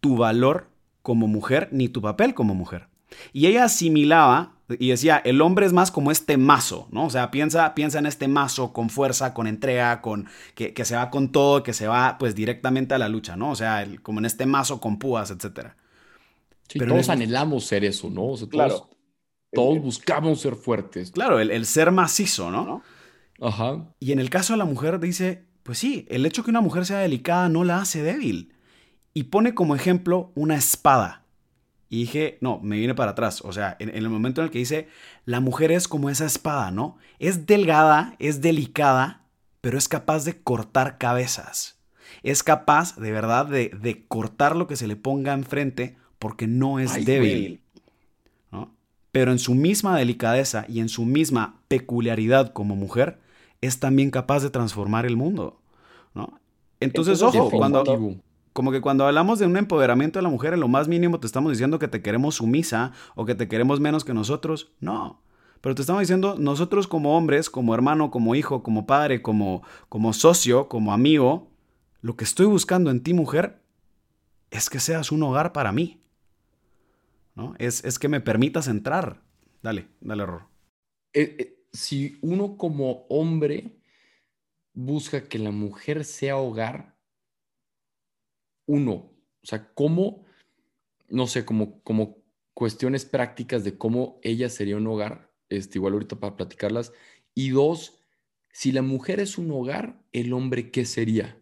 tu 0.00 0.16
valor 0.16 0.66
como 1.02 1.28
mujer 1.28 1.68
ni 1.70 1.88
tu 1.88 2.02
papel 2.02 2.34
como 2.34 2.56
mujer. 2.56 2.88
Y 3.32 3.46
ella 3.46 3.62
asimilaba 3.62 4.55
y 4.68 4.88
decía, 4.88 5.22
el 5.24 5.40
hombre 5.42 5.66
es 5.66 5.72
más 5.72 5.92
como 5.92 6.10
este 6.10 6.36
mazo, 6.36 6.88
¿no? 6.90 7.06
O 7.06 7.10
sea, 7.10 7.30
piensa, 7.30 7.74
piensa 7.74 8.00
en 8.00 8.06
este 8.06 8.26
mazo 8.26 8.72
con 8.72 8.90
fuerza, 8.90 9.32
con 9.32 9.46
entrega, 9.46 10.02
con 10.02 10.26
que, 10.54 10.74
se 10.84 10.96
va 10.96 11.10
con 11.10 11.30
todo, 11.30 11.62
que 11.62 11.72
se 11.72 11.86
va 11.86 12.18
pues 12.18 12.34
directamente 12.34 12.94
a 12.94 12.98
la 12.98 13.08
lucha, 13.08 13.36
¿no? 13.36 13.50
O 13.50 13.56
sea, 13.56 13.86
como 14.02 14.18
en 14.18 14.24
este 14.24 14.44
mazo 14.44 14.80
con 14.80 14.98
púas, 14.98 15.30
etc. 15.30 15.68
Pero 16.72 16.94
todos 16.94 17.08
anhelamos 17.10 17.64
ser 17.64 17.84
eso, 17.84 18.10
¿no? 18.10 18.26
O 18.26 18.36
sea, 18.36 18.48
claro. 18.48 18.90
Todos, 19.52 19.80
buscamos 19.80 20.40
ser 20.40 20.56
fuertes. 20.56 21.12
Claro, 21.12 21.38
el, 21.38 21.64
ser 21.64 21.92
macizo, 21.92 22.50
¿no? 22.50 22.82
Ajá. 23.40 23.86
Y 24.00 24.12
en 24.12 24.18
el 24.18 24.30
caso 24.30 24.52
de 24.52 24.58
la 24.58 24.64
mujer 24.64 24.98
dice, 24.98 25.46
pues 25.62 25.78
sí, 25.78 26.06
el 26.10 26.26
hecho 26.26 26.42
que 26.42 26.50
una 26.50 26.60
mujer 26.60 26.84
sea 26.84 26.98
delicada 26.98 27.48
no 27.48 27.62
la 27.62 27.80
hace 27.80 28.02
débil. 28.02 28.52
Y 29.14 29.24
pone 29.24 29.54
como 29.54 29.76
ejemplo 29.76 30.32
una 30.34 30.56
espada. 30.56 31.25
Y 31.88 32.00
dije, 32.00 32.38
no, 32.40 32.58
me 32.60 32.76
viene 32.76 32.94
para 32.94 33.12
atrás. 33.12 33.42
O 33.42 33.52
sea, 33.52 33.76
en, 33.78 33.90
el 33.90 34.08
momento 34.08 34.40
en 34.40 34.46
el 34.46 34.50
que 34.50 34.58
dice, 34.58 34.88
la 35.24 35.40
mujer 35.40 35.70
es 35.70 35.86
como 35.88 36.10
esa 36.10 36.26
espada, 36.26 36.70
¿no? 36.70 36.98
Es 37.18 37.46
delgada, 37.46 38.16
es 38.18 38.40
delicada, 38.40 39.22
pero 39.60 39.78
es 39.78 39.88
capaz 39.88 40.24
de 40.24 40.40
cortar 40.40 40.98
cabezas. 40.98 41.78
Es 42.22 42.42
capaz, 42.42 42.96
de 42.96 43.12
verdad, 43.12 43.46
de, 43.46 44.04
cortar 44.08 44.56
lo 44.56 44.66
que 44.66 44.76
se 44.76 44.86
le 44.86 44.96
ponga 44.96 45.32
enfrente 45.32 45.96
porque 46.18 46.46
no 46.46 46.80
es 46.80 47.04
débil. 47.04 47.60
¿no? 48.50 48.74
Pero 49.12 49.30
en 49.32 49.38
su 49.38 49.54
misma 49.54 49.96
delicadeza 49.96 50.66
y 50.68 50.80
en 50.80 50.88
su 50.88 51.04
misma 51.04 51.60
peculiaridad 51.68 52.52
como 52.52 52.74
mujer, 52.74 53.20
es 53.60 53.78
también 53.78 54.10
capaz 54.10 54.42
de 54.42 54.50
transformar 54.50 55.06
el 55.06 55.16
mundo. 55.16 55.60
¿no? 56.14 56.40
Entonces, 56.80 57.22
ojo, 57.22 57.50
cuando, 57.50 57.84
como 58.56 58.72
que 58.72 58.80
cuando 58.80 59.06
hablamos 59.06 59.38
de 59.38 59.44
un 59.44 59.58
empoderamiento 59.58 60.18
de 60.18 60.22
la 60.22 60.30
mujer, 60.30 60.54
en 60.54 60.60
lo 60.60 60.66
más 60.66 60.88
mínimo 60.88 61.20
te 61.20 61.26
estamos 61.26 61.52
diciendo 61.52 61.78
que 61.78 61.88
te 61.88 62.00
queremos 62.00 62.36
sumisa 62.36 62.92
o 63.14 63.26
que 63.26 63.34
te 63.34 63.48
queremos 63.48 63.80
menos 63.80 64.02
que 64.02 64.14
nosotros. 64.14 64.72
No. 64.80 65.22
Pero 65.60 65.74
te 65.74 65.82
estamos 65.82 66.00
diciendo, 66.00 66.36
nosotros 66.38 66.86
como 66.88 67.18
hombres, 67.18 67.50
como 67.50 67.74
hermano, 67.74 68.10
como 68.10 68.34
hijo, 68.34 68.62
como 68.62 68.86
padre, 68.86 69.20
como, 69.20 69.62
como 69.90 70.14
socio, 70.14 70.70
como 70.70 70.94
amigo, 70.94 71.50
lo 72.00 72.16
que 72.16 72.24
estoy 72.24 72.46
buscando 72.46 72.90
en 72.90 73.02
ti, 73.02 73.12
mujer, 73.12 73.60
es 74.50 74.70
que 74.70 74.80
seas 74.80 75.12
un 75.12 75.22
hogar 75.22 75.52
para 75.52 75.70
mí. 75.70 76.00
¿No? 77.34 77.54
Es, 77.58 77.84
es 77.84 77.98
que 77.98 78.08
me 78.08 78.22
permitas 78.22 78.68
entrar. 78.68 79.20
Dale, 79.62 79.86
dale 80.00 80.22
error. 80.22 80.44
Eh, 81.12 81.36
eh, 81.38 81.58
si 81.74 82.16
uno 82.22 82.56
como 82.56 83.04
hombre 83.10 83.76
busca 84.72 85.28
que 85.28 85.38
la 85.38 85.50
mujer 85.50 86.06
sea 86.06 86.38
hogar, 86.38 86.95
uno, 88.66 88.92
o 88.92 89.46
sea, 89.46 89.72
cómo, 89.74 90.24
no 91.08 91.26
sé, 91.26 91.44
como, 91.44 91.82
cuestiones 92.54 93.04
prácticas 93.04 93.64
de 93.64 93.76
cómo 93.76 94.18
ella 94.22 94.48
sería 94.48 94.76
un 94.76 94.86
hogar, 94.86 95.30
este, 95.48 95.78
igual 95.78 95.92
ahorita 95.94 96.16
para 96.16 96.36
platicarlas. 96.36 96.92
Y 97.34 97.50
dos, 97.50 97.98
si 98.50 98.72
la 98.72 98.82
mujer 98.82 99.20
es 99.20 99.38
un 99.38 99.50
hogar, 99.50 100.00
¿el 100.12 100.32
hombre 100.32 100.70
qué 100.70 100.84
sería? 100.84 101.38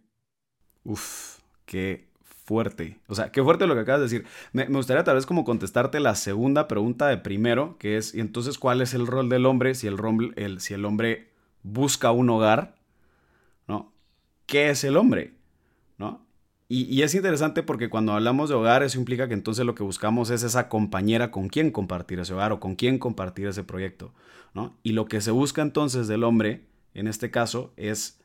Uf, 0.82 1.38
qué 1.64 2.08
fuerte. 2.44 2.98
O 3.06 3.14
sea, 3.14 3.32
qué 3.32 3.42
fuerte 3.42 3.66
lo 3.66 3.74
que 3.74 3.80
acabas 3.80 4.00
de 4.00 4.06
decir. 4.06 4.26
Me, 4.52 4.66
gustaría 4.66 5.04
tal 5.04 5.16
vez 5.16 5.24
como 5.24 5.44
contestarte 5.44 6.00
la 6.00 6.14
segunda 6.14 6.68
pregunta 6.68 7.08
de 7.08 7.16
primero, 7.16 7.78
que 7.78 7.96
es, 7.96 8.14
¿y 8.14 8.20
entonces 8.20 8.58
cuál 8.58 8.82
es 8.82 8.92
el 8.94 9.06
rol 9.06 9.28
del 9.28 9.46
hombre 9.46 9.74
si 9.74 9.86
el, 9.86 9.96
el, 10.36 10.60
si 10.60 10.74
el 10.74 10.84
hombre 10.84 11.30
busca 11.62 12.10
un 12.10 12.28
hogar? 12.28 12.76
¿No? 13.66 13.92
¿Qué 14.46 14.70
es 14.70 14.84
el 14.84 14.96
hombre? 14.96 15.32
Y, 16.66 17.02
es 17.02 17.14
interesante 17.14 17.62
porque 17.62 17.90
cuando 17.90 18.14
hablamos 18.14 18.48
de 18.48 18.54
hogar, 18.54 18.82
eso 18.82 18.98
implica 18.98 19.28
que 19.28 19.34
entonces 19.34 19.66
lo 19.66 19.74
que 19.74 19.82
buscamos 19.82 20.30
es 20.30 20.42
esa 20.42 20.68
compañera 20.68 21.30
con 21.30 21.48
quien 21.48 21.70
compartir 21.70 22.18
ese 22.18 22.32
hogar 22.32 22.52
o 22.52 22.60
con 22.60 22.74
quien 22.74 22.98
compartir 22.98 23.46
ese 23.46 23.64
proyecto. 23.64 24.12
¿no? 24.54 24.74
Y 24.82 24.92
lo 24.92 25.06
que 25.06 25.20
se 25.20 25.30
busca 25.30 25.62
entonces 25.62 26.08
del 26.08 26.24
hombre, 26.24 26.64
en 26.94 27.06
este 27.06 27.30
caso, 27.30 27.72
es 27.76 28.20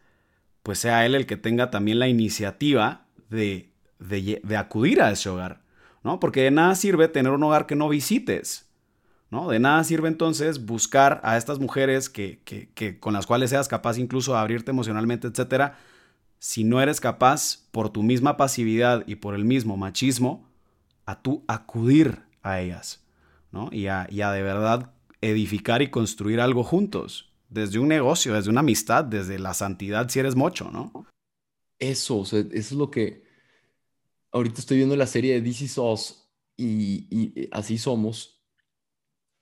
pues 0.63 0.79
sea 0.79 1.05
él 1.05 1.15
el 1.15 1.25
que 1.25 1.37
tenga 1.37 1.69
también 1.69 1.99
la 1.99 2.07
iniciativa 2.07 3.05
de 3.29 3.69
de, 3.99 4.57
acudir 4.57 5.01
a 5.01 5.11
ese 5.11 5.29
hogar, 5.29 5.61
¿no? 6.03 6.19
Porque 6.19 6.43
de 6.43 6.51
nada 6.51 6.75
sirve 6.75 7.07
tener 7.07 7.31
un 7.31 7.43
hogar 7.43 7.65
que 7.65 7.75
no 7.75 7.89
visites, 7.89 8.69
¿no? 9.29 9.49
De 9.49 9.59
nada 9.59 9.83
sirve 9.83 10.07
entonces 10.07 10.65
buscar 10.65 11.19
a 11.23 11.37
estas 11.37 11.59
mujeres 11.59 12.09
que, 12.09 12.39
con 12.99 13.13
las 13.13 13.27
cuales 13.27 13.49
seas 13.49 13.67
capaz 13.67 13.97
incluso 13.97 14.33
de 14.33 14.39
abrirte 14.39 14.71
emocionalmente, 14.71 15.27
etcétera, 15.27 15.77
si 16.39 16.63
no 16.63 16.81
eres 16.81 16.99
capaz, 16.99 17.67
por 17.71 17.89
tu 17.89 18.01
misma 18.01 18.37
pasividad 18.37 19.03
y 19.07 19.15
por 19.15 19.35
el 19.35 19.45
mismo 19.45 19.77
machismo, 19.77 20.49
a 21.05 21.21
tú 21.21 21.43
acudir 21.47 22.23
a 22.41 22.61
ellas, 22.61 23.03
¿no? 23.51 23.69
Y 23.71 23.87
a, 23.87 24.07
y 24.09 24.21
a 24.21 24.31
de 24.31 24.41
verdad 24.41 24.93
edificar 25.21 25.81
y 25.81 25.89
construir 25.89 26.39
algo 26.39 26.63
juntos, 26.63 27.31
desde 27.49 27.79
un 27.79 27.89
negocio, 27.89 28.33
desde 28.33 28.49
una 28.49 28.61
amistad, 28.61 29.03
desde 29.03 29.37
la 29.37 29.53
santidad 29.53 30.09
si 30.09 30.19
eres 30.19 30.35
mocho, 30.35 30.71
¿no? 30.71 31.05
Eso, 31.77 32.23
eso 32.23 32.37
es 32.51 32.71
lo 32.71 32.89
que, 32.89 33.23
ahorita 34.31 34.59
estoy 34.59 34.77
viendo 34.77 34.95
la 34.95 35.07
serie 35.07 35.33
de 35.33 35.41
This 35.41 35.61
Is 35.61 35.77
Us 35.77 36.29
y, 36.57 37.49
así 37.51 37.77
somos. 37.77 38.41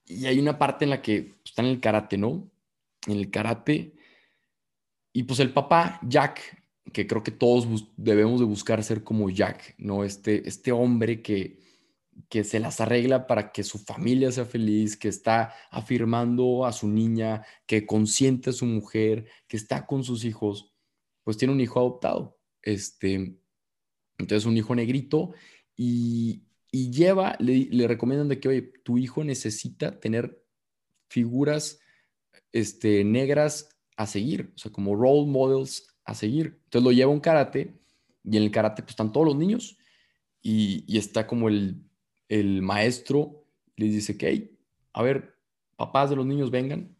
Y 0.05 0.25
hay 0.25 0.39
una 0.39 0.57
parte 0.57 0.85
en 0.85 0.91
la 0.91 1.01
que 1.01 1.21
pues, 1.23 1.51
está 1.51 1.61
en 1.61 1.69
el 1.69 1.81
karate, 1.81 2.17
¿no? 2.17 2.49
En 3.07 3.17
el 3.17 3.29
karate. 3.29 3.95
Y 5.13 5.23
pues 5.23 5.39
el 5.39 5.51
papá, 5.51 5.99
Jack, 6.03 6.63
que 6.93 7.07
creo 7.07 7.23
que 7.23 7.31
todos 7.31 7.67
debemos 7.97 8.39
de 8.39 8.45
buscar 8.45 8.83
ser 8.83 9.03
como 9.03 9.29
Jack, 9.29 9.75
¿no? 9.77 10.03
Este, 10.03 10.47
este 10.47 10.71
hombre 10.71 11.21
que, 11.21 11.59
que 12.29 12.43
se 12.43 12.59
las 12.59 12.81
arregla 12.81 13.27
para 13.27 13.51
que 13.51 13.63
su 13.63 13.79
familia 13.79 14.31
sea 14.31 14.45
feliz, 14.45 14.97
que 14.97 15.07
está 15.07 15.53
afirmando 15.71 16.65
a 16.65 16.71
su 16.71 16.87
niña, 16.87 17.45
que 17.65 17.85
consiente 17.85 18.49
a 18.49 18.53
su 18.53 18.65
mujer, 18.65 19.27
que 19.47 19.57
está 19.57 19.85
con 19.85 20.03
sus 20.03 20.25
hijos, 20.25 20.73
pues 21.23 21.37
tiene 21.37 21.53
un 21.53 21.61
hijo 21.61 21.79
adoptado. 21.79 22.39
Este, 22.61 23.37
entonces, 24.17 24.45
un 24.45 24.57
hijo 24.57 24.75
negrito 24.75 25.33
y, 25.75 26.43
lleva, 26.71 27.35
le, 27.39 27.87
recomiendan 27.87 28.27
de 28.29 28.39
que, 28.39 28.49
oye, 28.49 28.61
tu 28.83 28.97
hijo 28.97 29.23
necesita 29.23 29.99
tener 29.99 30.43
figuras 31.09 31.79
este, 32.51 33.03
negras 33.03 33.69
a 33.95 34.05
seguir, 34.05 34.53
o 34.55 34.57
sea, 34.57 34.71
como 34.71 34.95
role 34.95 35.25
models 35.27 35.87
a 36.07 36.15
seguir. 36.15 36.59
Entonces 36.63 36.83
lo 36.83 36.91
lleva 36.91 37.11
un 37.11 37.19
karate 37.19 37.79
y 38.23 38.37
en 38.37 38.43
el 38.43 38.51
karate 38.51 38.81
pues 38.81 38.91
están 38.91 39.11
todos 39.11 39.27
los 39.27 39.35
niños 39.35 39.77
y, 40.41 40.97
está 40.97 41.27
como 41.27 41.49
el, 41.49 41.83
el 42.27 42.61
maestro 42.61 43.45
les 43.75 43.91
dice 43.91 44.17
que, 44.17 44.57
a 44.93 45.03
ver, 45.03 45.35
papás 45.75 46.09
de 46.09 46.15
los 46.15 46.25
niños 46.25 46.49
vengan. 46.49 46.95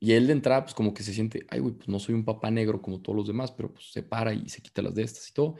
Y 0.00 0.12
él 0.12 0.26
de 0.26 0.32
entrada, 0.32 0.64
pues 0.64 0.74
como 0.74 0.94
que 0.94 1.04
se 1.04 1.14
siente, 1.14 1.46
ay, 1.48 1.60
güey, 1.60 1.74
pues 1.74 1.88
no 1.88 2.00
soy 2.00 2.14
un 2.14 2.24
papá 2.24 2.50
negro 2.50 2.82
como 2.82 3.00
todos 3.00 3.16
los 3.16 3.26
demás, 3.26 3.52
pero 3.52 3.72
pues 3.72 3.92
se 3.92 4.02
para 4.02 4.34
y 4.34 4.48
se 4.48 4.60
quita 4.60 4.82
las 4.82 4.94
de 4.94 5.02
estas 5.02 5.28
y 5.28 5.32
todo 5.32 5.56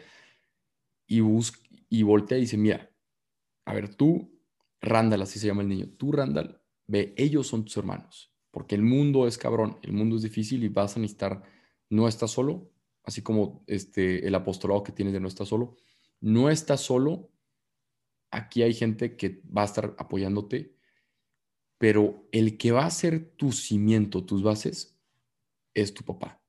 y, 1.12 1.20
busca, 1.20 1.60
y 1.90 2.02
voltea 2.02 2.38
y 2.38 2.42
dice, 2.42 2.56
mira, 2.56 2.90
a 3.66 3.74
ver, 3.74 3.94
tú, 3.94 4.32
Randall, 4.80 5.20
así 5.20 5.38
se 5.38 5.46
llama 5.46 5.60
el 5.60 5.68
niño, 5.68 5.88
tú, 5.98 6.10
Randall, 6.10 6.58
ve, 6.86 7.12
ellos 7.18 7.46
son 7.46 7.64
tus 7.64 7.76
hermanos, 7.76 8.32
porque 8.50 8.74
el 8.74 8.82
mundo 8.82 9.26
es 9.26 9.36
cabrón, 9.36 9.78
el 9.82 9.92
mundo 9.92 10.16
es 10.16 10.22
difícil 10.22 10.64
y 10.64 10.68
vas 10.68 10.96
a 10.96 11.00
necesitar, 11.00 11.42
no 11.90 12.08
estás 12.08 12.30
solo, 12.30 12.71
así 13.04 13.22
como 13.22 13.64
este, 13.66 14.26
el 14.26 14.34
apostolado 14.34 14.82
que 14.82 14.92
tienes 14.92 15.12
de 15.12 15.20
no 15.20 15.28
estás 15.28 15.48
solo, 15.48 15.76
no 16.20 16.50
estás 16.50 16.80
solo, 16.80 17.30
aquí 18.30 18.62
hay 18.62 18.74
gente 18.74 19.16
que 19.16 19.42
va 19.56 19.62
a 19.62 19.66
estar 19.66 19.94
apoyándote, 19.98 20.76
pero 21.78 22.28
el 22.32 22.56
que 22.58 22.72
va 22.72 22.86
a 22.86 22.90
ser 22.90 23.32
tu 23.36 23.52
cimiento, 23.52 24.24
tus 24.24 24.42
bases, 24.42 24.96
es 25.74 25.92
tu 25.94 26.04
papá. 26.04 26.40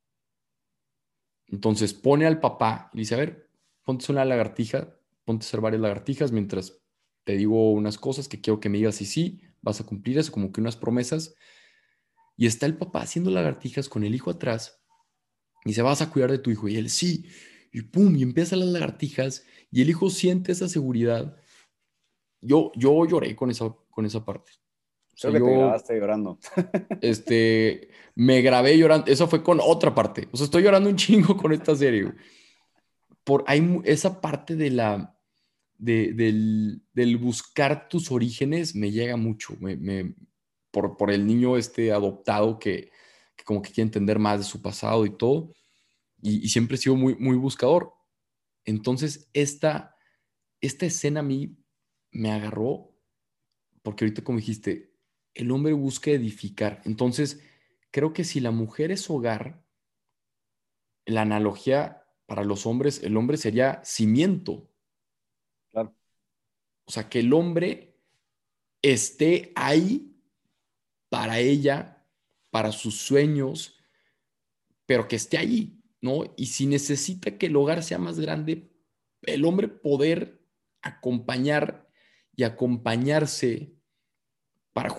Entonces 1.48 1.94
pone 1.94 2.26
al 2.26 2.40
papá 2.40 2.90
y 2.94 3.00
dice, 3.00 3.16
a 3.16 3.20
ver, 3.20 3.50
ponte 3.84 4.12
una 4.12 4.26
lagartija, 4.26 4.96
ponte 5.24 5.46
a 5.46 5.48
hacer 5.48 5.62
varias 5.62 5.82
lagartijas 5.82 6.32
mientras 6.32 6.82
te 7.24 7.38
digo 7.38 7.72
unas 7.72 7.98
cosas 7.98 8.28
que 8.28 8.42
quiero 8.42 8.60
que 8.60 8.70
me 8.70 8.78
digas 8.78 9.02
y 9.02 9.06
sí, 9.06 9.42
vas 9.62 9.80
a 9.80 9.86
cumplir 9.86 10.18
eso, 10.18 10.32
como 10.32 10.52
que 10.52 10.62
unas 10.62 10.76
promesas. 10.76 11.36
Y 12.36 12.48
está 12.48 12.66
el 12.66 12.78
papá 12.78 13.02
haciendo 13.02 13.32
lagartijas 13.32 13.90
con 13.90 14.04
el 14.04 14.14
hijo 14.16 14.30
atrás 14.30 14.83
y 15.66 15.74
se 15.74 15.82
vas 15.82 16.02
a 16.02 16.10
cuidar 16.10 16.32
de 16.32 16.40
tu 16.40 16.52
hijo. 16.52 16.68
Y 16.68 16.78
él 16.78 16.90
sí, 16.90 17.26
y 17.72 17.82
pum, 17.82 18.16
y 18.16 18.24
empiezan 18.24 18.60
las 18.60 18.70
lagartijas 18.70 19.46
y 19.72 19.82
el 19.82 19.90
hijo 19.90 20.10
siente 20.10 20.52
esa 20.52 20.68
seguridad. 20.68 21.36
Yo, 22.42 22.72
yo 22.76 23.06
lloré 23.06 23.36
con 23.36 23.50
esa, 23.52 23.74
con 23.90 24.06
esa 24.06 24.24
parte. 24.24 24.52
O 25.24 25.32
que 25.32 25.40
te 25.40 25.40
grabaste 25.40 26.00
llorando. 26.00 26.40
este, 27.02 27.90
me 28.16 28.42
grabé 28.42 28.78
llorando. 28.78 29.12
Eso 29.12 29.28
fue 29.28 29.44
con 29.44 29.60
otra 29.62 29.94
parte. 29.94 30.28
O 30.32 30.38
sea, 30.38 30.46
estoy 30.46 30.64
llorando 30.64 30.90
un 30.90 30.96
chingo 30.96 31.38
con 31.38 31.54
esta 31.54 31.76
serie 31.76 32.14
por 33.24 33.44
hay 33.48 33.82
esa 33.86 34.22
parte 34.22 34.56
de 34.56 34.70
la, 34.70 35.18
del, 35.78 36.82
buscar 37.20 37.88
tus 37.88 38.12
orígenes 38.12 38.76
me 38.76 38.92
llega 38.92 39.18
mucho, 39.18 39.56
me, 39.60 40.16
por, 40.72 40.98
por, 40.98 41.12
el 41.12 41.26
niño 41.26 41.58
este 41.58 41.92
adoptado 41.92 42.60
que, 42.60 42.92
como 43.46 43.62
que 43.62 43.72
quiere 43.72 43.88
entender 43.88 44.20
más 44.20 44.40
de 44.40 44.46
su 44.46 44.62
pasado 44.62 45.06
y 45.06 45.18
todo, 45.18 45.54
y, 46.22 46.48
siempre 46.50 46.76
he 46.76 46.80
sido 46.80 46.96
muy, 46.96 47.16
muy 47.16 47.36
buscador. 47.36 47.94
Entonces, 48.64 49.30
esta, 49.34 49.98
esta 50.62 50.86
escena 50.86 51.20
a 51.20 51.24
mí 51.24 51.58
me 52.12 52.32
agarró, 52.32 52.96
porque 53.82 54.06
ahorita 54.06 54.24
como 54.24 54.38
dijiste, 54.38 54.94
el 55.34 55.52
hombre 55.52 55.74
busca 55.74 56.12
edificar. 56.12 56.82
Entonces, 56.86 57.44
creo 57.92 58.14
que 58.14 58.24
si 58.24 58.40
la 58.40 58.52
mujer 58.52 58.92
es 58.92 59.10
hogar, 59.10 59.66
la 61.06 61.24
analogía 61.24 62.06
para 62.26 62.44
los 62.44 62.66
hombres, 62.66 63.04
el 63.04 63.18
hombre 63.18 63.38
sería 63.38 63.84
cimiento. 63.84 64.70
Claro. 65.72 65.94
O 66.86 66.92
sea, 66.92 67.10
que 67.10 67.20
el 67.20 67.34
hombre 67.34 67.98
esté 68.82 69.52
ahí 69.56 70.16
para 71.10 71.40
ella, 71.40 71.93
para 72.54 72.72
sus 72.72 73.00
sueños, 73.00 73.80
pero 74.86 75.08
que 75.08 75.16
esté 75.16 75.40
ahí, 75.40 75.82
¿no? 76.02 76.36
Y 76.38 76.46
si 76.46 76.68
necesita 76.68 77.40
que 77.40 77.48
el 77.48 77.56
hogar 77.56 77.82
sea 77.82 77.98
más 77.98 78.20
grande, 78.20 78.70
el 79.24 79.44
hombre 79.44 79.68
poder 79.68 80.40
acompañar 80.84 81.90
y 82.36 82.44
acompañarse 82.44 83.74
para... 84.72 84.96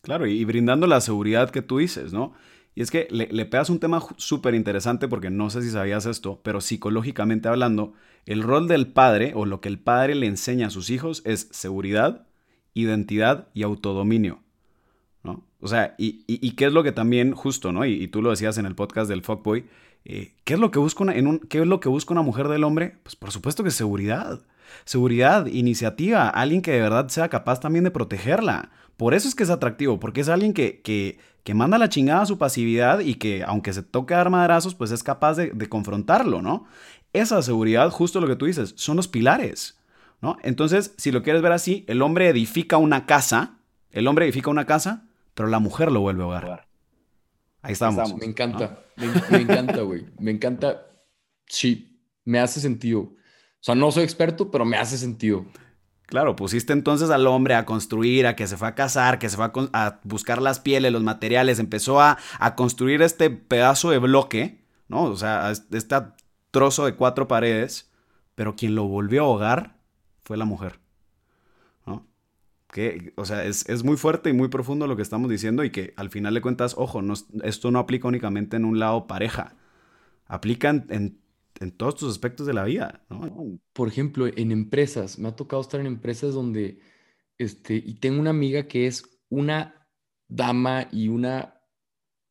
Claro, 0.00 0.26
y 0.26 0.42
brindando 0.46 0.86
la 0.86 1.02
seguridad 1.02 1.50
que 1.50 1.60
tú 1.60 1.76
dices, 1.76 2.14
¿no? 2.14 2.32
Y 2.74 2.80
es 2.80 2.90
que 2.90 3.06
le, 3.10 3.26
le 3.26 3.44
pegas 3.44 3.68
un 3.68 3.78
tema 3.78 4.02
súper 4.16 4.54
interesante 4.54 5.08
porque 5.08 5.28
no 5.28 5.50
sé 5.50 5.60
si 5.60 5.68
sabías 5.68 6.06
esto, 6.06 6.40
pero 6.42 6.62
psicológicamente 6.62 7.48
hablando, 7.48 7.92
el 8.24 8.42
rol 8.42 8.66
del 8.66 8.86
padre 8.86 9.32
o 9.34 9.44
lo 9.44 9.60
que 9.60 9.68
el 9.68 9.78
padre 9.78 10.14
le 10.14 10.26
enseña 10.26 10.68
a 10.68 10.70
sus 10.70 10.88
hijos 10.88 11.20
es 11.26 11.48
seguridad, 11.50 12.26
identidad 12.72 13.48
y 13.52 13.62
autodominio. 13.62 14.45
O 15.60 15.68
sea, 15.68 15.94
y, 15.98 16.50
qué 16.52 16.66
es 16.66 16.72
lo 16.72 16.82
que 16.82 16.92
también, 16.92 17.32
justo, 17.32 17.72
¿no? 17.72 17.84
Y, 17.84 18.08
tú 18.08 18.22
lo 18.22 18.30
decías 18.30 18.58
en 18.58 18.66
el 18.66 18.74
podcast 18.74 19.08
del 19.08 19.22
Fuckboy, 19.22 19.64
eh, 20.04 20.34
¿qué, 20.44 20.54
es 20.54 20.60
lo 20.60 20.70
que 20.70 20.78
busca 20.78 21.02
una, 21.02 21.14
en 21.14 21.26
un, 21.26 21.38
¿qué 21.40 21.60
es 21.60 21.66
lo 21.66 21.80
que 21.80 21.88
busca 21.88 22.12
una 22.12 22.22
mujer 22.22 22.48
del 22.48 22.64
hombre? 22.64 22.98
Pues 23.02 23.16
por 23.16 23.32
supuesto 23.32 23.64
que 23.64 23.70
seguridad. 23.70 24.40
Seguridad, 24.84 25.46
iniciativa, 25.46 26.28
alguien 26.28 26.62
que 26.62 26.72
de 26.72 26.80
verdad 26.80 27.08
sea 27.08 27.28
capaz 27.28 27.60
también 27.60 27.84
de 27.84 27.90
protegerla. 27.90 28.70
Por 28.96 29.14
eso 29.14 29.28
es 29.28 29.34
que 29.34 29.42
es 29.42 29.50
atractivo, 29.50 29.98
porque 29.98 30.20
es 30.20 30.28
alguien 30.28 30.52
que, 30.52 30.80
que, 30.80 31.18
que 31.46 31.54
manda 31.54 31.78
la 31.78 31.88
chingada 31.88 32.22
a 32.22 32.26
su 32.26 32.38
pasividad 32.38 32.98
y 32.98 33.14
que, 33.14 33.44
aunque 33.44 33.72
se 33.72 33.84
toque 33.84 34.14
dar 34.14 34.30
madrazos, 34.30 34.74
pues 34.74 34.90
es 34.90 35.04
capaz 35.04 35.34
de, 35.34 35.68
confrontarlo, 35.68 36.42
¿no? 36.42 36.66
Esa 37.12 37.40
seguridad, 37.40 37.88
justo 37.90 38.20
lo 38.20 38.26
que 38.26 38.34
tú 38.34 38.46
dices, 38.46 38.74
son 38.76 38.96
los 38.96 39.06
pilares, 39.06 39.78
¿no? 40.20 40.38
Entonces, 40.42 40.92
si 40.96 41.12
lo 41.12 41.22
quieres 41.22 41.42
ver 41.42 41.52
así, 41.52 41.84
el 41.86 42.02
hombre 42.02 42.28
edifica 42.28 42.78
una 42.78 43.06
casa, 43.06 43.60
el 43.92 44.08
hombre 44.08 44.24
edifica 44.24 44.50
una 44.50 44.66
casa, 44.66 45.05
pero 45.36 45.50
la 45.50 45.58
mujer 45.58 45.92
lo 45.92 46.00
vuelve 46.00 46.22
a 46.22 46.26
hogar. 46.26 46.68
Ahí 47.60 47.74
estamos. 47.74 48.16
Me 48.16 48.24
encanta, 48.24 48.82
me, 48.96 49.06
me 49.30 49.42
encanta, 49.42 49.82
güey. 49.82 50.06
Me 50.18 50.30
encanta. 50.30 50.86
Sí, 51.46 52.00
me 52.24 52.40
hace 52.40 52.58
sentido. 52.58 53.00
O 53.00 53.14
sea, 53.60 53.74
no 53.74 53.92
soy 53.92 54.04
experto, 54.04 54.50
pero 54.50 54.64
me 54.64 54.78
hace 54.78 54.96
sentido. 54.96 55.44
Claro, 56.06 56.36
pusiste 56.36 56.72
entonces 56.72 57.10
al 57.10 57.26
hombre 57.26 57.54
a 57.54 57.66
construir, 57.66 58.26
a 58.26 58.34
que 58.34 58.46
se 58.46 58.56
fue 58.56 58.68
a 58.68 58.74
cazar, 58.74 59.18
que 59.18 59.28
se 59.28 59.36
fue 59.36 59.50
a, 59.74 60.00
buscar 60.04 60.40
las 60.40 60.58
pieles, 60.58 60.90
los 60.90 61.02
materiales, 61.02 61.58
empezó 61.58 62.00
a, 62.00 62.16
a, 62.38 62.54
construir 62.54 63.02
este 63.02 63.28
pedazo 63.28 63.90
de 63.90 63.98
bloque, 63.98 64.64
¿no? 64.88 65.02
O 65.02 65.16
sea, 65.16 65.50
este 65.50 65.96
trozo 66.50 66.86
de 66.86 66.94
cuatro 66.94 67.28
paredes, 67.28 67.90
pero 68.34 68.56
quien 68.56 68.74
lo 68.74 68.84
volvió 68.84 69.22
a 69.22 69.26
ahogar 69.26 69.76
fue 70.22 70.38
la 70.38 70.46
mujer. 70.46 70.78
O 73.16 73.24
sea, 73.24 73.44
es, 73.44 73.68
es, 73.68 73.84
muy 73.84 73.96
fuerte 73.96 74.30
y 74.30 74.32
muy 74.32 74.48
profundo 74.48 74.86
lo 74.86 74.96
que 74.96 75.02
estamos 75.02 75.30
diciendo 75.30 75.64
y 75.64 75.70
que 75.70 75.94
al 75.96 76.10
final 76.10 76.34
de 76.34 76.42
cuentas, 76.42 76.74
ojo, 76.76 77.02
no, 77.02 77.14
esto 77.42 77.70
no 77.70 77.78
aplica 77.78 78.08
únicamente 78.08 78.56
en 78.56 78.64
un 78.64 78.78
lado 78.78 79.06
pareja, 79.06 79.54
aplica 80.26 80.70
en 80.70 81.18
en 81.60 81.72
todos 81.72 81.96
tus 81.96 82.10
aspectos 82.10 82.46
de 82.46 82.54
la 82.54 82.64
vida. 82.64 83.04
Por 83.72 83.88
ejemplo, 83.88 84.26
en 84.26 84.52
empresas, 84.52 85.18
me 85.18 85.28
ha 85.28 85.36
tocado 85.36 85.62
estar 85.62 85.80
en 85.80 85.86
empresas 85.86 86.34
donde, 86.34 86.80
este, 87.38 87.74
y 87.74 87.94
tengo 87.94 88.20
una 88.20 88.30
amiga 88.30 88.66
que 88.66 88.86
es 88.86 89.18
una 89.28 89.88
dama 90.28 90.88
y 90.92 91.08
una, 91.08 91.60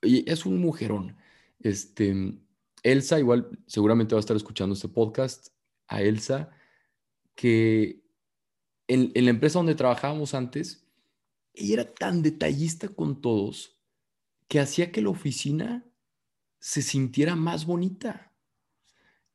y 0.01 0.29
es 0.29 0.45
un 0.45 0.59
mujerón. 0.59 1.17
Este, 1.59 2.39
Elsa, 2.83 3.19
igual 3.19 3.49
seguramente 3.67 4.15
va 4.15 4.19
a 4.19 4.21
estar 4.21 4.37
escuchando 4.37 4.73
este 4.73 4.89
podcast, 4.89 5.49
a 5.87 6.01
Elsa, 6.01 6.51
que 7.35 8.03
en, 8.87 9.11
la 9.13 9.29
empresa 9.29 9.59
donde 9.59 9.75
trabajábamos 9.75 10.33
antes, 10.33 10.85
ella 11.53 11.73
era 11.73 11.93
tan 11.93 12.21
detallista 12.21 12.87
con 12.89 13.21
todos 13.21 13.77
que 14.47 14.59
hacía 14.59 14.91
que 14.91 15.01
la 15.01 15.09
oficina 15.09 15.85
se 16.59 16.81
sintiera 16.81 17.35
más 17.35 17.65
bonita 17.65 18.25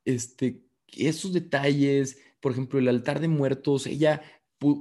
este, 0.04 0.64
esos 0.88 1.32
detalles, 1.32 2.18
por 2.40 2.52
ejemplo, 2.52 2.78
el 2.78 2.88
altar 2.88 3.20
de 3.20 3.28
muertos, 3.28 3.86
ella 3.86 4.22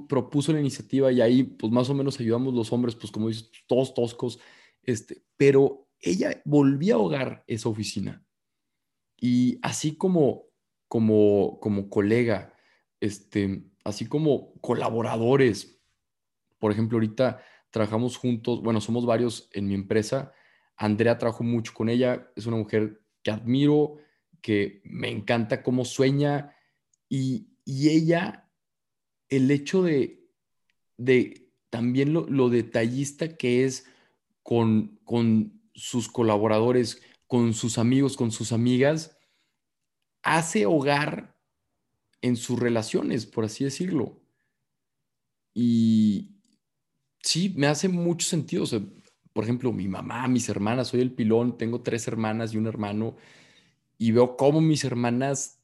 propuso 0.08 0.52
la 0.52 0.60
iniciativa 0.60 1.10
y 1.10 1.22
ahí 1.22 1.42
pues 1.42 1.72
más 1.72 1.88
o 1.88 1.94
menos 1.94 2.20
ayudamos 2.20 2.52
los 2.52 2.72
hombres, 2.72 2.94
pues 2.94 3.10
como 3.10 3.28
dices, 3.28 3.50
todos 3.66 3.94
toscos, 3.94 4.38
este, 4.82 5.22
pero 5.36 5.88
ella 6.00 6.42
volvía 6.44 6.94
a 6.94 6.96
ahogar 6.96 7.44
esa 7.46 7.68
oficina. 7.68 8.24
Y 9.16 9.58
así 9.62 9.96
como, 9.96 10.46
como, 10.88 11.58
como 11.60 11.88
colega, 11.88 12.54
este, 13.00 13.69
así 13.84 14.06
como 14.06 14.52
colaboradores, 14.60 15.80
por 16.58 16.72
ejemplo, 16.72 16.96
ahorita 16.96 17.42
trabajamos 17.70 18.16
juntos, 18.16 18.62
bueno, 18.62 18.80
somos 18.80 19.06
varios 19.06 19.48
en 19.52 19.66
mi 19.68 19.74
empresa, 19.74 20.32
Andrea 20.76 21.18
trabajó 21.18 21.44
mucho 21.44 21.72
con 21.74 21.88
ella, 21.88 22.30
es 22.36 22.46
una 22.46 22.56
mujer 22.56 23.02
que 23.22 23.30
admiro, 23.30 23.96
que 24.40 24.80
me 24.84 25.10
encanta 25.10 25.62
cómo 25.62 25.84
sueña 25.84 26.54
y, 27.08 27.46
ella, 27.66 28.50
el 29.28 29.50
hecho 29.50 29.82
de, 29.82 30.26
de 30.96 31.52
también 31.68 32.12
lo, 32.12 32.48
detallista 32.48 33.36
que 33.36 33.64
es 33.64 33.86
con, 34.42 34.98
con 35.04 35.62
sus 35.74 36.08
colaboradores, 36.08 37.00
con 37.28 37.54
sus 37.54 37.78
amigos, 37.78 38.16
con 38.16 38.32
sus 38.32 38.50
amigas, 38.50 39.16
hace 40.22 40.66
hogar 40.66 41.39
en 42.22 42.36
sus 42.36 42.58
relaciones, 42.58 43.26
por 43.26 43.44
así 43.44 43.64
decirlo. 43.64 44.20
Y 45.54 46.30
sí, 47.22 47.54
me 47.56 47.66
hace 47.66 47.88
mucho 47.88 48.26
sentido. 48.26 48.64
por 49.32 49.44
ejemplo, 49.44 49.72
mi 49.72 49.88
mamá, 49.88 50.26
mis 50.28 50.48
hermanas, 50.48 50.88
soy 50.88 51.00
el 51.00 51.12
pilón, 51.12 51.58
tengo 51.58 51.82
tres 51.82 52.06
hermanas 52.08 52.52
y 52.52 52.58
un 52.58 52.66
hermano 52.66 53.16
y 54.00 54.12
veo 54.12 54.34
cómo 54.38 54.62
mis 54.62 54.82
hermanas, 54.84 55.60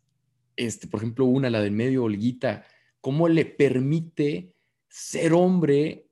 este, 0.56 0.86
por 0.86 1.00
ejemplo, 1.00 1.24
una, 1.24 1.48
la 1.48 1.62
del 1.62 1.72
medio, 1.72 2.04
Olguita, 2.04 2.66
cómo 3.00 3.28
le 3.28 3.46
permite 3.46 4.54
ser 4.90 5.32
hombre 5.32 6.10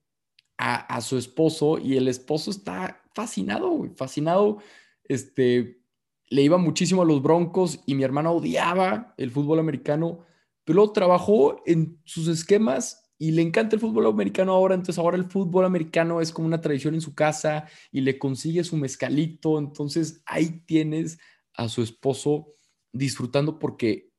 a, 0.56 1.00
su 1.02 1.18
esposo 1.18 1.78
y 1.78 1.98
el 1.98 2.08
esposo 2.08 2.50
está 2.50 3.02
fascinado, 3.12 3.86
fascinado, 3.94 4.58
este, 5.04 5.82
le 6.28 6.42
iba 6.42 6.56
muchísimo 6.56 7.02
a 7.02 7.04
los 7.04 7.22
Broncos 7.22 7.80
y 7.84 7.94
mi 7.94 8.04
hermana 8.04 8.30
odiaba 8.30 9.14
el 9.18 9.30
fútbol 9.30 9.58
americano, 9.58 10.20
pero 10.64 10.90
trabajó 10.92 11.62
en 11.66 12.00
sus 12.04 12.28
esquemas 12.28 13.04
y 13.18 13.30
le 13.30 13.42
encanta 13.42 13.76
el 13.76 13.80
fútbol 13.80 14.06
americano 14.06 14.52
ahora, 14.52 14.74
entonces 14.74 14.98
ahora 14.98 15.16
el 15.16 15.30
fútbol 15.30 15.64
americano 15.64 16.20
es 16.20 16.32
como 16.32 16.46
una 16.46 16.60
tradición 16.60 16.94
en 16.94 17.00
su 17.00 17.14
casa 17.14 17.68
y 17.92 18.00
le 18.00 18.18
consigue 18.18 18.64
su 18.64 18.76
mezcalito, 18.76 19.58
entonces 19.58 20.22
ahí 20.26 20.64
tienes 20.66 21.18
a 21.54 21.68
su 21.68 21.82
esposo 21.82 22.48
disfrutando 22.92 23.58
porque 23.58 24.10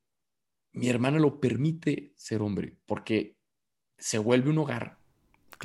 mi 0.73 0.87
hermana 0.89 1.19
lo 1.19 1.39
permite 1.39 2.13
ser 2.15 2.41
hombre, 2.41 2.77
porque 2.85 3.37
se 3.97 4.17
vuelve 4.17 4.49
un 4.49 4.57
hogar. 4.57 4.94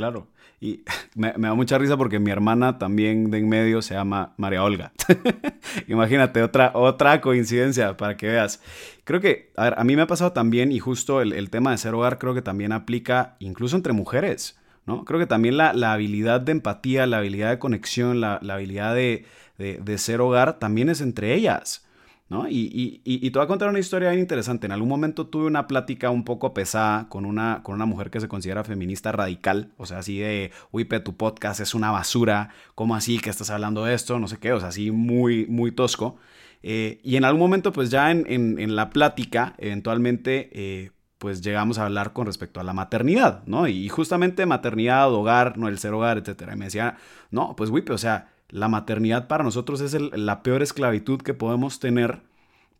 Claro, 0.01 0.28
y 0.62 0.82
me, 1.14 1.32
da 1.32 1.53
mucha 1.53 1.76
risa 1.76 1.98
porque 1.98 2.18
mi 2.18 2.30
hermana 2.30 2.78
también 2.78 3.30
de 3.30 3.36
en 3.36 3.51
medio 3.51 3.82
se 3.82 3.92
llama 3.92 4.32
María 4.38 4.64
Olga. 4.64 4.92
Imagínate, 5.88 6.42
otra, 6.42 6.70
otra 6.72 7.20
coincidencia 7.20 7.98
para 7.98 8.16
que 8.16 8.28
veas. 8.28 8.62
Creo 9.05 9.20
que, 9.20 9.53
a 9.57 9.84
mí 9.84 9.96
me 9.96 10.03
ha 10.03 10.07
pasado 10.07 10.32
también, 10.32 10.72
y 10.72 10.78
justo 10.78 11.20
el, 11.20 11.51
tema 11.51 11.72
de 11.72 11.76
ser 11.76 11.92
hogar 11.92 12.16
creo 12.16 12.32
que 12.32 12.40
también 12.40 12.72
aplica 12.72 13.36
incluso 13.40 13.76
entre 13.76 13.92
mujeres. 13.92 14.59
¿no? 14.86 15.05
Creo 15.05 15.20
que 15.20 15.26
también 15.26 15.59
la, 15.59 15.92
habilidad 15.92 16.40
de 16.40 16.53
empatía, 16.53 17.07
la 17.07 17.18
habilidad 17.18 17.51
de 17.51 17.59
conexión, 17.59 18.22
la 18.22 18.38
habilidad 18.42 18.94
de, 18.94 19.26
de, 19.61 19.98
ser 19.98 20.22
hogar 20.22 20.59
también 20.59 20.88
es 20.88 21.03
entre 21.03 21.34
ellas. 21.34 21.86
¿No? 22.31 22.49
Y, 22.49 23.01
y, 23.05 23.31
te 23.33 23.39
voy 23.41 23.45
a 23.45 23.49
contar 23.49 23.70
una 23.70 23.81
historia 23.81 24.11
bien 24.11 24.20
interesante. 24.20 24.66
En 24.66 24.70
algún 24.70 24.89
momento 24.89 25.26
tuve 25.26 25.47
una 25.47 25.66
plática 25.66 26.11
un 26.11 26.22
poco 26.22 26.55
pesada 26.55 27.09
con 27.09 27.24
una, 27.24 27.64
con 27.64 27.74
una 27.74 27.87
mujer 27.87 28.12
que 28.12 28.20
se 28.20 28.28
considera 28.28 28.62
feminista 28.62 29.11
radical. 29.11 29.72
O 29.78 29.85
sea, 29.85 29.99
así 29.99 30.20
de, 30.20 30.53
uy, 30.70 30.85
tu 30.85 31.16
podcast 31.16 31.59
es 31.59 31.74
una 31.74 31.91
basura. 31.91 32.51
¿Cómo 32.76 32.95
así 32.95 33.18
que 33.18 33.31
estás 33.31 33.51
hablando 33.51 33.85
de 33.85 33.95
esto? 33.95 34.20
No 34.20 34.28
sé 34.28 34.39
qué. 34.39 34.53
O 34.53 34.61
sea, 34.61 34.68
así 34.68 34.93
muy, 34.93 35.47
muy 35.47 35.72
tosco. 35.72 36.18
Eh, 36.62 37.01
y 37.03 37.16
en 37.16 37.24
algún 37.24 37.41
momento, 37.41 37.72
pues 37.72 37.91
ya 37.91 38.12
en, 38.12 38.76
la 38.76 38.91
plática, 38.91 39.55
eventualmente, 39.59 40.51
eh, 40.53 40.93
pues 41.18 41.43
llegamos 41.43 41.78
a 41.78 41.87
hablar 41.87 42.12
con 42.12 42.26
respecto 42.26 42.61
a 42.61 42.62
la 42.62 42.72
maternidad, 42.72 43.43
¿no? 43.47 43.66
Y 43.66 43.89
justamente 43.89 44.47
maternidad, 44.47 45.12
hogar, 45.12 45.59
no 45.59 45.66
el 45.66 45.81
ser 45.81 45.95
hogar, 45.95 46.18
etcétera. 46.18 46.55
Y 46.55 46.57
me 46.57 46.66
decía, 46.66 46.97
no, 47.33 47.57
pues, 47.57 47.70
Wipe, 47.70 47.93
o 47.93 47.99
sea 47.99 48.28
la 48.51 48.68
maternidad 48.68 49.28
para 49.28 49.44
nosotros 49.44 49.80
es 49.80 49.94
la 49.94 50.42
peor 50.42 50.62
esclavitud 50.62 51.20
que 51.20 51.34
podemos 51.34 51.80
tener 51.80 52.22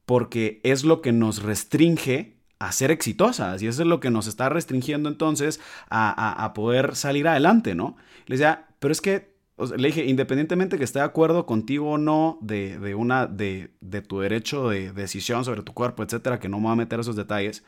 porque 0.05 0.61
es 0.65 0.85
lo 0.85 1.01
que 1.03 1.13
nos 1.13 1.43
restringe 1.43 2.37
a 2.59 2.73
ser 2.73 2.91
exitosas 2.91 3.63
y 3.63 3.69
eso 3.69 3.83
es 3.83 3.89
lo 3.89 4.01
que 4.01 4.11
nos 4.11 4.27
está 4.27 4.49
restringiendo 4.49 5.09
entonces 5.09 5.61
a, 5.89 6.53
poder 6.55 6.95
salir 6.95 7.27
adelante, 7.27 7.75
¿no? 7.75 7.97
Le 8.27 8.37
decía, 8.37 8.67
pero 8.81 8.93
es 8.93 9.01
que, 9.01 9.35
le 9.77 9.89
dije, 9.89 10.05
independientemente 10.05 10.77
que 10.77 10.85
esté 10.85 10.99
de 10.99 11.05
acuerdo 11.05 11.47
contigo 11.47 11.93
o 11.93 11.99
no 11.99 12.39
de, 12.43 12.95
una, 12.95 13.27
de, 13.27 13.71
de, 13.81 14.03
tu 14.03 14.21
derecho 14.21 14.69
de 14.69 14.93
decisión 14.93 15.45
sobre 15.45 15.63
tu 15.63 15.73
cuerpo, 15.73 16.03
etcétera, 16.03 16.39
que 16.39 16.49
no 16.49 16.59
me 16.59 16.65
voy 16.65 16.73
a 16.73 16.77
meter 16.77 17.01
esos 17.01 17.17
detalles, 17.17 17.65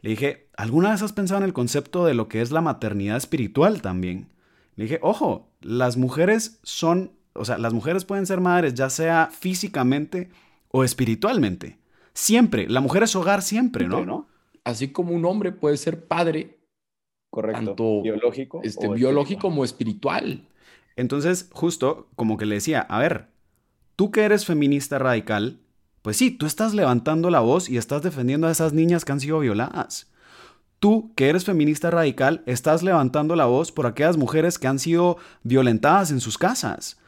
le 0.00 0.10
dije, 0.10 0.48
¿alguna 0.56 0.90
vez 0.90 1.02
has 1.02 1.12
pensado 1.12 1.38
en 1.38 1.44
el 1.44 1.52
concepto 1.54 2.04
de 2.04 2.14
lo 2.14 2.28
que 2.28 2.42
es 2.42 2.50
la 2.50 2.60
maternidad 2.60 3.16
espiritual 3.16 3.80
también? 3.80 4.28
Le 4.76 4.84
dije, 4.84 4.98
ojo, 5.02 5.50
las 5.62 5.96
mujeres 5.96 6.60
son 6.62 7.15
o 7.38 7.44
sea, 7.44 7.58
las 7.58 7.72
mujeres 7.72 8.04
pueden 8.04 8.26
ser 8.26 8.40
madres 8.40 8.74
ya 8.74 8.90
sea 8.90 9.30
físicamente 9.32 10.30
o 10.70 10.84
espiritualmente. 10.84 11.78
Siempre. 12.12 12.68
La 12.68 12.80
mujer 12.80 13.02
es 13.02 13.14
hogar 13.16 13.42
siempre, 13.42 13.86
¿no? 13.86 14.26
Así 14.64 14.88
como 14.88 15.12
un 15.12 15.24
hombre 15.24 15.52
puede 15.52 15.76
ser 15.76 16.06
padre. 16.06 16.58
Correcto. 17.30 17.64
Tanto 17.64 18.02
biológico. 18.02 18.60
Este, 18.62 18.88
biológico 18.88 19.42
como 19.42 19.64
espiritual. 19.64 20.48
Entonces, 20.96 21.48
justo 21.52 22.08
como 22.16 22.36
que 22.36 22.46
le 22.46 22.56
decía, 22.56 22.80
a 22.80 22.98
ver, 22.98 23.28
tú 23.96 24.10
que 24.10 24.22
eres 24.22 24.46
feminista 24.46 24.98
radical, 24.98 25.60
pues 26.02 26.16
sí, 26.16 26.30
tú 26.30 26.46
estás 26.46 26.72
levantando 26.72 27.30
la 27.30 27.40
voz 27.40 27.68
y 27.68 27.76
estás 27.76 28.02
defendiendo 28.02 28.46
a 28.46 28.50
esas 28.50 28.72
niñas 28.72 29.04
que 29.04 29.12
han 29.12 29.20
sido 29.20 29.38
violadas. 29.40 30.10
Tú, 30.78 31.12
que 31.16 31.28
eres 31.28 31.44
feminista 31.44 31.90
radical, 31.90 32.42
estás 32.46 32.82
levantando 32.82 33.36
la 33.36 33.46
voz 33.46 33.72
por 33.72 33.86
aquellas 33.86 34.16
mujeres 34.16 34.58
que 34.58 34.66
han 34.66 34.78
sido 34.78 35.16
violentadas 35.42 36.10
en 36.10 36.20
sus 36.20 36.38
casas 36.38 36.98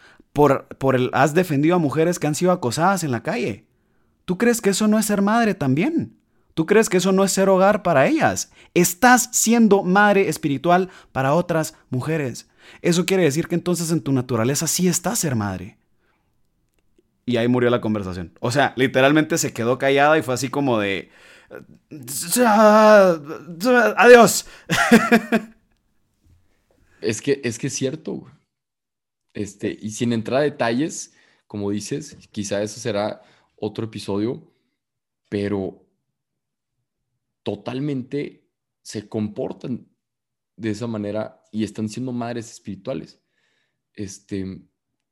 por, 0.79 0.95
el, 0.95 1.11
has 1.15 1.35
defendido 1.35 1.75
a 1.75 1.81
mujeres 1.81 2.21
que 2.21 2.29
han 2.29 2.37
sido 2.37 2.53
acosadas 2.53 3.03
en 3.03 3.11
la 3.11 3.25
calle. 3.25 3.67
¿Tú 4.25 4.39
crees 4.39 4.61
que 4.61 4.71
eso 4.71 4.87
no 4.87 4.97
es 4.97 5.07
ser 5.07 5.21
madre 5.21 5.55
también? 5.55 6.17
¿Tú 6.55 6.65
crees 6.65 6.89
que 6.89 6.99
eso 6.99 7.11
no 7.11 7.25
es 7.25 7.33
ser 7.33 7.49
hogar 7.49 7.83
para 7.83 8.07
ellas? 8.07 8.53
Estás 8.73 9.31
siendo 9.33 9.83
madre 9.83 10.29
espiritual 10.29 10.91
para 11.11 11.35
otras 11.35 11.75
mujeres. 11.91 12.49
Eso 12.83 13.05
quiere 13.05 13.25
decir 13.25 13.49
que 13.49 13.57
entonces 13.57 13.91
en 13.91 14.01
tu 14.01 14.13
naturaleza 14.13 14.69
sí 14.69 14.87
estás 14.87 15.19
ser 15.19 15.35
madre. 15.35 15.77
Y 17.27 17.37
ahí 17.37 17.49
murió 17.49 17.69
la 17.69 17.81
conversación. 17.81 18.33
O 18.39 18.53
sea, 18.53 18.75
literalmente 18.77 19.39
se 19.39 19.53
quedó 19.53 19.77
callada 19.77 20.19
y 20.19 20.23
fue 20.23 20.35
así 20.35 20.51
como 20.51 20.79
de... 20.79 21.11
Adiós. 23.97 24.47
Es 27.01 27.23
que 27.23 27.41
es 27.45 27.61
que 27.61 27.69
es 27.69 27.75
cierto. 27.75 28.27
Este, 29.39 29.79
y 29.81 29.91
sin 29.91 30.13
entrar 30.13 30.41
a 30.41 30.43
detalles, 30.43 31.15
como 31.47 31.71
dices, 31.71 32.19
quizá 32.33 32.61
eso 32.61 32.81
será 32.81 33.23
otro 33.55 33.85
episodio, 33.85 34.53
pero 35.29 35.87
totalmente 37.45 38.51
se 38.83 39.09
comportan 39.09 39.87
de 40.57 40.71
esa 40.71 40.89
manera 40.89 41.45
y 41.53 41.63
están 41.63 41.89
siendo 41.89 42.11
madres 42.11 42.51
espirituales. 42.51 43.23
Este, 43.95 44.61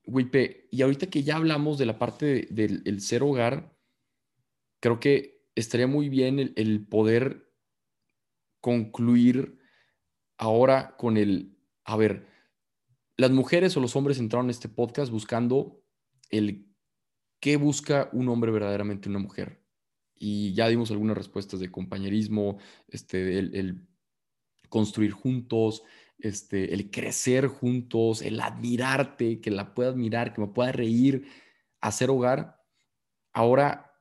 Wipe, 0.07 0.67
y 0.73 0.83
ahorita 0.83 1.07
que 1.07 1.23
ya 1.23 1.37
hablamos 1.37 1.79
de 1.79 1.87
la 1.87 1.97
parte 2.01 2.49
del 2.51 3.01
ser 3.03 3.23
hogar, 3.23 3.79
creo 4.81 4.99
que 4.99 5.47
estaría 5.55 5.87
muy 5.87 6.09
bien 6.09 6.53
el, 6.57 6.85
poder 6.89 7.53
concluir 8.61 9.61
ahora 10.37 10.97
con 10.97 11.17
el, 11.17 11.57
a 11.85 11.97
ver, 11.97 12.36
las 13.17 13.31
mujeres 13.31 13.77
o 13.77 13.81
los 13.81 13.97
hombres 13.97 14.19
entraron 14.19 14.47
en 14.47 14.51
este 14.51 14.69
podcast 14.69 15.11
buscando 15.11 15.83
el 16.31 16.67
qué 17.41 17.57
busca 17.57 18.11
un 18.13 18.29
hombre 18.29 18.51
verdaderamente 18.51 19.09
una 19.09 19.19
mujer. 19.19 19.63
Y 20.15 20.55
ya 20.55 20.69
dimos 20.69 20.91
algunas 20.91 21.17
respuestas 21.17 21.61
de 21.61 21.71
compañerismo, 21.71 22.59
este, 22.89 23.39
el 23.39 23.87
construir 24.69 25.13
juntos, 25.13 25.83
este, 26.19 26.73
el 26.75 26.91
crecer 26.91 27.47
juntos, 27.47 28.23
el 28.23 28.41
admirarte, 28.41 29.41
que 29.41 29.51
la 29.51 29.75
pueda 29.75 29.91
admirar, 29.91 30.33
que 30.33 30.41
me 30.41 30.49
pueda 30.49 30.73
reír, 30.73 31.27
hacer 31.81 32.11
hogar. 32.11 32.65
Ahora, 33.33 33.95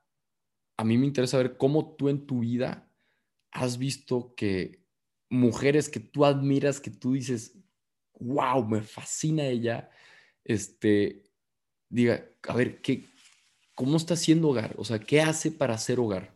a 0.76 0.84
mí 0.84 0.96
me 0.98 1.06
interesa 1.06 1.38
ver 1.38 1.56
cómo 1.56 1.96
tú 1.96 2.08
en 2.08 2.26
tu 2.26 2.40
vida 2.40 2.90
has 3.50 3.78
visto 3.78 4.34
que 4.34 4.84
mujeres 5.28 5.88
que 5.88 6.00
tú 6.00 6.24
admiras, 6.24 6.80
que 6.80 6.90
tú 6.90 7.12
dices, 7.12 7.58
wow, 8.20 8.66
me 8.66 8.80
fascina 8.82 9.44
ella, 9.44 9.90
este, 10.44 11.24
diga, 11.88 12.24
a 12.48 12.54
ver, 12.54 12.80
¿qué, 12.80 13.04
¿cómo 13.74 13.96
está 13.96 14.14
haciendo 14.14 14.48
hogar? 14.48 14.74
O 14.78 14.84
sea, 14.84 14.98
¿qué 14.98 15.20
hace 15.20 15.50
para 15.50 15.74
hacer 15.74 16.00
hogar? 16.00 16.32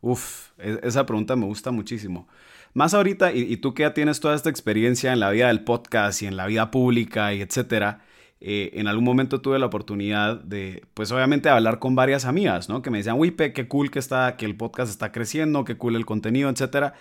Uf, 0.00 0.50
e, 0.58 0.80
esa 0.82 1.06
pregunta 1.06 1.36
me 1.36 1.46
gusta 1.46 1.70
muchísimo. 1.70 2.28
Más 2.74 2.92
ahorita, 2.92 3.32
y, 3.32 3.56
tú 3.58 3.72
que 3.72 3.84
ya 3.84 3.94
tienes 3.94 4.20
toda 4.20 4.34
esta 4.34 4.50
experiencia 4.50 5.12
en 5.12 5.20
la 5.20 5.30
vida 5.30 5.46
del 5.46 5.62
podcast 5.62 6.22
y 6.22 6.26
en 6.26 6.36
la 6.36 6.46
vida 6.46 6.70
pública 6.72 7.32
y 7.32 7.40
etcétera, 7.40 8.04
eh, 8.40 8.72
en 8.74 8.88
algún 8.88 9.04
momento 9.04 9.40
tuve 9.40 9.58
la 9.60 9.66
oportunidad 9.66 10.40
de, 10.40 10.84
pues 10.92 11.12
obviamente, 11.12 11.48
hablar 11.48 11.78
con 11.78 11.94
varias 11.94 12.24
amigas, 12.24 12.68
¿no? 12.68 12.82
Que 12.82 12.90
me 12.90 12.98
decían, 12.98 13.16
Wipe, 13.18 13.52
qué 13.52 13.68
cool 13.68 13.90
que, 13.90 14.00
está, 14.00 14.36
que 14.36 14.44
el 14.44 14.56
podcast 14.56 14.90
está 14.90 15.12
creciendo, 15.12 15.64
qué 15.64 15.76
cool 15.76 15.94
el 15.96 16.04
contenido, 16.04 16.50
etcétera. 16.50 16.94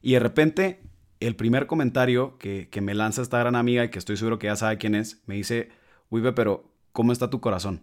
Y 0.00 0.14
de 0.14 0.20
repente, 0.20 0.80
el 1.20 1.36
primer 1.36 1.66
comentario 1.66 2.38
que, 2.38 2.68
que 2.68 2.80
me 2.80 2.94
lanza 2.94 3.22
esta 3.22 3.38
gran 3.38 3.56
amiga 3.56 3.84
y 3.84 3.90
que 3.90 3.98
estoy 3.98 4.16
seguro 4.16 4.38
que 4.38 4.46
ya 4.46 4.56
sabe 4.56 4.78
quién 4.78 4.94
es, 4.94 5.22
me 5.26 5.34
dice, 5.34 5.70
Wipe, 6.10 6.32
pero 6.32 6.72
¿cómo 6.92 7.12
está 7.12 7.30
tu 7.30 7.40
corazón? 7.40 7.82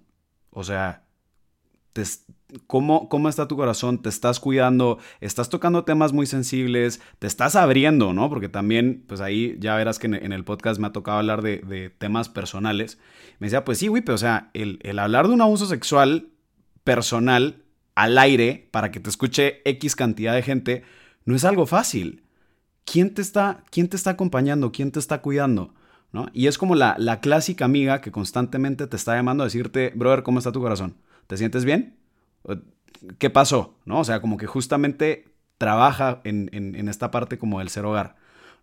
O 0.52 0.64
sea, 0.64 1.06
¿cómo, 2.68 3.10
¿cómo 3.10 3.30
está 3.30 3.48
tu 3.48 3.56
corazón? 3.56 4.02
¿Te 4.02 4.10
estás 4.10 4.40
cuidando? 4.40 5.00
¿Estás 5.22 5.50
tocando 5.50 5.84
temas 5.84 6.14
muy 6.14 6.26
sensibles? 6.26 7.02
¿Te 7.20 7.28
estás 7.28 7.56
abriendo, 7.56 8.14
no? 8.14 8.30
Porque 8.30 8.50
también, 8.50 9.04
pues 9.08 9.22
ahí 9.22 9.56
ya 9.60 9.76
verás 9.76 10.00
que 10.00 10.08
en, 10.08 10.34
el 10.34 10.44
podcast 10.44 10.80
me 10.80 10.88
ha 10.88 10.92
tocado 10.92 11.20
hablar 11.20 11.42
de, 11.42 11.94
temas 11.98 12.30
personales. 12.30 13.00
Me 13.40 13.48
decía, 13.48 13.64
pues 13.66 13.78
sí, 13.78 13.90
pero 14.02 14.16
o 14.16 14.18
sea, 14.18 14.50
el, 14.54 15.00
hablar 15.00 15.28
de 15.28 15.34
un 15.34 15.42
abuso 15.42 15.66
sexual 15.66 16.30
personal 16.84 17.64
al 17.96 18.18
aire 18.18 18.68
para 18.72 18.92
que 18.92 19.00
te 19.00 19.10
escuche 19.10 19.62
X 19.66 19.96
cantidad 19.96 20.34
de 20.34 20.42
gente 20.42 20.84
no 21.24 21.36
es 21.36 21.46
algo 21.46 21.66
fácil. 21.66 22.24
¿Quién 22.86 23.14
te 23.14 23.22
está, 23.22 23.64
quién 23.72 23.90
te 23.90 23.98
está 23.98 24.12
acompañando? 24.12 24.72
¿Quién 24.72 24.92
te 24.92 25.00
está 25.00 25.22
cuidando? 25.22 25.74
¿No? 26.12 26.28
Y 26.34 26.48
es 26.48 26.58
como 26.58 26.76
la, 26.76 26.96
la 26.98 27.20
clásica 27.20 27.66
amiga 27.66 28.00
que 28.00 28.12
constantemente 28.12 28.88
te 28.88 28.96
está 28.96 29.16
llamando 29.16 29.44
a 29.44 29.48
decirte, 29.48 29.92
brother, 29.96 30.24
¿cómo 30.24 30.40
está 30.40 30.52
tu 30.52 30.62
corazón? 30.62 30.96
¿Te 31.28 31.38
sientes 31.38 31.66
bien? 31.66 31.98
¿Qué 33.18 33.30
pasó? 33.30 33.78
¿No? 33.86 34.00
O 34.00 34.04
sea, 34.04 34.22
como 34.22 34.38
que 34.38 34.48
justamente 34.48 35.36
trabaja 35.58 36.22
en, 36.24 36.90
esta 36.90 37.12
parte 37.12 37.38
como 37.38 37.60
del 37.60 37.70
ser 37.70 37.86
hogar. 37.86 38.16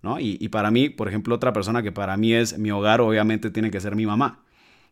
¿no? 0.02 0.18
Y, 0.18 0.48
para 0.48 0.70
mí, 0.70 0.88
por 0.88 1.08
ejemplo, 1.08 1.34
otra 1.34 1.52
persona 1.52 1.82
que 1.82 1.92
para 1.92 2.16
mí 2.16 2.32
es 2.32 2.58
mi 2.58 2.70
hogar, 2.70 3.00
obviamente 3.00 3.50
tiene 3.50 3.70
que 3.70 3.80
ser 3.80 3.96
mi 3.96 4.06
mamá. 4.06 4.40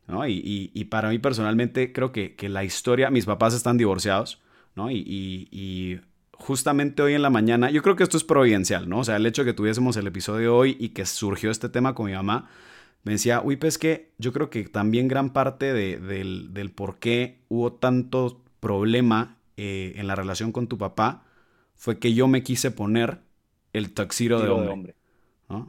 ¿no? 0.07 0.27
Y, 0.27 0.87
para 0.91 1.09
mí 1.09 1.19
personalmente 1.19 1.93
creo 1.93 2.13
que, 2.13 2.37
la 2.49 2.65
historia, 2.65 3.11
mis 3.11 3.27
papás 3.27 3.55
están 3.55 3.77
divorciados, 3.77 4.41
¿no? 4.75 4.91
Y, 4.91 6.01
justamente 6.41 7.03
hoy 7.03 7.15
en 7.15 7.23
la 7.23 7.31
mañana, 7.31 7.71
yo 7.71 7.83
creo 7.83 7.97
que 7.97 8.03
esto 8.03 8.17
es 8.17 8.25
providencial, 8.25 8.89
¿no? 8.89 9.01
O 9.01 9.05
sea, 9.05 9.17
el 9.17 9.27
hecho 9.27 9.45
de 9.45 9.51
que 9.51 9.57
tuviésemos 9.57 9.97
el 9.97 10.07
episodio 10.07 10.57
hoy 10.57 10.77
y 10.81 10.91
que 10.91 11.07
surgió 11.07 11.51
este 11.51 11.69
tema 11.69 11.95
con 11.95 12.07
mi 12.07 12.13
mamá, 12.13 12.49
me 13.03 13.13
decía, 13.13 13.41
uy, 13.43 13.57
pues 13.57 13.79
que 13.79 14.11
yo 14.19 14.33
creo 14.33 14.51
que 14.51 14.65
también 14.65 15.09
gran 15.09 15.31
parte 15.31 15.73
del, 15.73 16.73
por 16.75 16.99
qué 16.99 17.39
hubo 17.49 17.73
tanto 17.73 18.43
problema 18.61 19.37
eh, 19.57 19.95
en 19.97 20.07
la 20.07 20.15
relación 20.15 20.53
con 20.53 20.67
tu 20.67 20.77
papá 20.77 21.25
fue 21.77 21.99
que 21.99 22.13
yo 22.15 22.29
me 22.29 22.43
quise 22.43 22.71
poner 22.71 23.21
el 23.73 23.93
taxiro 23.93 24.41
de 24.41 24.49
hombre. 24.49 24.95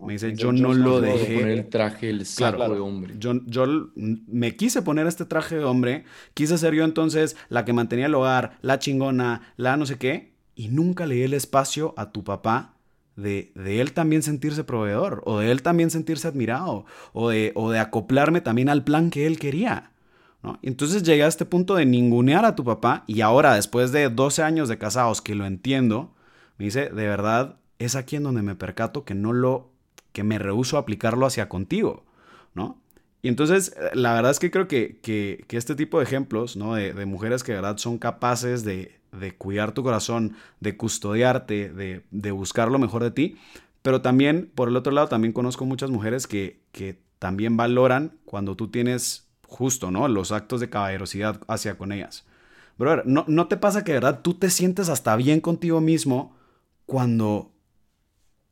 Me 0.02 0.14
dice, 0.14 0.36
yo 0.36 0.52
no 0.52 0.74
lo 0.74 1.02
dejé. 1.02 1.40
Poner 1.40 1.58
el 1.58 1.70
traje, 1.70 2.10
el 2.10 2.26
saco 2.26 2.70
de 2.70 2.80
hombre. 2.80 3.16
Yo, 3.18 3.42
yo 3.46 3.90
me 3.96 4.56
quise 4.56 4.84
poner 4.84 5.08
este 5.08 5.26
traje 5.26 5.58
de 5.58 5.64
hombre. 5.64 6.06
Quise 6.36 6.58
ser 6.58 6.76
yo 6.76 6.84
entonces 6.84 7.36
la 7.50 7.66
que 7.66 7.74
mantenía 7.74 8.06
el 8.06 8.14
hogar, 8.14 8.58
la 8.62 8.78
chingona, 8.78 9.54
la 9.58 9.78
no 9.78 9.86
sé 9.88 9.98
qué. 9.98 10.31
Y 10.56 10.68
nunca 10.68 11.06
le 11.06 11.16
di 11.16 11.24
el 11.24 11.34
espacio 11.34 11.94
a 11.98 12.12
tu 12.12 12.24
papá 12.24 12.76
de, 13.16 13.52
él 13.56 13.94
también 13.94 14.24
sentirse 14.24 14.64
proveedor, 14.64 15.22
o 15.26 15.40
de 15.40 15.52
él 15.52 15.62
también 15.62 15.90
sentirse 15.90 16.28
admirado, 16.28 16.86
o 17.14 17.30
de, 17.30 17.52
o 17.56 17.72
de 17.72 17.80
acoplarme 17.80 18.42
también 18.42 18.70
al 18.70 18.84
plan 18.84 19.10
que 19.10 19.28
él 19.28 19.40
quería. 19.40 19.92
¿no? 20.44 20.58
entonces 20.64 21.04
llegué 21.04 21.24
a 21.24 21.28
este 21.28 21.46
punto 21.46 21.76
de 21.76 21.86
ningunear 21.86 22.46
a 22.46 22.56
tu 22.56 22.64
papá, 22.64 23.04
y 23.08 23.22
ahora, 23.22 23.56
después 23.56 23.92
de 23.92 24.10
12 24.10 24.44
años 24.44 24.70
de 24.70 24.78
casados, 24.78 25.22
que 25.22 25.36
lo 25.36 25.46
entiendo, 25.46 26.14
me 26.58 26.66
dice, 26.66 26.90
de 26.90 27.08
verdad, 27.08 27.58
es 27.80 27.96
aquí 27.96 28.16
en 28.16 28.24
donde 28.24 28.42
me 28.42 28.56
percato 28.56 29.06
que 29.06 29.14
no 29.14 29.34
lo, 29.34 29.72
que 30.14 30.24
me 30.24 30.40
rehuso 30.40 30.78
aplicarlo 30.78 31.26
hacia 31.26 31.50
contigo, 31.50 32.06
¿no? 32.54 32.82
Y 33.24 33.28
entonces, 33.28 33.76
la 33.94 34.14
verdad 34.16 34.32
es 34.32 34.40
que 34.40 34.50
creo 34.50 34.68
que, 34.68 35.00
que, 35.00 35.46
este 35.52 35.76
tipo 35.76 36.00
de 36.00 36.06
ejemplos, 36.06 36.58
¿no? 36.58 36.74
De, 36.74 36.92
de 36.94 37.06
mujeres 37.06 37.44
que 37.44 37.52
de 37.52 37.60
verdad 37.60 37.78
son 37.78 38.00
capaces 38.00 38.64
de, 38.64 39.01
de 39.12 39.36
cuidar 39.36 39.74
tu 39.74 39.84
corazón, 39.84 40.36
de 40.60 40.78
custodiarte, 40.78 41.70
de, 41.70 42.32
buscar 42.32 42.72
lo 42.72 42.80
mejor 42.80 43.04
de 43.04 43.12
ti. 43.12 43.38
Pero 43.82 44.02
también, 44.02 44.52
por 44.54 44.70
el 44.70 44.76
otro 44.76 44.92
lado, 44.92 45.08
también 45.08 45.34
conozco 45.34 45.66
muchas 45.66 45.90
mujeres 45.90 46.28
que, 46.28 46.62
que 46.72 47.00
también 47.20 47.58
valoran 47.58 48.18
cuando 48.26 48.56
tú 48.56 48.70
tienes 48.70 49.28
justo, 49.48 49.92
¿no? 49.92 50.08
Los 50.08 50.32
actos 50.32 50.60
de 50.60 50.70
caballerosidad 50.70 51.42
hacia 51.48 51.78
con 51.78 51.92
ellas. 51.92 52.26
Brother, 52.78 53.06
¿no, 53.06 53.26
¿no 53.28 53.48
te 53.48 53.58
pasa 53.58 53.84
que 53.84 53.92
de 53.92 54.00
verdad 54.00 54.22
tú 54.22 54.34
te 54.34 54.50
sientes 54.50 54.90
hasta 54.90 55.16
bien 55.16 55.42
contigo 55.42 55.82
mismo 55.82 56.36
cuando, 56.86 57.52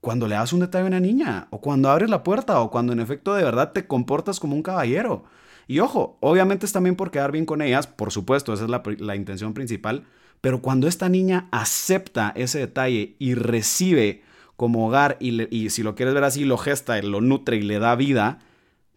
cuando 0.01 0.28
le 0.28 0.36
das 0.36 0.53
un 0.53 0.60
detalle 0.60 0.86
a 0.86 0.88
una 0.88 0.99
niña? 0.99 1.47
O 1.51 1.62
cuando 1.62 1.89
abres 1.89 2.10
la 2.10 2.24
puerta, 2.24 2.60
o 2.60 2.70
cuando 2.70 2.93
en 2.93 2.99
efecto 2.99 3.34
de 3.34 3.43
verdad 3.43 3.72
te 3.72 3.88
comportas 3.88 4.39
como 4.39 4.55
un 4.55 4.64
caballero. 4.64 5.24
Y 5.68 5.80
ojo, 5.80 6.18
obviamente 6.20 6.66
es 6.66 6.74
también 6.74 6.95
por 6.95 7.12
quedar 7.12 7.32
bien 7.32 7.45
con 7.45 7.62
ellas, 7.62 7.88
por 7.88 8.12
supuesto, 8.12 8.53
esa 8.53 8.66
es 8.66 8.70
la, 8.70 8.82
la 8.97 9.16
intención 9.16 9.53
principal, 9.53 10.05
pero 10.41 10.61
cuando 10.61 10.87
esta 10.87 11.09
niña 11.09 11.49
acepta 11.51 12.33
ese 12.35 12.59
detalle 12.59 13.15
y 13.19 13.33
recibe 13.33 14.23
como 14.55 14.87
hogar 14.87 15.17
y, 15.19 15.69
si 15.69 15.83
lo 15.83 15.95
quieres 15.95 16.13
ver 16.13 16.23
así, 16.23 16.45
lo 16.45 16.57
gesta, 16.57 17.01
lo 17.01 17.21
nutre 17.21 17.57
y 17.57 17.61
le 17.61 17.79
da 17.79 17.95
vida, 17.95 18.39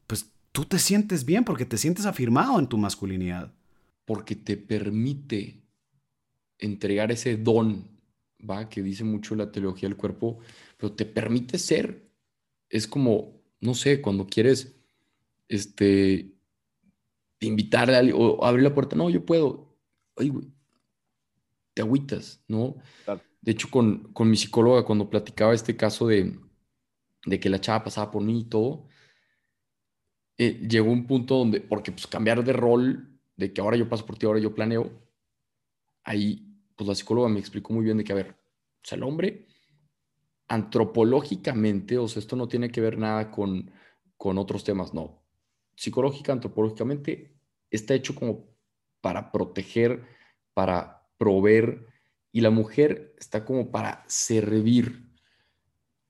pues 0.06 0.32
tú 0.52 0.64
te 0.64 0.78
sientes 0.78 1.24
bien 1.24 1.44
porque 1.44 1.64
te 1.64 1.78
sientes 1.78 2.06
afirmado 2.06 2.58
en 2.58 2.66
tu 2.66 2.78
masculinidad. 2.78 3.52
Porque 4.04 4.34
te 4.34 4.56
permite 4.56 5.62
entregar 6.58 7.12
ese 7.12 7.36
don, 7.36 7.88
¿va? 8.48 8.68
Que 8.68 8.82
dice 8.82 9.04
mucho 9.04 9.34
la 9.36 9.52
teología 9.52 9.88
del 9.88 9.96
cuerpo, 9.96 10.38
pero 10.76 10.92
te 10.92 11.04
permite 11.04 11.58
ser. 11.58 12.08
Es 12.68 12.86
como, 12.86 13.40
no 13.60 13.74
sé, 13.74 14.00
cuando 14.00 14.26
quieres, 14.26 14.74
este, 15.48 16.32
invitarle 17.40 17.96
a 17.96 17.98
alguien 18.00 18.16
o 18.18 18.44
abrir 18.44 18.64
la 18.64 18.74
puerta, 18.74 18.96
no, 18.96 19.10
yo 19.10 19.24
puedo. 19.24 19.76
Ay, 20.16 20.28
güey, 20.28 20.51
te 21.74 21.82
agüitas, 21.82 22.42
¿no? 22.48 22.76
De 23.40 23.52
hecho, 23.52 23.68
con, 23.70 24.12
mi 24.20 24.36
psicóloga, 24.36 24.84
cuando 24.84 25.10
platicaba 25.10 25.54
este 25.54 25.76
caso 25.76 26.06
de, 26.06 26.38
que 27.40 27.50
la 27.50 27.60
chava 27.60 27.84
pasaba 27.84 28.10
por 28.10 28.22
mí 28.22 28.40
y 28.40 28.44
todo, 28.44 28.86
eh, 30.38 30.60
llegó 30.68 30.90
un 30.90 31.06
punto 31.06 31.38
donde, 31.38 31.60
porque 31.60 31.92
pues 31.92 32.06
cambiar 32.06 32.44
de 32.44 32.52
rol, 32.52 33.20
de 33.36 33.52
que 33.52 33.60
ahora 33.60 33.76
yo 33.76 33.88
paso 33.88 34.06
por 34.06 34.16
ti, 34.16 34.26
ahora 34.26 34.40
yo 34.40 34.54
planeo, 34.54 34.90
ahí, 36.04 36.56
pues 36.76 36.88
la 36.88 36.94
psicóloga 36.94 37.28
me 37.28 37.40
explicó 37.40 37.72
muy 37.72 37.84
bien 37.84 37.98
de 37.98 38.04
que, 38.04 38.12
a 38.12 38.16
ver, 38.16 38.30
o 38.30 38.86
sea, 38.86 38.96
el 38.96 39.02
hombre, 39.02 39.48
antropológicamente, 40.48 41.98
o 41.98 42.08
sea, 42.08 42.20
esto 42.20 42.36
no 42.36 42.48
tiene 42.48 42.70
que 42.70 42.80
ver 42.80 42.98
nada 42.98 43.30
con, 43.30 43.70
con 44.16 44.38
otros 44.38 44.64
temas, 44.64 44.94
no. 44.94 45.22
Psicológica, 45.74 46.32
antropológicamente, 46.32 47.34
está 47.70 47.94
hecho 47.94 48.14
como 48.14 48.46
para 49.00 49.32
proteger, 49.32 50.04
para 50.54 51.01
proveer 51.18 51.86
y 52.32 52.40
la 52.40 52.50
mujer 52.50 53.14
está 53.18 53.44
como 53.44 53.70
para 53.70 54.04
servir. 54.06 55.10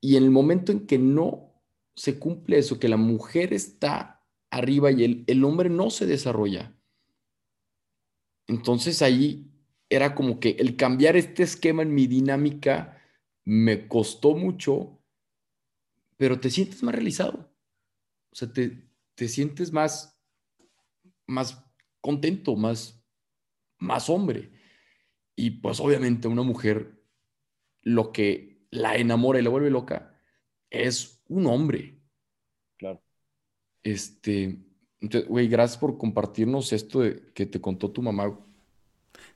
Y 0.00 0.16
en 0.16 0.24
el 0.24 0.30
momento 0.30 0.72
en 0.72 0.86
que 0.86 0.98
no 0.98 1.62
se 1.94 2.18
cumple 2.18 2.58
eso, 2.58 2.78
que 2.78 2.88
la 2.88 2.96
mujer 2.96 3.52
está 3.52 4.24
arriba 4.50 4.90
y 4.90 5.04
el, 5.04 5.24
el 5.26 5.44
hombre 5.44 5.68
no 5.68 5.90
se 5.90 6.06
desarrolla, 6.06 6.74
entonces 8.46 9.02
ahí 9.02 9.50
era 9.88 10.14
como 10.14 10.40
que 10.40 10.50
el 10.58 10.76
cambiar 10.76 11.16
este 11.16 11.42
esquema 11.42 11.82
en 11.82 11.94
mi 11.94 12.06
dinámica 12.06 12.98
me 13.44 13.88
costó 13.88 14.34
mucho, 14.34 14.98
pero 16.16 16.40
te 16.40 16.50
sientes 16.50 16.82
más 16.82 16.94
realizado. 16.94 17.52
O 18.30 18.34
sea, 18.34 18.52
te, 18.52 18.88
te 19.14 19.28
sientes 19.28 19.72
más, 19.72 20.18
más 21.26 21.64
contento, 22.00 22.56
más, 22.56 23.02
más 23.78 24.08
hombre. 24.08 24.51
Y 25.34 25.50
pues 25.50 25.80
obviamente 25.80 26.28
una 26.28 26.42
mujer 26.42 27.02
lo 27.82 28.12
que 28.12 28.66
la 28.70 28.96
enamora 28.96 29.38
y 29.38 29.42
la 29.42 29.50
vuelve 29.50 29.70
loca 29.70 30.14
es 30.70 31.22
un 31.28 31.46
hombre. 31.46 31.98
Claro. 32.78 33.02
Este, 33.82 34.58
güey, 35.28 35.48
gracias 35.48 35.78
por 35.78 35.98
compartirnos 35.98 36.72
esto 36.72 37.00
de 37.00 37.32
que 37.34 37.46
te 37.46 37.60
contó 37.60 37.90
tu 37.90 38.02
mamá. 38.02 38.38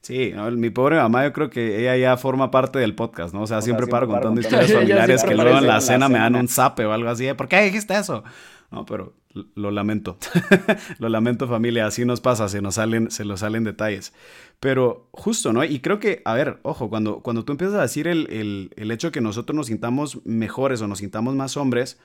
Sí, 0.01 0.33
mi 0.53 0.71
pobre 0.71 0.97
mamá, 0.97 1.25
yo 1.25 1.33
creo 1.33 1.51
que 1.51 1.81
ella 1.81 1.97
ya 1.97 2.17
forma 2.17 2.51
parte 2.51 2.79
del 2.79 2.95
podcast, 2.95 3.35
¿no? 3.35 3.43
O 3.43 3.47
sea, 3.47 3.61
siempre, 3.61 3.87
paro 3.87 4.07
contando 4.07 4.41
historias 4.41 4.73
familiares 4.73 5.25
que 5.25 5.35
luego 5.35 5.59
en 5.59 5.67
la 5.67 5.81
cena 5.81 6.09
me 6.09 6.19
dan 6.19 6.37
un 6.37 6.49
zape 6.49 6.85
o 6.85 6.93
algo 6.93 7.09
así. 7.09 7.33
¿Por 7.35 7.49
qué 7.49 7.63
dijiste 7.63 7.95
eso? 7.95 8.23
No, 8.71 8.85
pero 8.85 9.15
lo 9.55 9.71
lamento. 9.71 10.19
lo 10.99 11.09
lamento, 11.09 11.47
familia. 11.47 11.87
Así 11.87 12.05
nos 12.05 12.21
pasa, 12.21 12.49
se 12.49 12.63
nos 12.63 12.77
salen, 12.77 13.11
se 13.11 13.25
nos 13.25 13.41
salen 13.41 13.65
detalles. 13.65 14.13
Pero 14.61 15.09
justo, 15.13 15.53
¿no? 15.53 15.65
Y 15.65 15.81
creo 15.81 15.99
que, 15.99 16.23
a 16.25 16.35
ver, 16.35 16.59
ojo, 16.63 16.89
cuando, 16.89 17.21
cuando 17.21 17.45
tú 17.45 17.53
empiezas 17.53 17.77
a 17.77 17.83
decir 17.83 18.09
el, 18.09 18.29
el, 18.31 18.71
el 18.77 18.91
hecho 18.91 19.13
que 19.13 19.21
nosotros 19.21 19.55
nos 19.55 19.67
sintamos 19.67 20.25
mejores 20.25 20.81
o 20.81 20.89
nos 20.89 20.99
sintamos 20.99 21.35
más 21.35 21.57
hombres, 21.57 22.01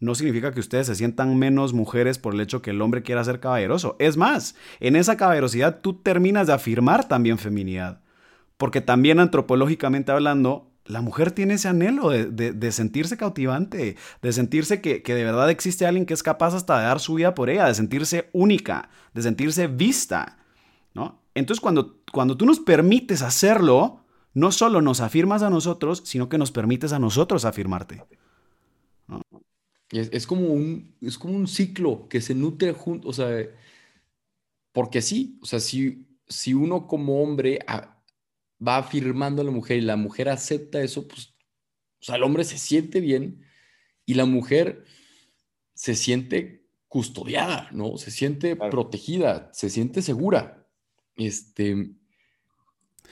no 0.00 0.14
significa 0.14 0.52
que 0.52 0.60
ustedes 0.60 0.86
se 0.86 0.94
sientan 0.94 1.38
menos 1.38 1.72
mujeres 1.72 2.18
por 2.18 2.34
el 2.34 2.40
hecho 2.40 2.62
que 2.62 2.70
el 2.70 2.82
hombre 2.82 3.02
quiera 3.02 3.24
ser 3.24 3.40
caballeroso. 3.40 3.96
Es 3.98 4.16
más, 4.16 4.54
en 4.80 4.96
esa 4.96 5.16
caballerosidad 5.16 5.80
tú 5.80 5.94
terminas 5.94 6.46
de 6.46 6.52
afirmar 6.52 7.08
también 7.08 7.38
feminidad. 7.38 8.02
Porque 8.56 8.80
también 8.80 9.18
antropológicamente 9.18 10.12
hablando, 10.12 10.70
la 10.86 11.00
mujer 11.00 11.32
tiene 11.32 11.54
ese 11.54 11.68
anhelo 11.68 12.10
de, 12.10 12.72
sentirse 12.72 13.16
cautivante, 13.16 13.96
de 14.20 14.32
sentirse 14.32 14.80
que, 14.80 15.02
que, 15.02 15.14
de 15.14 15.24
verdad 15.24 15.50
existe 15.50 15.86
alguien 15.86 16.04
que 16.04 16.14
es 16.14 16.22
capaz 16.22 16.54
hasta 16.54 16.78
de 16.78 16.84
dar 16.84 17.00
su 17.00 17.14
vida 17.14 17.34
por 17.34 17.48
ella, 17.48 17.66
de 17.66 17.74
sentirse 17.74 18.28
única, 18.32 18.90
de 19.14 19.22
sentirse 19.22 19.66
vista. 19.66 20.38
¿no? 20.92 21.22
Entonces 21.34 21.60
cuando, 21.60 22.00
cuando 22.12 22.36
tú 22.36 22.44
nos 22.46 22.60
permites 22.60 23.22
hacerlo, 23.22 24.04
no 24.34 24.52
solo 24.52 24.82
nos 24.82 25.00
afirmas 25.00 25.42
a 25.42 25.50
nosotros, 25.50 26.02
sino 26.04 26.28
que 26.28 26.38
nos 26.38 26.52
permites 26.52 26.92
a 26.92 26.98
nosotros 26.98 27.44
afirmarte. 27.44 28.04
Es, 29.90 30.26
como 30.26 30.48
un, 30.48 30.94
es 31.00 31.16
como 31.18 31.34
un 31.34 31.46
ciclo 31.46 32.08
que 32.08 32.20
se 32.20 32.34
nutre 32.34 32.72
junto, 32.72 33.08
o 33.08 33.12
sea, 33.12 33.30
porque 34.72 35.02
sí, 35.02 35.38
o 35.40 35.46
sea, 35.46 35.60
si, 35.60 36.08
si 36.26 36.52
uno 36.52 36.88
como 36.88 37.22
hombre 37.22 37.60
va 38.66 38.78
afirmando 38.78 39.42
a 39.42 39.44
la 39.44 39.50
mujer 39.50 39.78
y 39.78 39.82
la 39.82 39.96
mujer 39.96 40.28
acepta 40.28 40.82
eso, 40.82 41.06
pues, 41.08 41.34
o 42.00 42.04
sea, 42.04 42.16
el 42.16 42.22
hombre 42.22 42.44
se 42.44 42.58
siente 42.58 43.00
bien 43.00 43.44
y 44.06 44.14
la 44.14 44.24
mujer 44.26 44.84
se 45.74 45.94
siente 45.94 46.66
custodiada, 46.88 47.68
¿no? 47.72 47.96
Se 47.96 48.10
siente 48.10 48.56
protegida, 48.56 49.50
se 49.52 49.70
siente 49.70 50.02
segura. 50.02 50.68
Este, 51.16 51.90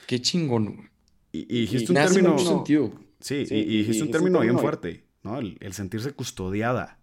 qué 0.07 0.21
chingón. 0.21 0.89
Y, 1.31 1.45
dijiste 1.61 1.91
un 1.91 1.97
término. 1.97 2.37
Sentido. 2.37 2.93
Sí, 3.19 3.45
y, 3.49 3.77
dijiste 3.79 4.03
un 4.03 4.11
término 4.11 4.39
bien 4.41 4.59
fuerte 4.59 5.03
¿no? 5.23 5.39
El, 5.39 5.73
sentirse 5.73 6.11
custodiada, 6.11 6.99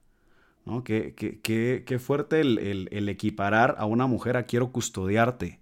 ¿no? 0.65 0.85
Qué, 0.85 1.15
qué, 1.15 1.99
fuerte 1.99 2.41
el, 2.41 3.09
equiparar 3.09 3.75
a 3.79 3.87
una 3.87 4.07
mujer 4.07 4.37
a 4.37 4.45
quiero 4.45 4.71
custodiarte, 4.71 5.59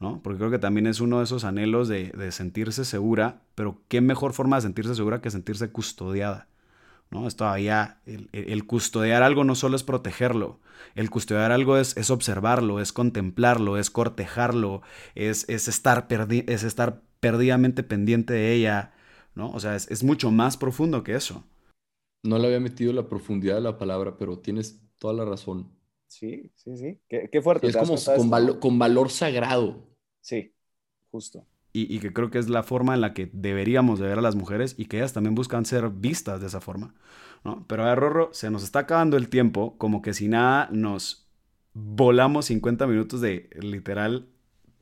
¿no? 0.00 0.22
Porque 0.22 0.38
creo 0.38 0.50
que 0.50 0.58
también 0.58 0.86
es 0.86 1.00
uno 1.00 1.18
de 1.18 1.24
esos 1.24 1.44
anhelos 1.44 1.88
de, 1.88 2.32
sentirse 2.32 2.84
segura, 2.84 3.42
pero 3.54 3.82
qué 3.88 4.00
mejor 4.00 4.32
forma 4.32 4.56
de 4.56 4.62
sentirse 4.62 4.94
segura 4.94 5.20
que 5.20 5.30
sentirse 5.30 5.70
custodiada, 5.70 6.48
¿no? 7.10 7.26
Es 7.26 7.36
todavía, 7.36 8.00
el, 8.06 8.66
custodiar 8.66 9.22
algo 9.22 9.44
no 9.44 9.54
solo 9.54 9.76
es 9.76 9.82
protegerlo, 9.82 10.60
el 10.94 11.10
custodiar 11.10 11.52
algo 11.52 11.76
es, 11.76 11.96
es 11.96 12.10
observarlo, 12.10 12.80
es 12.80 12.92
contemplarlo, 12.92 13.78
es 13.78 13.90
cortejarlo, 13.90 14.82
es, 15.14 15.48
es, 15.48 15.68
estar, 15.68 16.06
es 16.08 16.62
estar 16.62 17.02
perdidamente 17.20 17.82
pendiente 17.82 18.34
de 18.34 18.52
ella, 18.52 18.92
¿no? 19.34 19.50
O 19.50 19.60
sea, 19.60 19.74
es, 19.74 19.90
es 19.90 20.04
mucho 20.04 20.30
más 20.30 20.56
profundo 20.56 21.02
que 21.02 21.14
eso. 21.14 21.44
No 22.22 22.38
le 22.38 22.46
había 22.46 22.60
metido 22.60 22.92
la 22.92 23.08
profundidad 23.08 23.56
de 23.56 23.60
la 23.60 23.78
palabra, 23.78 24.16
pero 24.18 24.38
tienes 24.38 24.80
toda 24.98 25.14
la 25.14 25.24
razón. 25.24 25.78
Sí, 26.08 26.50
sí, 26.56 26.76
sí. 26.76 27.00
Qué, 27.08 27.42
fuerte. 27.42 27.68
Es 27.68 27.76
como 27.76 27.96
con, 28.60 28.78
valor 28.78 29.10
sagrado. 29.10 29.86
Sí, 30.28 30.52
justo. 31.10 31.46
Y, 31.72 32.00
que 32.00 32.12
creo 32.12 32.30
que 32.30 32.38
es 32.38 32.50
la 32.50 32.62
forma 32.62 32.92
en 32.92 33.00
la 33.00 33.14
que 33.14 33.30
deberíamos 33.32 33.98
de 33.98 34.08
ver 34.08 34.18
a 34.18 34.22
las 34.22 34.34
mujeres 34.34 34.74
y 34.76 34.84
que 34.84 34.98
ellas 34.98 35.14
también 35.14 35.34
buscan 35.34 35.64
ser 35.64 35.88
vistas 35.88 36.42
de 36.42 36.48
esa 36.48 36.60
forma. 36.60 36.94
¿no? 37.44 37.64
Pero 37.66 37.84
a 37.84 37.86
ver, 37.86 37.98
Rorro, 37.98 38.28
se 38.32 38.50
nos 38.50 38.62
está 38.62 38.80
acabando 38.80 39.16
el 39.16 39.30
tiempo, 39.30 39.78
como 39.78 40.02
que 40.02 40.12
si 40.12 40.28
nada 40.28 40.68
nos 40.70 41.30
volamos 41.72 42.46
50 42.46 42.86
minutos 42.86 43.22
de 43.22 43.48
literal 43.58 44.28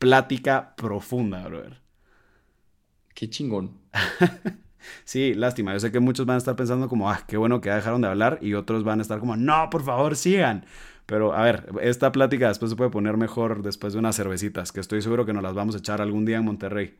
plática 0.00 0.74
profunda, 0.74 1.46
brother. 1.46 1.80
Qué 3.14 3.30
chingón. 3.30 3.78
Sí, 5.04 5.34
lástima. 5.34 5.72
Yo 5.72 5.80
sé 5.80 5.90
que 5.90 5.98
muchos 5.98 6.26
van 6.26 6.36
a 6.36 6.38
estar 6.38 6.54
pensando 6.54 6.88
como, 6.88 7.10
ah, 7.10 7.24
qué 7.26 7.36
bueno 7.36 7.60
que 7.60 7.70
ya 7.70 7.74
dejaron 7.74 8.02
de 8.02 8.08
hablar 8.08 8.38
y 8.40 8.54
otros 8.54 8.84
van 8.84 9.00
a 9.00 9.02
estar 9.02 9.18
como, 9.18 9.36
no, 9.36 9.68
por 9.68 9.82
favor, 9.82 10.14
sigan. 10.14 10.64
Pero 11.06 11.32
a 11.32 11.44
ver, 11.44 11.66
esta 11.82 12.10
plática 12.10 12.48
después 12.48 12.70
se 12.70 12.76
puede 12.76 12.90
poner 12.90 13.16
mejor 13.16 13.62
después 13.62 13.92
de 13.92 14.00
unas 14.00 14.16
cervecitas, 14.16 14.72
que 14.72 14.80
estoy 14.80 15.00
seguro 15.02 15.24
que 15.24 15.32
nos 15.32 15.42
las 15.42 15.54
vamos 15.54 15.76
a 15.76 15.78
echar 15.78 16.02
algún 16.02 16.24
día 16.24 16.38
en 16.38 16.44
Monterrey. 16.44 16.98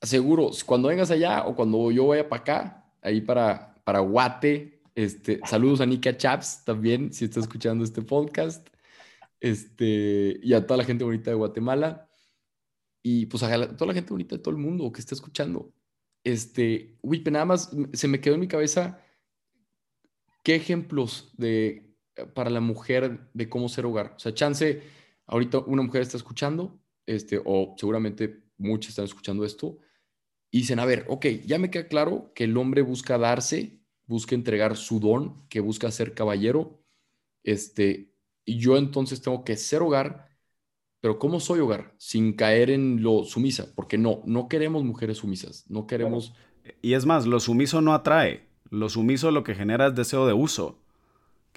Seguro, 0.00 0.50
cuando 0.64 0.88
vengas 0.88 1.10
allá 1.10 1.44
o 1.44 1.54
cuando 1.54 1.90
yo 1.90 2.06
vaya 2.06 2.28
para 2.28 2.40
acá, 2.40 2.92
ahí 3.02 3.20
para, 3.20 3.74
para 3.84 3.98
Guate, 3.98 4.80
este, 4.94 5.40
saludos 5.44 5.80
a 5.82 5.86
Nika 5.86 6.16
Chaps 6.16 6.64
también, 6.64 7.12
si 7.12 7.26
está 7.26 7.40
escuchando 7.40 7.84
este 7.84 8.00
podcast, 8.00 8.66
este, 9.38 10.40
y 10.42 10.54
a 10.54 10.66
toda 10.66 10.78
la 10.78 10.84
gente 10.84 11.04
bonita 11.04 11.30
de 11.30 11.36
Guatemala, 11.36 12.08
y 13.02 13.26
pues 13.26 13.42
a 13.42 13.76
toda 13.76 13.88
la 13.88 13.94
gente 13.94 14.10
bonita 14.10 14.36
de 14.36 14.42
todo 14.42 14.54
el 14.54 14.60
mundo 14.60 14.90
que 14.92 15.00
está 15.00 15.14
escuchando. 15.14 15.72
Este, 16.24 16.96
uy, 17.02 17.22
nada 17.30 17.44
más 17.44 17.70
se 17.92 18.08
me 18.08 18.20
quedó 18.20 18.34
en 18.34 18.40
mi 18.40 18.48
cabeza 18.48 19.00
qué 20.42 20.54
ejemplos 20.54 21.32
de, 21.36 21.87
para 22.34 22.50
la 22.50 22.60
mujer 22.60 23.28
de 23.34 23.48
cómo 23.48 23.68
ser 23.68 23.86
hogar. 23.86 24.14
O 24.16 24.18
sea, 24.18 24.34
chance, 24.34 24.82
ahorita 25.26 25.58
una 25.60 25.82
mujer 25.82 26.02
está 26.02 26.16
escuchando, 26.16 26.80
este, 27.06 27.40
o 27.44 27.74
seguramente 27.78 28.42
muchas 28.56 28.90
están 28.90 29.04
escuchando 29.04 29.44
esto, 29.44 29.78
y 30.50 30.58
dicen, 30.58 30.78
a 30.78 30.84
ver, 30.84 31.04
ok, 31.08 31.26
ya 31.46 31.58
me 31.58 31.70
queda 31.70 31.88
claro 31.88 32.32
que 32.34 32.44
el 32.44 32.56
hombre 32.56 32.82
busca 32.82 33.18
darse, 33.18 33.80
busca 34.06 34.34
entregar 34.34 34.76
su 34.76 35.00
don, 35.00 35.46
que 35.48 35.60
busca 35.60 35.90
ser 35.90 36.14
caballero, 36.14 36.82
este, 37.44 38.14
y 38.44 38.58
yo 38.58 38.76
entonces 38.76 39.20
tengo 39.20 39.44
que 39.44 39.56
ser 39.56 39.82
hogar, 39.82 40.28
pero 41.00 41.18
¿cómo 41.18 41.38
soy 41.38 41.60
hogar? 41.60 41.94
Sin 41.98 42.32
caer 42.32 42.70
en 42.70 43.02
lo 43.02 43.24
sumisa, 43.24 43.72
porque 43.74 43.98
no, 43.98 44.22
no 44.24 44.48
queremos 44.48 44.84
mujeres 44.84 45.18
sumisas, 45.18 45.64
no 45.68 45.86
queremos... 45.86 46.32
Y 46.82 46.94
es 46.94 47.06
más, 47.06 47.26
lo 47.26 47.40
sumiso 47.40 47.80
no 47.80 47.94
atrae, 47.94 48.48
lo 48.70 48.88
sumiso 48.88 49.30
lo 49.30 49.44
que 49.44 49.54
genera 49.54 49.88
es 49.88 49.94
deseo 49.94 50.26
de 50.26 50.32
uso. 50.32 50.82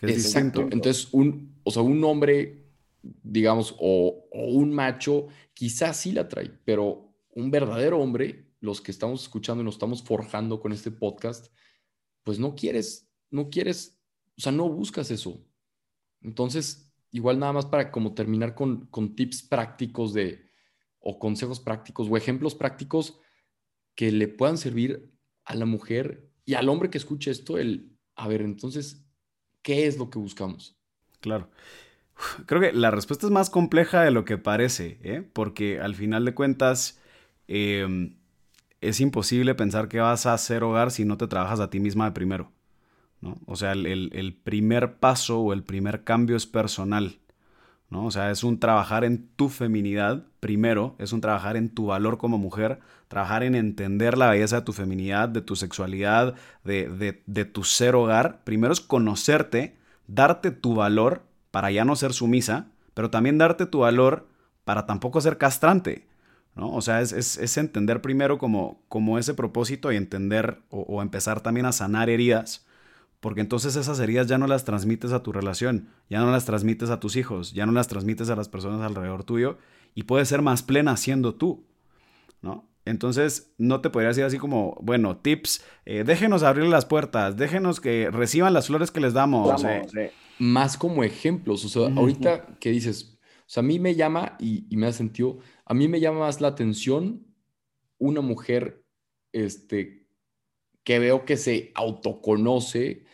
Que 0.01 0.13
es 0.13 0.25
Exacto, 0.25 0.61
entonces 0.63 1.09
un, 1.11 1.59
o 1.63 1.71
sea, 1.71 1.83
un 1.83 2.03
hombre, 2.03 2.65
digamos, 3.01 3.75
o, 3.79 4.25
un 4.31 4.73
macho, 4.73 5.27
quizás 5.53 5.97
sí 5.97 6.11
la 6.11 6.21
atrae, 6.21 6.51
pero 6.65 7.13
un 7.29 7.51
verdadero 7.51 7.99
hombre, 7.99 8.47
los 8.59 8.81
que 8.81 8.91
estamos 8.91 9.21
escuchando 9.21 9.61
y 9.61 9.65
nos 9.65 9.75
estamos 9.75 10.03
forjando 10.03 10.59
con 10.59 10.71
este 10.71 10.91
podcast, 10.91 11.53
pues 12.23 12.39
no 12.39 12.55
quieres, 12.55 13.09
no 13.29 13.49
quieres, 13.49 14.01
o 14.37 14.41
sea, 14.41 14.51
no 14.51 14.69
buscas 14.69 15.11
eso. 15.11 15.45
Entonces, 16.21 16.91
igual 17.11 17.39
nada 17.39 17.53
más 17.53 17.67
para 17.67 17.91
como 17.91 18.13
terminar 18.13 18.55
con, 18.55 18.87
con 18.87 19.15
tips 19.15 19.43
prácticos 19.43 20.13
de, 20.13 20.49
o 20.99 21.19
consejos 21.19 21.59
prácticos 21.59 22.07
o 22.09 22.17
ejemplos 22.17 22.55
prácticos 22.55 23.19
que 23.95 24.11
le 24.11 24.27
puedan 24.27 24.57
servir 24.57 25.13
a 25.43 25.55
la 25.55 25.65
mujer 25.65 26.31
y 26.45 26.55
al 26.55 26.69
hombre 26.69 26.89
que 26.89 26.97
escuche 26.97 27.31
esto, 27.31 27.57
el, 27.57 27.97
a 28.15 28.27
ver, 28.27 28.41
entonces, 28.41 29.05
¿qué 29.61 29.87
es 29.87 29.97
lo 29.97 30.09
que 30.09 30.19
buscamos? 30.19 30.75
Claro. 31.19 31.49
Creo 32.45 32.61
que 32.61 32.73
la 32.73 32.91
respuesta 32.91 33.25
es 33.25 33.31
más 33.31 33.49
compleja 33.49 34.03
de 34.03 34.11
lo 34.11 34.25
que 34.25 34.37
parece, 34.37 34.99
¿eh? 35.03 35.27
porque 35.33 35.79
al 35.79 35.95
final 35.95 36.25
de 36.25 36.35
cuentas 36.35 36.99
em, 37.47 38.15
es 38.79 38.99
imposible 38.99 39.55
pensar 39.55 39.87
que 39.87 39.99
vas 39.99 40.25
a 40.25 40.33
hacer 40.33 40.63
hogar 40.63 40.91
si 40.91 41.05
no 41.05 41.17
te 41.17 41.27
trabajas 41.27 41.59
a 41.59 41.69
ti 41.69 41.79
misma 41.79 42.05
de 42.05 42.11
primero. 42.11 42.51
O 43.45 43.55
sea, 43.55 43.73
el, 43.73 44.39
primer 44.43 44.97
paso 44.97 45.41
o 45.41 45.53
el 45.53 45.63
primer 45.63 46.03
cambio 46.03 46.35
es 46.35 46.47
personal, 46.47 47.19
¿no? 47.91 48.05
O 48.05 48.11
sea, 48.11 48.31
es 48.31 48.43
un 48.43 48.59
trabajar 48.59 49.03
en 49.03 49.27
tu 49.35 49.49
feminidad 49.49 50.25
primero, 50.39 50.95
es 50.97 51.13
un 51.13 51.21
trabajar 51.21 51.55
en 51.55 51.69
tu 51.69 51.85
valor 51.87 52.17
como 52.17 52.39
mujer, 52.39 52.79
trabajar 53.07 53.43
en 53.43 53.53
entender 53.53 54.17
la 54.17 54.31
belleza 54.31 54.55
de 54.55 54.61
tu 54.63 54.73
feminidad, 54.73 55.29
de 55.29 55.41
tu 55.41 55.55
sexualidad, 55.55 56.33
de, 56.63 57.21
de 57.23 57.45
tu 57.45 57.63
ser 57.63 57.93
hogar. 57.93 58.43
Primero 58.43 58.73
es 58.73 58.81
conocerte, 58.81 59.75
darte 60.07 60.49
tu 60.49 60.73
valor 60.73 61.21
para 61.51 61.69
ya 61.69 61.85
no 61.85 61.95
ser 61.95 62.13
sumisa, 62.13 62.67
pero 62.95 63.11
también 63.11 63.37
darte 63.37 63.67
tu 63.67 63.79
valor 63.79 64.27
para 64.63 64.87
tampoco 64.87 65.21
ser 65.21 65.37
castrante. 65.37 66.07
¿no? 66.55 66.71
O 66.73 66.81
sea, 66.81 67.01
es, 67.01 67.57
entender 67.57 68.01
primero 68.01 68.37
como, 68.37 68.81
como 68.89 69.17
ese 69.17 69.33
propósito 69.33 69.91
y 69.91 69.95
entender 69.97 70.61
o, 70.69 71.01
empezar 71.01 71.41
también 71.41 71.65
a 71.65 71.71
sanar 71.71 72.09
heridas, 72.09 72.65
porque 73.21 73.39
entonces 73.39 73.77
esas 73.77 73.99
heridas 74.01 74.27
ya 74.27 74.37
no 74.37 74.47
las 74.47 74.65
transmites 74.65 75.13
a 75.13 75.23
tu 75.23 75.31
relación, 75.31 75.89
ya 76.09 76.19
no 76.19 76.31
las 76.31 76.43
transmites 76.43 76.89
a 76.89 76.99
tus 76.99 77.15
hijos, 77.15 77.53
ya 77.53 77.65
no 77.65 77.71
las 77.71 77.87
transmites 77.87 78.29
a 78.29 78.35
las 78.35 78.49
personas 78.49 78.81
alrededor 78.81 79.23
tuyo 79.23 79.57
y 79.95 80.03
puedes 80.03 80.27
ser 80.27 80.41
más 80.41 80.63
plena 80.63 80.97
siendo 80.97 81.35
tú, 81.35 81.65
¿no? 82.41 82.67
Entonces, 82.83 83.53
no 83.59 83.79
te 83.79 83.91
podría 83.91 84.09
decir 84.09 84.23
así 84.23 84.39
como, 84.39 84.75
bueno, 84.81 85.15
tips, 85.15 85.63
eh, 85.85 86.03
déjenos 86.03 86.41
abrir 86.41 86.65
las 86.65 86.85
puertas, 86.85 87.37
déjenos 87.37 87.79
que 87.79 88.09
reciban 88.11 88.53
las 88.53 88.67
flores 88.67 88.89
que 88.89 88.99
les 88.99 89.13
damos. 89.13 89.63
Eh. 89.63 90.11
Más 90.39 90.77
como 90.77 91.03
ejemplos, 91.03 91.63
o 91.63 91.69
sea, 91.69 91.95
ahorita 91.95 92.57
que 92.59 92.71
dices, 92.71 93.19
o 93.21 93.43
sea, 93.45 93.61
a 93.61 93.65
mí 93.65 93.77
me 93.77 93.93
llama 93.93 94.35
y, 94.39 94.65
y 94.67 94.77
me 94.77 94.87
ha 94.87 94.91
sentido 94.91 95.37
a 95.71 95.73
mí 95.73 95.87
me 95.87 96.01
llama 96.01 96.19
más 96.19 96.41
la 96.41 96.49
atención 96.49 97.25
una 97.97 98.19
mujer 98.19 98.83
este, 99.31 100.05
que 100.83 100.99
veo 100.99 101.23
que 101.23 101.37
se 101.37 101.71
autoconoce, 101.75 103.05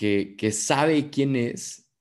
que, 0.00 0.34
que 0.34 0.50
sabe 0.50 1.10
quién 1.10 1.36
es, 1.36 1.92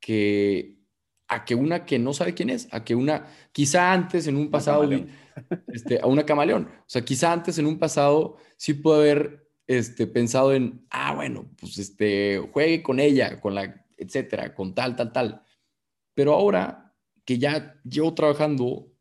que 0.00 0.80
a 1.28 1.44
que 1.44 1.54
una 1.54 1.86
que 1.86 2.00
no 2.00 2.12
sabe 2.14 2.34
quién 2.34 2.50
es, 2.50 2.66
a 2.72 2.82
que 2.82 2.96
una, 2.96 3.28
quizá 3.52 3.92
antes 3.92 4.26
en 4.26 4.36
un 4.36 4.50
pasado, 4.50 4.90
este, 5.68 6.00
a 6.00 6.08
una 6.08 6.26
camaleón, 6.26 6.64
o 6.64 6.84
sea, 6.88 7.04
quizá 7.04 7.32
antes 7.32 7.58
en 7.58 7.66
un 7.66 7.78
pasado 7.78 8.38
sí 8.56 8.74
puede 8.74 9.02
haber 9.02 9.48
este, 9.68 10.08
pensado 10.08 10.52
en, 10.52 10.84
ah, 10.90 11.14
bueno, 11.14 11.48
pues 11.60 11.78
este, 11.78 12.38
juegue 12.52 12.82
con 12.82 12.98
ella, 12.98 13.40
con 13.40 13.54
la, 13.54 13.86
etcétera, 13.96 14.52
con 14.52 14.74
tal, 14.74 14.96
tal, 14.96 15.12
tal. 15.12 15.44
Pero 16.14 16.32
ahora 16.32 16.92
que 17.24 17.38
ya 17.38 17.80
llevo 17.84 18.14
trabajando 18.14 18.92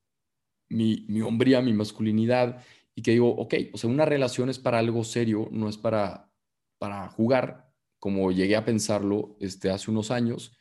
mi, 0.69 1.07
mi 1.09 1.21
hombría, 1.21 1.63
mi 1.63 1.73
masculinidad, 1.73 2.63
y 2.93 3.01
que 3.01 3.13
digo, 3.13 3.29
ok, 3.29 3.55
o 3.73 3.79
sea, 3.79 3.89
una 3.89 4.05
relación 4.05 4.51
es 4.51 4.59
para 4.59 4.77
algo 4.77 5.03
serio, 5.03 5.49
no 5.51 5.67
es 5.67 5.79
para, 5.79 6.31
para 6.77 7.09
jugar, 7.09 7.70
como 8.01 8.31
llegué 8.31 8.55
a 8.55 8.65
pensarlo 8.65 9.37
este, 9.39 9.69
hace 9.69 9.91
unos 9.91 10.09
años. 10.09 10.57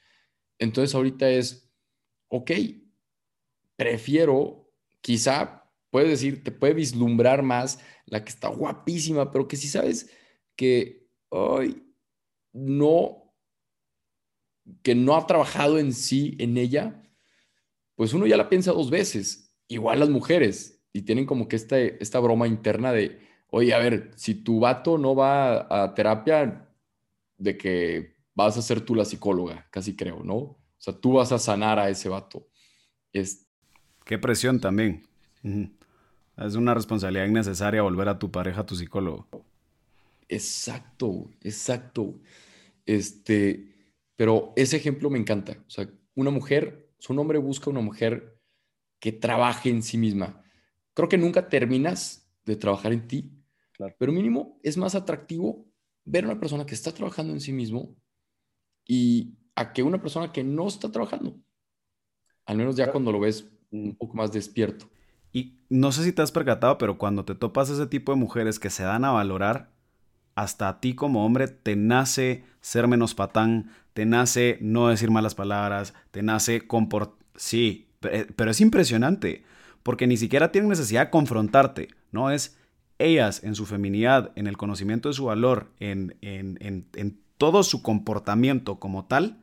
Entonces 0.59 0.95
ahorita 0.95 1.31
es, 1.31 1.73
ok, 2.29 2.51
prefiero, 3.77 4.71
quizá, 5.01 5.65
puedes 5.89 6.11
decir, 6.11 6.45
te 6.45 6.53
puede 6.53 6.75
vislumbrar 6.75 7.43
más 7.43 7.81
la 8.05 8.23
que 8.23 8.29
está 8.29 8.49
guapísima, 8.49 9.31
pero 9.31 9.49
que 9.49 9.57
si 9.57 9.69
sabes 9.69 10.11
que 10.55 11.09
hoy 11.31 11.83
no, 12.53 13.35
que 14.83 14.95
no 14.95 15.17
ha 15.17 15.27
trabajado 15.27 15.79
en 15.79 15.95
sí, 15.95 16.37
en 16.41 16.59
ella, 16.59 17.03
pues 17.95 18.13
uno 18.13 18.27
ya 18.27 18.37
la 18.37 18.51
piensa 18.51 18.73
dos 18.73 18.91
veces. 18.91 19.57
Igual 19.67 20.01
las 20.01 20.11
mujeres, 20.11 20.85
y 20.93 21.03
tienen 21.03 21.25
como 21.25 21.49
que 21.49 21.57
esta, 21.57 21.81
esta 21.81 22.21
broma 22.21 22.47
interna 22.47 22.93
de, 22.93 23.19
oye, 23.49 23.73
a 23.73 23.79
ver, 23.79 24.11
si 24.17 24.35
tu 24.35 24.61
vato 24.61 24.99
no 24.99 25.15
va 25.15 25.67
a 25.71 25.95
terapia, 25.95 26.67
de 27.41 27.57
que 27.57 28.17
vas 28.35 28.57
a 28.57 28.63
ser 28.63 28.81
tú 28.83 28.95
la 28.95 29.05
psicóloga, 29.05 29.67
casi 29.71 29.97
creo, 29.97 30.23
¿no? 30.23 30.37
O 30.37 30.59
sea, 30.79 30.95
tú 30.95 31.15
vas 31.15 31.33
a 31.33 31.39
sanar 31.39 31.79
a 31.79 31.91
ese 31.91 32.09
vato. 32.09 32.47
Es... 33.13 33.49
Qué 34.05 34.19
presión 34.19 34.61
también. 34.61 35.09
Es 36.37 36.55
una 36.55 36.75
responsabilidad 36.75 37.27
innecesaria 37.27 37.83
volver 37.83 38.09
a 38.09 38.19
tu 38.19 38.31
pareja 38.31 38.65
tu 38.65 38.77
psicólogo. 38.77 39.29
Exacto, 40.29 41.31
exacto. 41.43 42.21
Este, 42.87 43.75
pero 44.17 44.53
ese 44.55 44.77
ejemplo 44.77 45.11
me 45.11 45.19
encanta. 45.19 45.57
O 45.67 45.71
sea, 45.71 45.89
una 46.15 46.31
mujer 46.31 46.91
un 47.09 47.19
hombre 47.19 47.39
busca 47.39 47.71
una 47.71 47.81
mujer 47.81 48.39
que 48.99 49.13
trabaje 49.13 49.71
en 49.71 49.83
sí 49.83 49.97
misma. 49.97 50.43
Creo 50.93 51.09
que 51.09 51.17
nunca 51.17 51.49
terminas 51.49 52.31
de 52.45 52.57
trabajar 52.57 52.93
en 52.93 53.09
ti, 53.09 53.33
pero 53.99 54.13
mínimo 54.13 54.61
es 54.63 54.77
más 54.77 54.95
atractivo 54.95 55.70
ver 56.05 56.25
a 56.25 56.29
una 56.29 56.41
persona 56.41 56.67
que 56.67 56.75
está 56.75 56.93
trabajando 56.93 57.33
en 57.33 57.41
sí 57.41 57.53
mismo 57.53 57.97
y 58.87 59.35
a 59.55 59.73
que 59.73 59.83
una 59.83 60.01
persona 60.01 60.33
que 60.33 60.43
no 60.43 60.67
está 60.69 60.91
trabajando. 60.91 61.37
Al 62.47 62.57
menos 62.57 62.77
ya 62.77 62.91
cuando 62.91 63.13
lo 63.13 63.21
ves 63.21 63.49
un 63.71 63.97
poco 63.97 64.17
más 64.17 64.33
despierto. 64.33 64.91
Y 65.33 65.61
no 65.69 65.93
sé 65.93 66.03
si 66.03 66.13
te 66.13 66.23
has 66.23 66.33
percatado, 66.33 66.79
pero 66.79 66.99
cuando 66.99 67.25
te 67.25 67.35
topas 67.35 67.71
ese 67.71 67.87
tipo 67.87 68.13
de 68.13 68.19
mujeres 68.19 68.59
que 68.59 68.71
se 68.71 68.83
dan 68.83 69.05
a 69.05 69.13
valorar, 69.13 69.71
hasta 70.35 70.69
a 70.69 70.81
ti 70.81 70.95
como 70.95 71.25
hombre 71.25 71.49
te 71.49 71.77
nace 71.77 72.45
ser 72.61 72.89
menos 72.89 73.15
patán, 73.15 73.71
te 73.93 74.07
nace 74.07 74.59
no 74.61 74.89
decir 74.89 75.11
malas 75.11 75.35
palabras, 75.35 75.95
te 76.11 76.23
nace 76.23 76.67
comportar... 76.67 77.19
Sí, 77.37 77.89
pero 78.01 78.51
es 78.51 78.61
impresionante, 78.61 79.45
porque 79.83 80.07
ni 80.07 80.17
siquiera 80.17 80.51
tienen 80.51 80.71
necesidad 80.71 81.07
de 81.07 81.11
confrontarte, 81.11 81.89
¿no? 82.11 82.31
Es 82.31 82.59
ellas 83.01 83.43
en 83.45 83.55
su 83.55 83.67
feminidad, 83.67 84.33
en 84.37 84.47
el 84.47 84.57
conocimiento 84.57 85.09
de 85.09 85.15
su 85.15 85.27
valor, 85.27 85.71
en, 85.81 86.17
en, 86.21 87.21
todo 87.39 87.63
su 87.63 87.83
comportamiento 87.83 88.79
como 88.79 89.07
tal, 89.07 89.39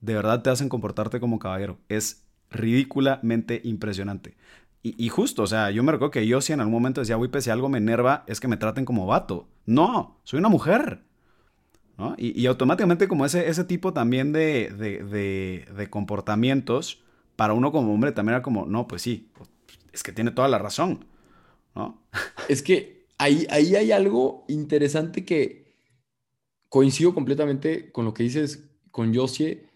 de 0.00 0.14
verdad 0.14 0.42
te 0.42 0.50
hacen 0.50 0.68
comportarte 0.68 1.18
como 1.18 1.38
caballero. 1.38 1.78
Es 1.88 2.26
ridículamente 2.50 3.60
impresionante. 3.64 4.36
Y, 4.82 5.08
justo, 5.08 5.42
o 5.42 5.46
sea, 5.48 5.72
yo 5.72 5.82
me 5.82 5.90
recuerdo 5.90 6.12
que 6.12 6.28
yo 6.28 6.40
si 6.40 6.52
en 6.52 6.60
algún 6.60 6.74
momento 6.74 7.00
decía, 7.00 7.18
uy, 7.18 7.28
si 7.40 7.50
algo 7.50 7.68
me 7.68 7.78
enerva, 7.78 8.22
es 8.28 8.38
que 8.38 8.46
me 8.46 8.56
traten 8.56 8.84
como 8.84 9.04
vato. 9.04 9.48
No, 9.64 10.20
soy 10.22 10.38
una 10.38 10.48
mujer. 10.48 11.02
Y, 12.18 12.46
automáticamente 12.46 13.08
como 13.08 13.24
ese, 13.24 13.48
ese 13.48 13.64
tipo 13.64 13.92
también 13.92 14.32
de, 14.32 14.70
de, 15.74 15.90
comportamientos, 15.90 17.02
para 17.34 17.54
uno 17.54 17.72
como 17.72 17.92
hombre 17.92 18.12
también 18.12 18.34
era 18.34 18.42
como, 18.42 18.66
no, 18.66 18.86
pues 18.86 19.02
sí, 19.02 19.30
es 19.92 20.02
que 20.02 20.12
tiene 20.12 20.30
toda 20.30 20.46
la 20.48 20.58
razón, 20.58 21.06
Es 22.48 22.62
que 22.62 23.06
ahí, 23.18 23.46
ahí 23.50 23.76
hay 23.76 23.92
algo 23.92 24.44
interesante 24.48 25.24
que 25.24 25.76
coincido 26.68 27.14
completamente 27.14 27.90
con 27.92 28.04
lo 28.04 28.14
que 28.14 28.22
dices 28.22 28.68
con 28.90 29.14
Josie, 29.14 29.68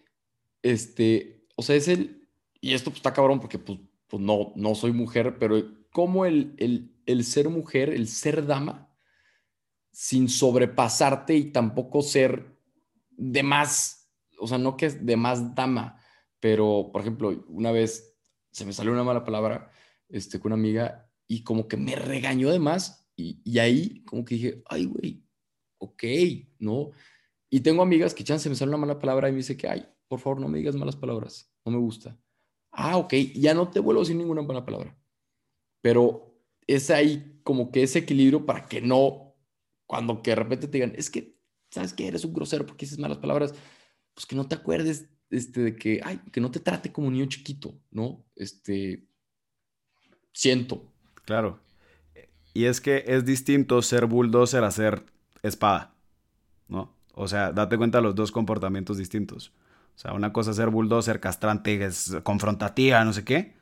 este, 0.61 1.47
o 1.55 1.61
sea, 1.61 1.75
es 1.75 1.87
el, 1.87 2.27
y 2.59 2.73
esto 2.73 2.89
pues, 2.89 2.97
está 2.97 3.13
cabrón 3.13 3.39
porque 3.39 3.59
pues, 3.59 3.79
pues 4.07 4.21
no, 4.21 4.51
no 4.55 4.75
soy 4.75 4.91
mujer, 4.91 5.37
pero 5.39 5.61
como 5.91 6.25
el, 6.25 6.55
el, 6.57 6.95
el 7.05 7.23
ser 7.23 7.49
mujer, 7.49 7.89
el 7.89 8.07
ser 8.07 8.45
dama, 8.45 8.89
sin 9.91 10.29
sobrepasarte 10.29 11.35
y 11.35 11.51
tampoco 11.51 12.01
ser 12.01 12.57
de 13.11 13.43
más, 13.43 14.09
o 14.39 14.47
sea, 14.47 14.57
no 14.57 14.77
que 14.77 14.87
es 14.87 15.05
de 15.05 15.17
más 15.17 15.53
dama, 15.53 16.01
pero, 16.39 16.89
por 16.91 17.01
ejemplo, 17.01 17.45
una 17.47 17.71
vez 17.71 18.17
se 18.51 18.65
me 18.65 18.73
salió 18.73 18.91
una 18.91 19.03
mala 19.03 19.23
palabra 19.23 19.71
este, 20.09 20.39
con 20.39 20.51
una 20.51 20.59
amiga 20.59 21.10
y 21.31 21.43
como 21.43 21.65
que 21.69 21.77
me 21.77 21.95
regañó 21.95 22.51
de 22.51 22.59
más 22.59 23.09
y, 23.15 23.57
ahí 23.57 24.03
como 24.03 24.25
que 24.25 24.35
dije, 24.35 24.63
ay, 24.67 24.83
güey, 24.83 25.23
ok, 25.77 26.03
¿no? 26.59 26.91
Y 27.49 27.61
tengo 27.61 27.81
amigas 27.81 28.13
que 28.13 28.25
chance 28.25 28.49
me 28.49 28.55
sale 28.55 28.67
una 28.67 28.77
mala 28.77 28.99
palabra 28.99 29.29
y 29.29 29.31
me 29.31 29.37
dice 29.37 29.55
que, 29.55 29.69
ay, 29.69 29.87
por 30.09 30.19
favor, 30.19 30.41
no 30.41 30.49
me 30.49 30.57
digas 30.57 30.75
malas 30.75 30.97
palabras, 30.97 31.49
no 31.63 31.71
me 31.71 31.77
gusta. 31.77 32.19
Ah, 32.69 32.97
ok, 32.97 33.13
ya 33.35 33.53
no 33.53 33.69
te 33.69 33.79
vuelvo 33.79 34.01
decir 34.01 34.17
ninguna 34.17 34.41
mala 34.41 34.65
palabra. 34.65 34.97
Pero 35.79 36.37
es 36.67 36.89
ahí 36.89 37.39
como 37.43 37.71
que 37.71 37.83
ese 37.83 37.99
equilibrio 37.99 38.45
para 38.45 38.67
que 38.67 38.81
no 38.81 39.33
cuando 39.85 40.21
que 40.21 40.31
de 40.31 40.35
repente 40.35 40.67
te 40.67 40.79
digan, 40.79 40.93
es 40.97 41.09
que, 41.09 41.39
¿sabes 41.69 41.93
que 41.93 42.07
Eres 42.07 42.25
un 42.25 42.33
grosero 42.33 42.65
porque 42.65 42.85
dices 42.85 42.99
malas 42.99 43.19
palabras. 43.19 43.53
Pues 44.13 44.25
que 44.25 44.35
no 44.35 44.49
te 44.49 44.55
acuerdes 44.55 45.09
este, 45.29 45.61
de 45.61 45.75
que, 45.77 46.01
ay, 46.03 46.19
que 46.29 46.41
no 46.41 46.51
te 46.51 46.59
trate 46.59 46.91
como 46.91 47.07
un 47.07 47.13
niño 47.13 47.27
chiquito, 47.27 47.79
¿no? 47.89 48.25
Este, 48.35 49.07
siento. 50.33 50.90
Claro. 51.25 51.59
Y 52.53 52.65
es 52.65 52.81
que 52.81 53.03
es 53.07 53.25
distinto 53.25 53.81
ser 53.81 54.05
bulldozer 54.05 54.63
a 54.63 54.71
ser 54.71 55.05
espada, 55.41 55.93
¿no? 56.67 56.93
O 57.13 57.27
sea, 57.27 57.51
date 57.51 57.77
cuenta 57.77 57.99
de 57.99 58.03
los 58.03 58.15
dos 58.15 58.31
comportamientos 58.31 58.97
distintos. 58.97 59.53
O 59.95 59.99
sea, 59.99 60.13
una 60.13 60.33
cosa 60.33 60.51
es 60.51 60.57
ser 60.57 60.69
bulldozer, 60.69 61.19
castrante, 61.19 61.83
es 61.83 62.17
confrontativa, 62.23 63.03
no 63.03 63.13
sé 63.13 63.23
qué. 63.23 63.55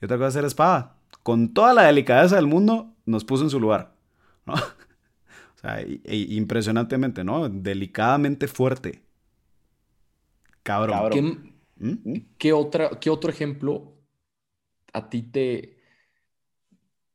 Y 0.00 0.04
otra 0.04 0.16
cosa 0.16 0.28
es 0.28 0.34
ser 0.34 0.44
espada. 0.44 0.96
Con 1.22 1.54
toda 1.54 1.74
la 1.74 1.82
delicadeza 1.84 2.36
del 2.36 2.46
mundo, 2.46 2.94
nos 3.06 3.24
puso 3.24 3.44
en 3.44 3.50
su 3.50 3.60
lugar, 3.60 3.94
¿no? 4.46 4.54
impresionantemente, 6.04 7.24
¿no? 7.24 7.48
Delicadamente 7.48 8.48
fuerte. 8.48 9.02
Cabrón. 10.62 11.54
¿Mm? 11.76 12.16
¿Qué, 12.38 12.52
otra, 12.52 12.90
¿Qué 13.00 13.10
otro 13.10 13.30
ejemplo 13.30 13.92
a 14.92 15.08
ti 15.08 15.22
te, 15.22 15.81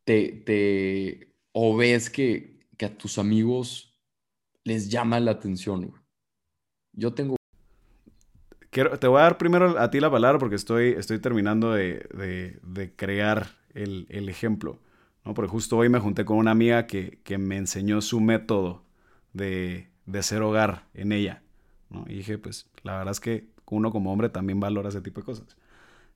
te, 0.07 1.33
o 1.51 1.75
ves 1.75 2.09
que, 2.09 2.65
a 2.79 2.89
tus 2.89 3.17
amigos 3.17 3.93
les 4.63 4.89
llama 4.89 5.19
la 5.19 5.31
atención? 5.31 5.93
Yo 6.93 7.13
tengo... 7.13 7.35
Quiero, 8.69 8.97
te 8.99 9.07
voy 9.07 9.19
a 9.19 9.23
dar 9.23 9.37
primero 9.37 9.79
a 9.79 9.89
ti 9.89 9.99
la 9.99 10.11
palabra 10.11 10.39
porque 10.39 10.55
estoy, 10.55 10.89
estoy 10.89 11.19
terminando 11.19 11.73
de, 11.73 12.93
crear 12.95 13.47
el, 13.73 14.07
el 14.09 14.29
ejemplo. 14.29 14.79
Porque 15.23 15.49
justo 15.49 15.77
hoy 15.77 15.89
me 15.89 15.99
junté 15.99 16.23
con 16.23 16.37
una 16.37 16.51
amiga 16.51 16.87
que, 16.87 17.19
me 17.37 17.57
enseñó 17.57 18.01
su 18.01 18.21
método 18.21 18.83
de, 19.33 19.89
de 20.05 20.23
ser 20.23 20.41
hogar 20.41 20.87
en 20.93 21.11
ella, 21.11 21.43
Y 22.07 22.15
dije, 22.15 22.37
pues 22.37 22.69
la 22.83 22.97
verdad 22.97 23.11
es 23.11 23.19
que 23.19 23.49
uno 23.69 23.91
como 23.91 24.13
hombre 24.13 24.29
también 24.29 24.61
valora 24.61 24.87
ese 24.87 25.01
tipo 25.01 25.19
de 25.19 25.25
cosas. 25.25 25.57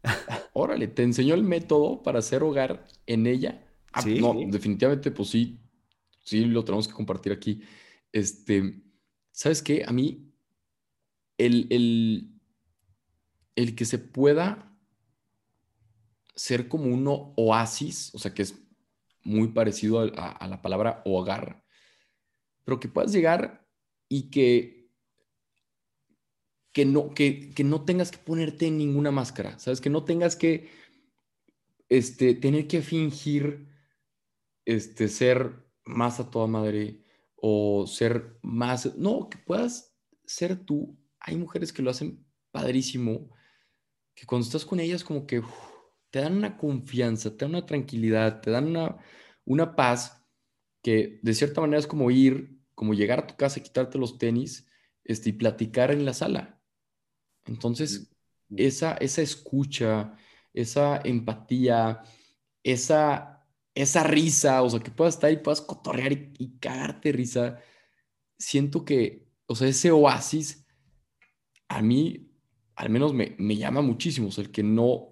órale, 0.53 0.87
te 0.87 1.03
enseñó 1.03 1.33
el 1.33 1.43
método 1.43 2.03
para 2.03 2.19
hacer 2.19 2.41
hogar 2.43 2.85
en 3.05 3.27
ella. 3.27 3.61
Ah, 3.93 4.01
Sí. 4.01 4.19
No, 4.19 4.33
definitivamente, 4.47 5.11
pues 5.11 5.29
sí, 5.29 5.59
sí 6.23 6.45
lo 6.45 6.63
tenemos 6.63 6.87
que 6.87 6.93
compartir 6.93 7.31
aquí. 7.33 7.61
Este, 8.11 8.81
¿sabes 9.31 9.61
qué? 9.61 9.83
A 9.87 9.91
mí, 9.91 10.31
el, 11.37 11.67
el, 11.71 12.31
el 13.55 13.75
que 13.75 13.85
se 13.85 13.97
pueda 13.99 14.77
ser 16.35 16.67
como 16.67 16.85
un 16.85 17.05
oasis, 17.37 18.13
o 18.13 18.19
sea, 18.19 18.33
que 18.33 18.41
es 18.43 18.55
muy 19.23 19.49
parecido 19.49 19.99
a, 19.99 20.05
a- 20.15 20.31
a 20.31 20.47
la 20.47 20.61
palabra 20.61 21.01
hogar, 21.05 21.63
pero 22.63 22.79
que 22.79 22.87
puedas 22.87 23.11
llegar 23.11 23.67
y 24.09 24.29
que, 24.29 24.89
que, 26.73 26.85
no, 26.85 27.13
que, 27.13 27.49
que 27.53 27.63
no 27.63 27.83
tengas 27.83 28.11
que 28.11 28.17
ponerte 28.17 28.71
ninguna 28.71 29.11
máscara, 29.11 29.59
¿sabes? 29.59 29.81
Que 29.81 29.89
no 29.89 30.03
tengas 30.05 30.35
que 30.35 30.69
este, 31.89 32.33
tener 32.35 32.67
que 32.67 32.81
fingir 32.81 33.67
este, 34.66 35.07
ser 35.07 35.66
más 35.86 36.20
a 36.20 36.30
toda 36.30 36.47
madre 36.47 37.03
o 37.36 37.86
ser 37.88 38.38
más, 38.41 38.95
no, 38.97 39.30
que 39.30 39.38
puedas 39.38 39.95
ser 40.26 40.66
tú. 40.66 40.97
Hay 41.20 41.36
mujeres 41.36 41.74
que 41.74 41.82
lo 41.82 41.91
hacen 41.91 42.26
padrísimo, 42.51 43.30
que 44.14 44.26
cuando 44.26 44.45
estás 44.45 44.66
con 44.66 44.80
ellas 44.80 45.03
como 45.03 45.26
que 45.26 45.39
uf, 45.39 45.51
te 46.09 46.20
dan 46.20 46.38
una 46.38 46.57
confianza, 46.57 47.32
te 47.32 47.45
dan 47.45 47.51
una 47.51 47.66
tranquilidad, 47.66 48.41
te 48.41 48.51
dan 48.51 48.68
una, 48.68 48.97
una 49.45 49.76
paz 49.76 50.24
que 50.84 51.20
de 51.22 51.34
cierta 51.34 51.62
manera 51.62 51.80
es 51.80 51.88
como 51.88 52.12
ir, 52.12 52.59
como 52.76 52.93
llegar 52.93 53.20
a 53.20 53.28
tu 53.28 53.36
casa, 53.36 53.62
quitarte 53.62 53.97
los 53.97 54.18
tenis 54.18 54.68
este, 55.03 55.30
y 55.30 55.34
platicar 55.34 55.91
en 55.91 56.05
la 56.05 56.14
sala. 56.14 56.62
Entonces, 57.45 58.12
esa, 58.55 58.93
esa 58.95 59.22
escucha, 59.22 60.16
esa 60.53 60.99
empatía, 61.03 62.01
esa, 62.64 63.30
esa 63.76 64.03
risa, 64.03 64.61
o 64.61 64.69
sea, 64.69 64.80
que 64.80 64.91
puedas 64.91 65.15
estar 65.15 65.30
ahí, 65.30 65.38
puedas 65.38 65.61
cotorrear 65.61 66.11
y, 66.11 66.34
y 66.38 66.57
cagarte 66.59 67.11
risa, 67.11 67.59
siento 68.38 68.86
que, 68.86 69.28
o 69.45 69.55
sea, 69.55 69.67
ese 69.67 69.91
oasis 69.91 70.65
a 71.67 71.82
mí 71.82 72.32
al 72.82 72.89
menos 72.89 73.13
me, 73.13 73.36
me 73.38 73.57
llama 73.57 73.82
muchísimo, 73.82 74.30
o 74.30 74.32
sea, 74.32 74.43
el 74.43 74.51
que 74.51 74.63
no, 74.63 75.09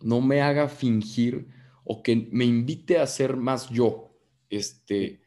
no 0.00 0.22
me 0.22 0.40
haga 0.40 0.68
fingir 0.68 1.48
o 1.84 2.02
que 2.02 2.28
me 2.32 2.46
invite 2.46 2.98
a 2.98 3.06
ser 3.06 3.36
más 3.36 3.68
yo. 3.68 4.16
Este, 4.48 5.20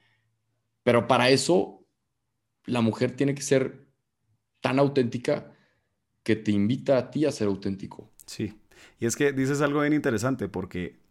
pero 0.82 1.08
para 1.08 1.30
eso 1.30 1.86
la 2.66 2.82
mujer 2.82 3.16
tiene 3.16 3.36
que 3.36 3.44
ser 3.44 3.88
tan 4.60 4.80
auténtica 4.80 5.56
que 6.24 6.36
te 6.36 6.52
invita 6.52 6.98
a 6.98 7.12
ti 7.12 7.26
a 7.26 7.32
ser 7.32 7.48
auténtico. 7.48 8.12
Sí. 8.26 8.60
Y 9.00 9.06
es 9.06 9.16
que 9.16 9.32
dices 9.32 9.62
algo 9.62 9.82
bien 9.82 9.94
interesante 9.94 10.50
porque 10.50 11.03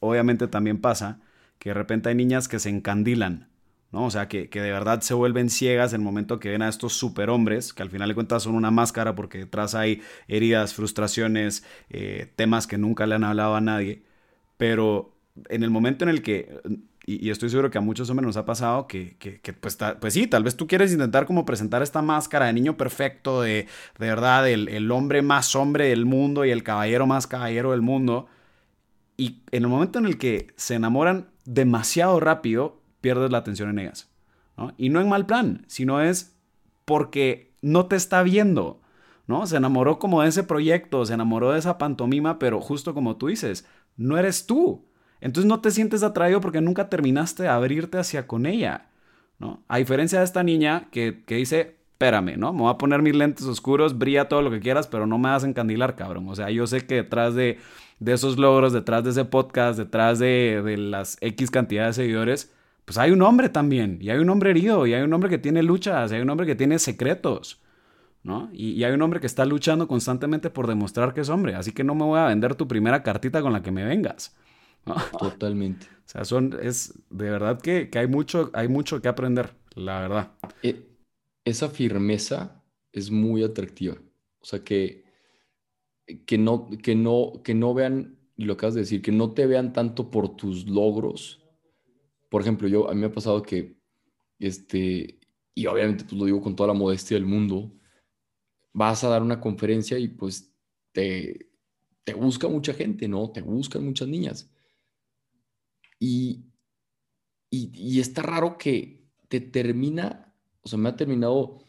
obviamente 0.00 0.48
también 0.48 0.80
pasa 0.80 1.20
que 1.58 1.70
de 1.70 1.74
repente 1.74 2.08
hay 2.08 2.14
niñas 2.14 2.48
que 2.48 2.58
se 2.58 2.68
encandilan, 2.68 3.48
¿no? 3.92 4.04
O 4.04 4.10
sea, 4.10 4.28
que, 4.28 4.48
que 4.48 4.60
de 4.60 4.70
verdad 4.70 5.00
se 5.00 5.14
vuelven 5.14 5.50
ciegas 5.50 5.92
en 5.92 6.00
el 6.00 6.04
momento 6.04 6.38
que 6.38 6.50
ven 6.50 6.62
a 6.62 6.68
estos 6.68 6.92
superhombres, 6.94 7.72
que 7.72 7.82
al 7.82 7.90
final 7.90 8.08
de 8.08 8.14
cuentas 8.14 8.44
son 8.44 8.54
una 8.54 8.70
máscara 8.70 9.14
porque 9.14 9.38
detrás 9.38 9.74
hay 9.74 10.02
heridas, 10.28 10.74
frustraciones, 10.74 11.64
eh, 11.90 12.32
temas 12.36 12.66
que 12.66 12.78
nunca 12.78 13.06
le 13.06 13.16
han 13.16 13.24
hablado 13.24 13.56
a 13.56 13.60
nadie. 13.60 14.02
Pero 14.56 15.14
en 15.48 15.62
el 15.62 15.70
momento 15.70 16.04
en 16.04 16.10
el 16.10 16.22
que, 16.22 16.60
y, 17.06 17.30
estoy 17.30 17.48
seguro 17.48 17.70
que 17.70 17.78
a 17.78 17.80
muchos 17.80 18.10
hombres 18.10 18.26
nos 18.26 18.36
ha 18.36 18.44
pasado, 18.44 18.86
que, 18.86 19.16
que, 19.18 19.52
pues, 19.54 19.78
pues 20.00 20.14
sí, 20.14 20.26
tal 20.26 20.44
vez 20.44 20.56
tú 20.56 20.66
quieres 20.66 20.92
intentar 20.92 21.26
como 21.26 21.46
presentar 21.46 21.82
esta 21.82 22.02
máscara 22.02 22.46
de 22.46 22.52
niño 22.52 22.76
perfecto, 22.76 23.40
de, 23.40 23.66
de 23.98 24.06
verdad, 24.06 24.48
el, 24.48 24.68
el 24.68 24.90
hombre 24.90 25.22
más 25.22 25.54
hombre 25.56 25.88
del 25.88 26.04
mundo 26.04 26.44
y 26.44 26.50
el 26.50 26.62
caballero 26.62 27.06
más 27.06 27.26
caballero 27.26 27.70
del 27.70 27.82
mundo. 27.82 28.26
Y 29.18 29.42
en 29.50 29.64
el 29.64 29.68
momento 29.68 29.98
en 29.98 30.06
el 30.06 30.16
que 30.16 30.46
se 30.56 30.76
enamoran 30.76 31.28
demasiado 31.44 32.20
rápido, 32.20 32.80
pierdes 33.00 33.32
la 33.32 33.38
atención 33.38 33.68
en 33.68 33.80
ellas. 33.80 34.08
Y 34.76 34.88
no 34.88 35.00
en 35.00 35.08
mal 35.08 35.26
plan, 35.26 35.64
sino 35.66 36.00
es 36.00 36.36
porque 36.84 37.52
no 37.60 37.86
te 37.86 37.96
está 37.96 38.22
viendo. 38.22 38.80
¿no? 39.26 39.46
Se 39.46 39.56
enamoró 39.56 39.98
como 39.98 40.22
de 40.22 40.28
ese 40.28 40.44
proyecto, 40.44 41.04
se 41.04 41.14
enamoró 41.14 41.52
de 41.52 41.58
esa 41.58 41.78
pantomima, 41.78 42.38
pero 42.38 42.60
justo 42.60 42.94
como 42.94 43.16
tú 43.16 43.26
dices, 43.26 43.66
no 43.96 44.16
eres 44.18 44.46
tú. 44.46 44.86
Entonces 45.20 45.48
no 45.48 45.60
te 45.60 45.72
sientes 45.72 46.04
atraído 46.04 46.40
porque 46.40 46.60
nunca 46.60 46.88
terminaste 46.88 47.42
de 47.42 47.48
abrirte 47.48 47.98
hacia 47.98 48.28
con 48.28 48.46
ella. 48.46 48.90
¿no? 49.40 49.64
A 49.66 49.78
diferencia 49.78 50.20
de 50.20 50.24
esta 50.24 50.44
niña 50.44 50.88
que, 50.92 51.24
que 51.26 51.34
dice, 51.34 51.77
espérame, 51.98 52.36
¿no? 52.36 52.52
Me 52.52 52.60
voy 52.60 52.70
a 52.70 52.78
poner 52.78 53.02
mis 53.02 53.16
lentes 53.16 53.44
oscuros, 53.46 53.98
brilla 53.98 54.28
todo 54.28 54.40
lo 54.40 54.52
que 54.52 54.60
quieras, 54.60 54.86
pero 54.86 55.04
no 55.08 55.18
me 55.18 55.30
vas 55.30 55.42
a 55.42 55.48
encandilar, 55.48 55.96
cabrón. 55.96 56.28
O 56.28 56.34
sea, 56.36 56.48
yo 56.48 56.64
sé 56.68 56.86
que 56.86 56.94
detrás 56.94 57.34
de, 57.34 57.58
de 57.98 58.12
esos 58.12 58.38
logros, 58.38 58.72
detrás 58.72 59.02
de 59.02 59.10
ese 59.10 59.24
podcast, 59.24 59.76
detrás 59.76 60.20
de, 60.20 60.62
de 60.64 60.76
las 60.76 61.18
X 61.20 61.50
cantidad 61.50 61.86
de 61.86 61.92
seguidores, 61.92 62.52
pues 62.84 62.98
hay 62.98 63.10
un 63.10 63.20
hombre 63.22 63.48
también, 63.48 63.98
y 64.00 64.10
hay 64.10 64.18
un 64.18 64.30
hombre 64.30 64.50
herido, 64.50 64.86
y 64.86 64.94
hay 64.94 65.02
un 65.02 65.12
hombre 65.12 65.28
que 65.28 65.38
tiene 65.38 65.60
luchas, 65.64 66.12
y 66.12 66.14
hay 66.14 66.20
un 66.20 66.30
hombre 66.30 66.46
que 66.46 66.54
tiene 66.54 66.78
secretos, 66.78 67.60
¿no? 68.22 68.48
Y, 68.52 68.70
y 68.74 68.84
hay 68.84 68.92
un 68.92 69.02
hombre 69.02 69.18
que 69.18 69.26
está 69.26 69.44
luchando 69.44 69.88
constantemente 69.88 70.50
por 70.50 70.68
demostrar 70.68 71.14
que 71.14 71.22
es 71.22 71.28
hombre, 71.30 71.56
así 71.56 71.72
que 71.72 71.82
no 71.82 71.96
me 71.96 72.04
voy 72.04 72.20
a 72.20 72.26
vender 72.26 72.54
tu 72.54 72.68
primera 72.68 73.02
cartita 73.02 73.42
con 73.42 73.52
la 73.52 73.62
que 73.62 73.72
me 73.72 73.84
vengas. 73.84 74.36
¿no? 74.86 74.94
Totalmente. 75.18 75.86
O 76.08 76.10
sea, 76.10 76.24
son, 76.24 76.58
es 76.62 76.94
de 77.10 77.28
verdad 77.28 77.60
que, 77.60 77.90
que 77.90 77.98
hay, 77.98 78.06
mucho, 78.06 78.50
hay 78.54 78.66
mucho 78.66 79.02
que 79.02 79.08
aprender, 79.08 79.52
la 79.74 80.00
verdad. 80.00 80.28
E- 80.62 80.87
esa 81.48 81.68
firmeza 81.68 82.64
es 82.92 83.10
muy 83.10 83.42
atractiva. 83.42 83.96
O 84.40 84.44
sea, 84.44 84.62
que, 84.64 85.04
que, 86.26 86.38
no, 86.38 86.68
que, 86.70 86.94
no, 86.94 87.42
que 87.44 87.54
no 87.54 87.74
vean, 87.74 88.18
lo 88.36 88.54
acabas 88.54 88.74
de 88.74 88.80
decir, 88.82 89.02
que 89.02 89.12
no 89.12 89.32
te 89.32 89.46
vean 89.46 89.72
tanto 89.72 90.10
por 90.10 90.36
tus 90.36 90.66
logros. 90.66 91.44
Por 92.28 92.42
ejemplo, 92.42 92.68
yo, 92.68 92.88
a 92.88 92.94
mí 92.94 93.00
me 93.00 93.06
ha 93.06 93.12
pasado 93.12 93.42
que, 93.42 93.78
este, 94.38 95.20
y 95.54 95.66
obviamente 95.66 96.04
pues 96.04 96.14
lo 96.14 96.24
digo 96.24 96.40
con 96.40 96.54
toda 96.54 96.68
la 96.68 96.78
modestia 96.78 97.16
del 97.16 97.26
mundo, 97.26 97.72
vas 98.72 99.02
a 99.02 99.08
dar 99.08 99.22
una 99.22 99.40
conferencia 99.40 99.98
y 99.98 100.08
pues 100.08 100.54
te, 100.92 101.50
te 102.04 102.14
busca 102.14 102.48
mucha 102.48 102.72
gente, 102.72 103.08
¿no? 103.08 103.30
Te 103.32 103.42
buscan 103.42 103.84
muchas 103.84 104.08
niñas. 104.08 104.50
Y, 105.98 106.44
y, 107.50 107.70
y 107.74 108.00
está 108.00 108.22
raro 108.22 108.56
que 108.56 109.10
te 109.28 109.40
termina, 109.40 110.27
o 110.68 110.70
sea, 110.70 110.78
me 110.78 110.90
ha 110.90 110.96
terminado 110.96 111.64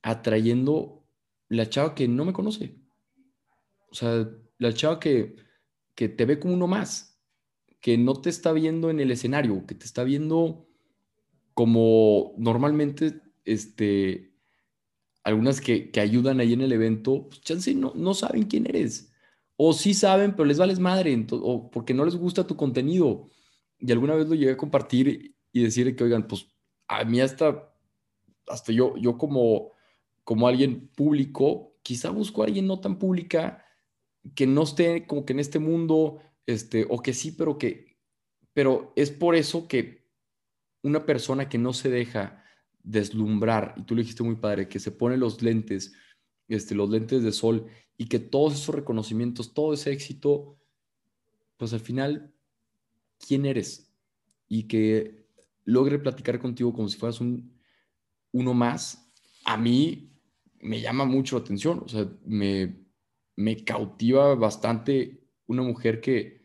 atrayendo 0.00 1.04
la 1.48 1.68
chava 1.68 1.94
que 1.94 2.06
no 2.06 2.24
me 2.24 2.32
conoce. 2.32 2.78
O 3.90 3.94
sea, 3.94 4.28
la 4.58 4.72
chava 4.72 5.00
que, 5.00 5.34
que 5.96 6.08
te 6.08 6.24
ve 6.24 6.38
como 6.38 6.54
uno 6.54 6.68
más, 6.68 7.20
que 7.80 7.98
no 7.98 8.14
te 8.14 8.30
está 8.30 8.52
viendo 8.52 8.90
en 8.90 9.00
el 9.00 9.10
escenario, 9.10 9.66
que 9.66 9.74
te 9.74 9.84
está 9.84 10.04
viendo 10.04 10.68
como 11.52 12.34
normalmente, 12.38 13.22
este, 13.44 14.34
algunas 15.24 15.60
que, 15.60 15.90
que 15.90 16.00
ayudan 16.00 16.38
ahí 16.38 16.52
en 16.52 16.60
el 16.60 16.72
evento, 16.72 17.28
pues 17.28 17.40
chance 17.40 17.74
no, 17.74 17.92
no 17.96 18.14
saben 18.14 18.44
quién 18.44 18.66
eres. 18.68 19.12
O 19.56 19.72
sí 19.72 19.94
saben, 19.94 20.32
pero 20.32 20.44
les 20.44 20.58
vales 20.58 20.78
madre, 20.78 21.26
o 21.32 21.70
porque 21.70 21.94
no 21.94 22.04
les 22.04 22.14
gusta 22.14 22.46
tu 22.46 22.56
contenido. 22.56 23.30
Y 23.78 23.90
alguna 23.90 24.14
vez 24.14 24.28
lo 24.28 24.34
llegué 24.36 24.52
a 24.52 24.56
compartir 24.56 25.34
y 25.52 25.62
decir 25.62 25.96
que, 25.96 26.04
oigan, 26.04 26.28
pues 26.28 26.46
a 26.88 27.04
mí 27.04 27.20
hasta, 27.20 27.73
hasta 28.46 28.72
yo, 28.72 28.96
yo 28.96 29.18
como, 29.18 29.72
como 30.22 30.48
alguien 30.48 30.88
público, 30.88 31.76
quizá 31.82 32.10
busco 32.10 32.42
a 32.42 32.46
alguien 32.46 32.66
no 32.66 32.80
tan 32.80 32.98
pública, 32.98 33.64
que 34.34 34.46
no 34.46 34.62
esté 34.62 35.06
como 35.06 35.24
que 35.24 35.32
en 35.34 35.40
este 35.40 35.58
mundo, 35.58 36.20
este, 36.46 36.86
o 36.88 37.02
que 37.02 37.12
sí, 37.12 37.32
pero 37.32 37.58
que, 37.58 37.98
pero 38.52 38.92
es 38.96 39.10
por 39.10 39.34
eso 39.34 39.68
que 39.68 40.08
una 40.82 41.04
persona 41.06 41.48
que 41.48 41.58
no 41.58 41.72
se 41.72 41.90
deja 41.90 42.42
deslumbrar, 42.82 43.74
y 43.76 43.82
tú 43.82 43.94
lo 43.94 44.00
dijiste 44.00 44.22
muy 44.22 44.36
padre, 44.36 44.68
que 44.68 44.78
se 44.78 44.92
pone 44.92 45.16
los 45.16 45.42
lentes, 45.42 45.94
este, 46.48 46.74
los 46.74 46.90
lentes 46.90 47.22
de 47.22 47.32
sol, 47.32 47.66
y 47.96 48.06
que 48.06 48.18
todos 48.18 48.54
esos 48.54 48.74
reconocimientos, 48.74 49.54
todo 49.54 49.72
ese 49.72 49.92
éxito, 49.92 50.58
pues 51.56 51.72
al 51.72 51.80
final, 51.80 52.34
¿quién 53.18 53.46
eres? 53.46 53.92
Y 54.48 54.64
que 54.64 55.26
logre 55.64 55.98
platicar 55.98 56.38
contigo 56.38 56.72
como 56.72 56.88
si 56.88 56.98
fueras 56.98 57.20
un, 57.20 57.53
uno 58.34 58.54
más, 58.54 59.12
a 59.46 59.58
mí 59.58 60.12
me 60.60 60.82
llama 60.82 61.06
mucho 61.06 61.38
la 61.38 61.44
atención, 61.44 61.82
o 61.86 61.88
sea, 61.88 62.06
me, 62.26 62.76
me 63.36 63.64
cautiva 63.64 64.34
bastante 64.36 65.24
una 65.48 65.62
mujer 65.64 66.02
que, 66.02 66.42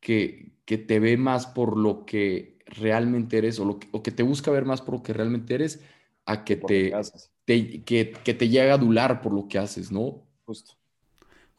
que, 0.00 0.52
que 0.64 0.78
te 0.78 1.00
ve 1.00 1.16
más 1.16 1.46
por 1.46 1.76
lo 1.78 2.06
que 2.06 2.58
realmente 2.66 3.38
eres 3.38 3.58
o, 3.60 3.64
lo 3.64 3.78
que, 3.78 3.88
o 3.92 4.02
que 4.02 4.12
te 4.12 4.22
busca 4.22 4.50
ver 4.50 4.64
más 4.64 4.82
por 4.82 4.94
lo 4.96 5.02
que 5.02 5.12
realmente 5.12 5.54
eres 5.54 5.82
a 6.26 6.44
que 6.44 6.56
Por 6.60 6.70
te, 6.70 7.08
te- 7.44 7.84
que, 7.84 8.12
que 8.12 8.34
te 8.34 8.48
llega 8.48 8.72
a 8.72 8.76
adular 8.76 9.20
por 9.22 9.32
lo 9.34 9.48
que 9.48 9.58
haces, 9.58 9.92
¿no? 9.92 10.26
Justo. 10.46 10.77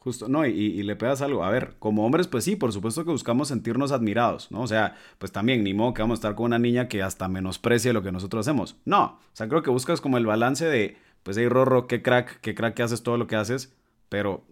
Justo, 0.02 0.28
no, 0.28 0.46
y, 0.46 0.50
y 0.52 0.82
le 0.82 0.96
pegas 0.96 1.20
algo. 1.20 1.44
A 1.44 1.50
ver, 1.50 1.76
como 1.78 2.06
hombres, 2.06 2.26
pues 2.26 2.44
sí, 2.44 2.56
por 2.56 2.72
supuesto 2.72 3.04
que 3.04 3.10
buscamos 3.10 3.48
sentirnos 3.48 3.92
admirados, 3.92 4.50
¿no? 4.50 4.62
O 4.62 4.66
sea, 4.66 4.96
pues 5.18 5.30
también, 5.30 5.62
ni 5.62 5.74
modo 5.74 5.92
que 5.92 6.00
vamos 6.00 6.16
a 6.16 6.20
estar 6.20 6.34
con 6.34 6.46
una 6.46 6.58
niña 6.58 6.88
que 6.88 7.02
hasta 7.02 7.28
menosprecie 7.28 7.92
lo 7.92 8.02
que 8.02 8.10
nosotros 8.10 8.46
hacemos. 8.46 8.76
No, 8.86 9.04
o 9.04 9.20
sea, 9.34 9.46
creo 9.48 9.62
que 9.62 9.68
buscas 9.70 10.00
como 10.00 10.16
el 10.16 10.24
balance 10.24 10.64
de, 10.64 10.96
pues, 11.22 11.36
hey, 11.36 11.48
Rorro, 11.50 11.86
qué 11.86 12.00
crack, 12.00 12.40
qué 12.40 12.54
crack 12.54 12.74
que 12.74 12.82
haces 12.82 13.02
todo 13.02 13.18
lo 13.18 13.26
que 13.26 13.36
haces, 13.36 13.74
pero 14.08 14.46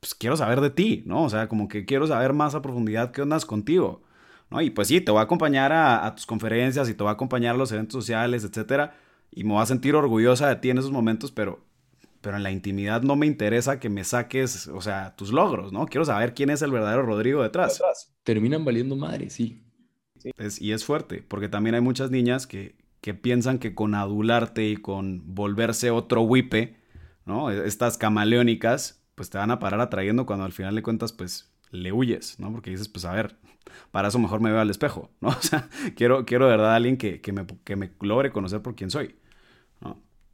pues 0.00 0.14
quiero 0.14 0.36
saber 0.36 0.60
de 0.60 0.70
ti, 0.70 1.02
¿no? 1.06 1.24
O 1.24 1.30
sea, 1.30 1.48
como 1.48 1.68
que 1.68 1.84
quiero 1.84 2.06
saber 2.06 2.32
más 2.32 2.54
a 2.54 2.62
profundidad 2.62 3.10
qué 3.12 3.22
ondas 3.22 3.44
contigo, 3.46 4.02
¿no? 4.50 4.62
Y 4.62 4.70
pues 4.70 4.88
sí, 4.88 5.00
te 5.00 5.10
voy 5.12 5.20
a 5.20 5.24
acompañar 5.24 5.72
a, 5.72 6.06
a 6.06 6.14
tus 6.14 6.26
conferencias 6.26 6.88
y 6.88 6.94
te 6.94 7.02
voy 7.02 7.10
a 7.10 7.14
acompañar 7.14 7.54
a 7.56 7.58
los 7.58 7.72
eventos 7.72 7.94
sociales, 8.04 8.44
etcétera, 8.44 8.94
y 9.32 9.44
me 9.44 9.52
voy 9.54 9.62
a 9.62 9.66
sentir 9.66 9.94
orgullosa 9.96 10.48
de 10.48 10.56
ti 10.56 10.70
en 10.70 10.78
esos 10.78 10.92
momentos, 10.92 11.32
pero 11.32 11.60
pero 12.20 12.36
en 12.36 12.42
la 12.42 12.50
intimidad 12.50 13.02
no 13.02 13.16
me 13.16 13.26
interesa 13.26 13.80
que 13.80 13.88
me 13.88 14.04
saques, 14.04 14.68
o 14.68 14.80
sea, 14.80 15.14
tus 15.16 15.32
logros, 15.32 15.72
¿no? 15.72 15.86
Quiero 15.86 16.04
saber 16.04 16.34
quién 16.34 16.50
es 16.50 16.62
el 16.62 16.70
verdadero 16.70 17.02
Rodrigo 17.02 17.42
detrás. 17.42 17.80
Terminan 18.22 18.64
valiendo 18.64 18.96
madre, 18.96 19.30
sí. 19.30 19.62
y 20.58 20.72
es 20.72 20.84
fuerte, 20.84 21.24
porque 21.26 21.48
también 21.48 21.74
hay 21.74 21.80
muchas 21.80 22.10
niñas 22.10 22.46
que, 22.46 22.76
que 23.00 23.14
piensan 23.14 23.58
que 23.58 23.74
con 23.74 23.94
adularte 23.94 24.68
y 24.68 24.76
con 24.76 25.34
volverse 25.34 25.90
otro 25.90 26.22
wipe, 26.22 26.76
¿no? 27.24 27.50
E, 27.50 27.66
estas 27.66 27.96
camaleónicas, 27.96 29.02
pues 29.14 29.30
te 29.30 29.38
van 29.38 29.50
a 29.50 29.58
parar 29.58 29.80
atrayendo 29.80 30.26
cuando 30.26 30.44
al 30.44 30.52
final 30.52 30.74
de 30.74 30.82
cuentas, 30.82 31.12
pues 31.12 31.52
le 31.70 31.92
huyes, 31.92 32.38
¿no? 32.38 32.52
Porque 32.52 32.70
dices, 32.70 32.88
pues 32.88 33.04
a 33.04 33.12
ver, 33.12 33.36
para 33.90 34.08
eso 34.08 34.18
mejor 34.18 34.40
me 34.40 34.50
veo 34.50 34.60
al 34.60 34.70
espejo, 34.70 35.10
¿no? 35.20 35.28
O 35.38 35.42
sea, 35.42 35.68
quiero, 35.96 36.26
quiero 36.26 36.46
de 36.46 36.50
verdad 36.52 36.72
a 36.72 36.76
alguien 36.76 36.96
que, 36.96 37.20
que, 37.20 37.32
me, 37.32 37.46
que 37.64 37.76
me 37.76 37.92
logre 38.00 38.30
conocer 38.30 38.60
por 38.60 38.74
quién 38.74 38.90
soy. 38.90 39.16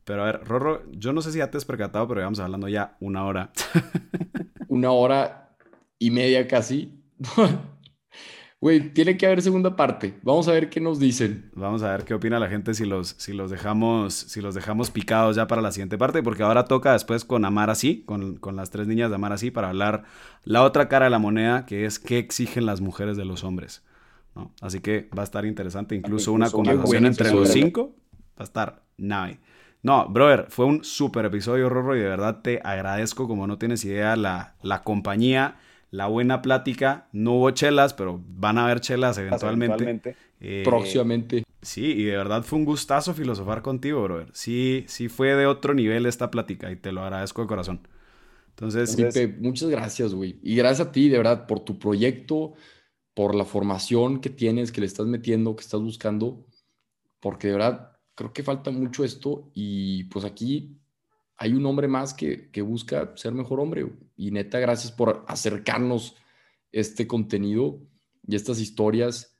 Pero 0.06 0.22
a 0.22 0.26
ver, 0.26 0.44
Rorro, 0.44 0.84
yo 0.92 1.12
no 1.12 1.20
sé 1.20 1.32
si 1.32 1.38
ya 1.38 1.50
te 1.50 1.58
has 1.58 1.64
percatado, 1.64 2.06
pero 2.06 2.20
vamos 2.20 2.38
hablando 2.38 2.68
ya 2.68 2.96
una 3.00 3.24
hora. 3.24 3.50
una 4.68 4.92
hora 4.92 5.56
y 5.98 6.10
media 6.10 6.46
casi. 6.46 7.02
Güey, 8.58 8.94
tiene 8.94 9.18
que 9.18 9.26
haber 9.26 9.42
segunda 9.42 9.76
parte. 9.76 10.18
Vamos 10.22 10.48
a 10.48 10.52
ver 10.52 10.70
qué 10.70 10.80
nos 10.80 10.98
dicen. 10.98 11.50
Vamos 11.54 11.82
a 11.82 11.90
ver 11.90 12.04
qué 12.04 12.14
opina 12.14 12.38
la 12.40 12.48
gente 12.48 12.72
si 12.72 12.86
los, 12.86 13.08
si 13.18 13.34
los, 13.34 13.50
dejamos, 13.50 14.14
si 14.14 14.40
los 14.40 14.54
dejamos 14.54 14.90
picados 14.90 15.36
ya 15.36 15.46
para 15.46 15.60
la 15.60 15.72
siguiente 15.72 15.98
parte, 15.98 16.22
porque 16.22 16.42
ahora 16.42 16.64
toca 16.64 16.94
después 16.94 17.26
con 17.26 17.44
Amar 17.44 17.68
así, 17.68 18.02
con, 18.06 18.36
con 18.38 18.56
las 18.56 18.70
tres 18.70 18.86
niñas 18.86 19.10
de 19.10 19.16
Amar 19.16 19.34
así, 19.34 19.50
para 19.50 19.68
hablar 19.68 20.04
la 20.42 20.62
otra 20.62 20.88
cara 20.88 21.04
de 21.04 21.10
la 21.10 21.18
moneda, 21.18 21.66
que 21.66 21.84
es 21.84 21.98
qué 21.98 22.16
exigen 22.18 22.64
las 22.64 22.80
mujeres 22.80 23.18
de 23.18 23.26
los 23.26 23.44
hombres. 23.44 23.84
¿no? 24.34 24.52
Así 24.62 24.80
que 24.80 25.10
va 25.16 25.20
a 25.20 25.24
estar 25.24 25.44
interesante, 25.44 25.94
incluso, 25.94 26.32
una 26.32 26.50
conversación 26.50 27.04
entre 27.04 27.32
los 27.32 27.50
cinco. 27.50 27.94
Va 28.38 28.42
a 28.42 28.44
estar 28.44 28.82
nave. 28.96 29.38
No, 29.82 30.08
brother, 30.08 30.46
fue 30.48 30.64
un 30.64 30.82
súper 30.84 31.26
episodio, 31.26 31.68
Rorro, 31.68 31.96
y 31.96 32.00
de 32.00 32.08
verdad 32.08 32.40
te 32.42 32.60
agradezco, 32.64 33.28
como 33.28 33.46
no 33.46 33.58
tienes 33.58 33.84
idea, 33.84 34.16
la, 34.16 34.56
la 34.62 34.82
compañía, 34.82 35.56
la 35.90 36.06
buena 36.06 36.42
plática. 36.42 37.08
No 37.12 37.34
hubo 37.34 37.50
chelas, 37.50 37.94
pero 37.94 38.20
van 38.26 38.58
a 38.58 38.64
haber 38.64 38.80
chelas 38.80 39.18
eventualmente. 39.18 40.16
Eh, 40.40 40.62
Próximamente. 40.64 41.44
Sí, 41.62 41.84
y 41.84 42.04
de 42.04 42.16
verdad 42.16 42.42
fue 42.42 42.58
un 42.58 42.64
gustazo 42.64 43.14
filosofar 43.14 43.62
contigo, 43.62 44.02
brother. 44.02 44.28
Sí, 44.32 44.84
sí 44.88 45.08
fue 45.08 45.34
de 45.34 45.46
otro 45.46 45.74
nivel 45.74 46.06
esta 46.06 46.30
plática 46.30 46.70
y 46.70 46.76
te 46.76 46.92
lo 46.92 47.02
agradezco 47.02 47.42
de 47.42 47.48
corazón. 47.48 47.88
Entonces, 48.50 48.96
Felipe, 48.96 49.36
muchas 49.40 49.68
gracias, 49.68 50.14
güey. 50.14 50.38
Y 50.42 50.56
gracias 50.56 50.88
a 50.88 50.92
ti, 50.92 51.08
de 51.08 51.18
verdad, 51.18 51.46
por 51.46 51.60
tu 51.60 51.78
proyecto, 51.78 52.54
por 53.14 53.34
la 53.34 53.44
formación 53.44 54.20
que 54.20 54.30
tienes, 54.30 54.72
que 54.72 54.80
le 54.80 54.86
estás 54.86 55.06
metiendo, 55.06 55.56
que 55.56 55.62
estás 55.62 55.80
buscando, 55.80 56.46
porque 57.20 57.48
de 57.48 57.54
verdad 57.54 57.95
creo 58.16 58.32
que 58.32 58.42
falta 58.42 58.72
mucho 58.72 59.04
esto 59.04 59.50
y 59.54 60.04
pues 60.04 60.24
aquí 60.24 60.80
hay 61.36 61.52
un 61.52 61.66
hombre 61.66 61.86
más 61.86 62.14
que, 62.14 62.50
busca 62.62 63.12
ser 63.14 63.32
mejor 63.34 63.60
hombre. 63.60 63.86
Y 64.16 64.30
neta, 64.30 64.58
gracias 64.58 64.90
por 64.90 65.24
acercarnos 65.28 66.16
este 66.72 67.06
contenido 67.06 67.78
y 68.26 68.34
estas 68.34 68.58
historias, 68.58 69.38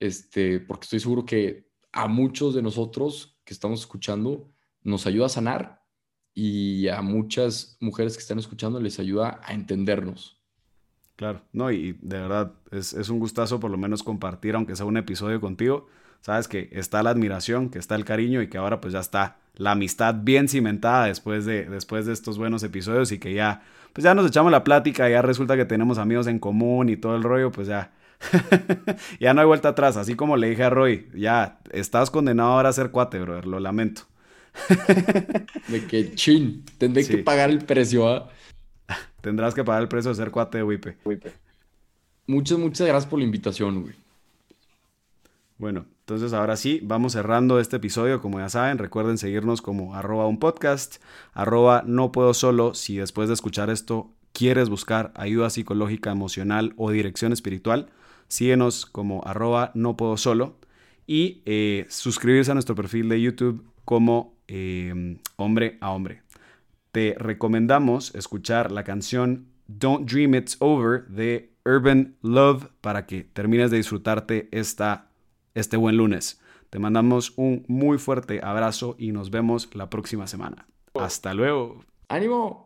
este, 0.00 0.60
porque 0.60 0.84
estoy 0.84 1.00
seguro 1.00 1.24
que 1.24 1.70
a 1.92 2.08
muchos 2.08 2.54
de 2.54 2.62
nosotros 2.62 3.38
que 3.44 3.54
estamos 3.54 3.80
escuchando 3.80 4.50
nos 4.82 5.06
ayuda 5.06 5.26
a 5.26 5.30
sanar 5.30 5.82
y 6.34 6.88
a 6.88 7.00
muchas 7.02 7.78
mujeres 7.80 8.16
que 8.16 8.22
están 8.22 8.40
escuchando 8.40 8.80
les 8.80 8.98
ayuda 8.98 9.40
a 9.42 9.54
entendernos. 9.54 10.42
Claro, 11.14 11.42
no, 11.52 11.70
y 11.70 11.92
de 12.02 12.20
verdad 12.20 12.54
es, 12.72 12.92
es 12.92 13.08
un 13.08 13.20
gustazo 13.20 13.60
por 13.60 13.70
lo 13.70 13.78
menos 13.78 14.02
compartir, 14.02 14.56
aunque 14.56 14.74
sea 14.74 14.84
un 14.84 14.96
episodio 14.96 15.40
contigo 15.40 15.86
sabes 16.20 16.48
que 16.48 16.68
está 16.72 17.02
la 17.02 17.10
admiración, 17.10 17.70
que 17.70 17.78
está 17.78 17.94
el 17.94 18.04
cariño 18.04 18.42
y 18.42 18.48
que 18.48 18.58
ahora 18.58 18.80
pues 18.80 18.92
ya 18.92 19.00
está 19.00 19.36
la 19.56 19.72
amistad 19.72 20.14
bien 20.22 20.48
cimentada 20.48 21.06
después 21.06 21.44
de, 21.46 21.64
después 21.64 22.06
de 22.06 22.12
estos 22.12 22.38
buenos 22.38 22.62
episodios 22.62 23.12
y 23.12 23.18
que 23.18 23.32
ya, 23.32 23.62
pues 23.92 24.04
ya 24.04 24.14
nos 24.14 24.26
echamos 24.26 24.52
la 24.52 24.64
plática, 24.64 25.08
ya 25.08 25.22
resulta 25.22 25.56
que 25.56 25.64
tenemos 25.64 25.98
amigos 25.98 26.26
en 26.26 26.38
común 26.38 26.88
y 26.88 26.96
todo 26.96 27.16
el 27.16 27.22
rollo, 27.22 27.50
pues 27.50 27.68
ya, 27.68 27.92
ya 29.20 29.34
no 29.34 29.40
hay 29.40 29.46
vuelta 29.46 29.70
atrás, 29.70 29.96
así 29.96 30.14
como 30.14 30.36
le 30.36 30.50
dije 30.50 30.64
a 30.64 30.70
Roy, 30.70 31.08
ya 31.14 31.58
estás 31.70 32.10
condenado 32.10 32.50
ahora 32.50 32.68
a 32.68 32.72
ser 32.72 32.90
cuate, 32.90 33.18
brother, 33.20 33.46
lo 33.46 33.60
lamento. 33.60 34.02
de 35.68 35.86
que 35.86 36.14
chin, 36.14 36.64
tendré 36.78 37.06
que 37.06 37.18
pagar 37.18 37.50
el 37.50 37.64
precio, 37.64 38.08
¿ah? 38.08 38.30
Tendrás 39.20 39.54
que 39.54 39.64
pagar 39.64 39.82
el 39.82 39.88
precio 39.88 40.10
de 40.10 40.14
ser 40.14 40.30
cuate 40.30 40.58
de 40.58 40.64
Wipe. 40.64 40.96
Muchas, 42.26 42.58
muchas 42.58 42.86
gracias 42.86 43.10
por 43.10 43.18
la 43.18 43.24
invitación, 43.24 43.82
güey. 43.82 43.94
Bueno, 45.58 45.86
entonces 46.00 46.34
ahora 46.34 46.56
sí, 46.56 46.80
vamos 46.82 47.14
cerrando 47.14 47.58
este 47.58 47.76
episodio. 47.76 48.20
Como 48.20 48.38
ya 48.38 48.48
saben, 48.50 48.78
recuerden 48.78 49.16
seguirnos 49.16 49.62
como 49.62 49.94
arroba 49.94 50.26
un 50.26 50.38
podcast, 50.38 50.96
arroba 51.32 51.82
no 51.86 52.12
puedo 52.12 52.34
solo. 52.34 52.74
Si 52.74 52.96
después 52.96 53.28
de 53.28 53.34
escuchar 53.34 53.70
esto 53.70 54.10
quieres 54.32 54.68
buscar 54.68 55.12
ayuda 55.14 55.48
psicológica, 55.48 56.10
emocional 56.10 56.74
o 56.76 56.90
dirección 56.90 57.32
espiritual, 57.32 57.88
síguenos 58.28 58.84
como 58.84 59.22
arroba 59.24 59.70
no 59.74 59.96
puedo 59.96 60.18
solo. 60.18 60.58
Y 61.06 61.42
eh, 61.46 61.86
suscribirse 61.88 62.50
a 62.50 62.54
nuestro 62.54 62.74
perfil 62.74 63.08
de 63.08 63.22
YouTube 63.22 63.64
como 63.84 64.36
em, 64.48 65.18
hombre 65.36 65.78
a 65.80 65.90
hombre. 65.92 66.22
Te 66.92 67.14
recomendamos 67.18 68.14
escuchar 68.14 68.72
la 68.72 68.84
canción 68.84 69.46
Don't 69.68 70.10
Dream 70.10 70.34
It's 70.34 70.56
Over 70.60 71.06
de 71.06 71.52
Urban 71.64 72.16
Love 72.22 72.66
para 72.80 73.06
que 73.06 73.24
termines 73.24 73.70
de 73.70 73.78
disfrutarte 73.78 74.48
esta 74.52 75.05
este 75.56 75.76
buen 75.76 75.96
lunes. 75.96 76.40
Te 76.70 76.78
mandamos 76.78 77.32
un 77.36 77.64
muy 77.66 77.98
fuerte 77.98 78.40
abrazo 78.42 78.94
y 78.98 79.12
nos 79.12 79.30
vemos 79.30 79.74
la 79.74 79.88
próxima 79.88 80.26
semana. 80.26 80.68
Hasta 80.94 81.34
luego. 81.34 81.84
¡Ánimo! 82.08 82.65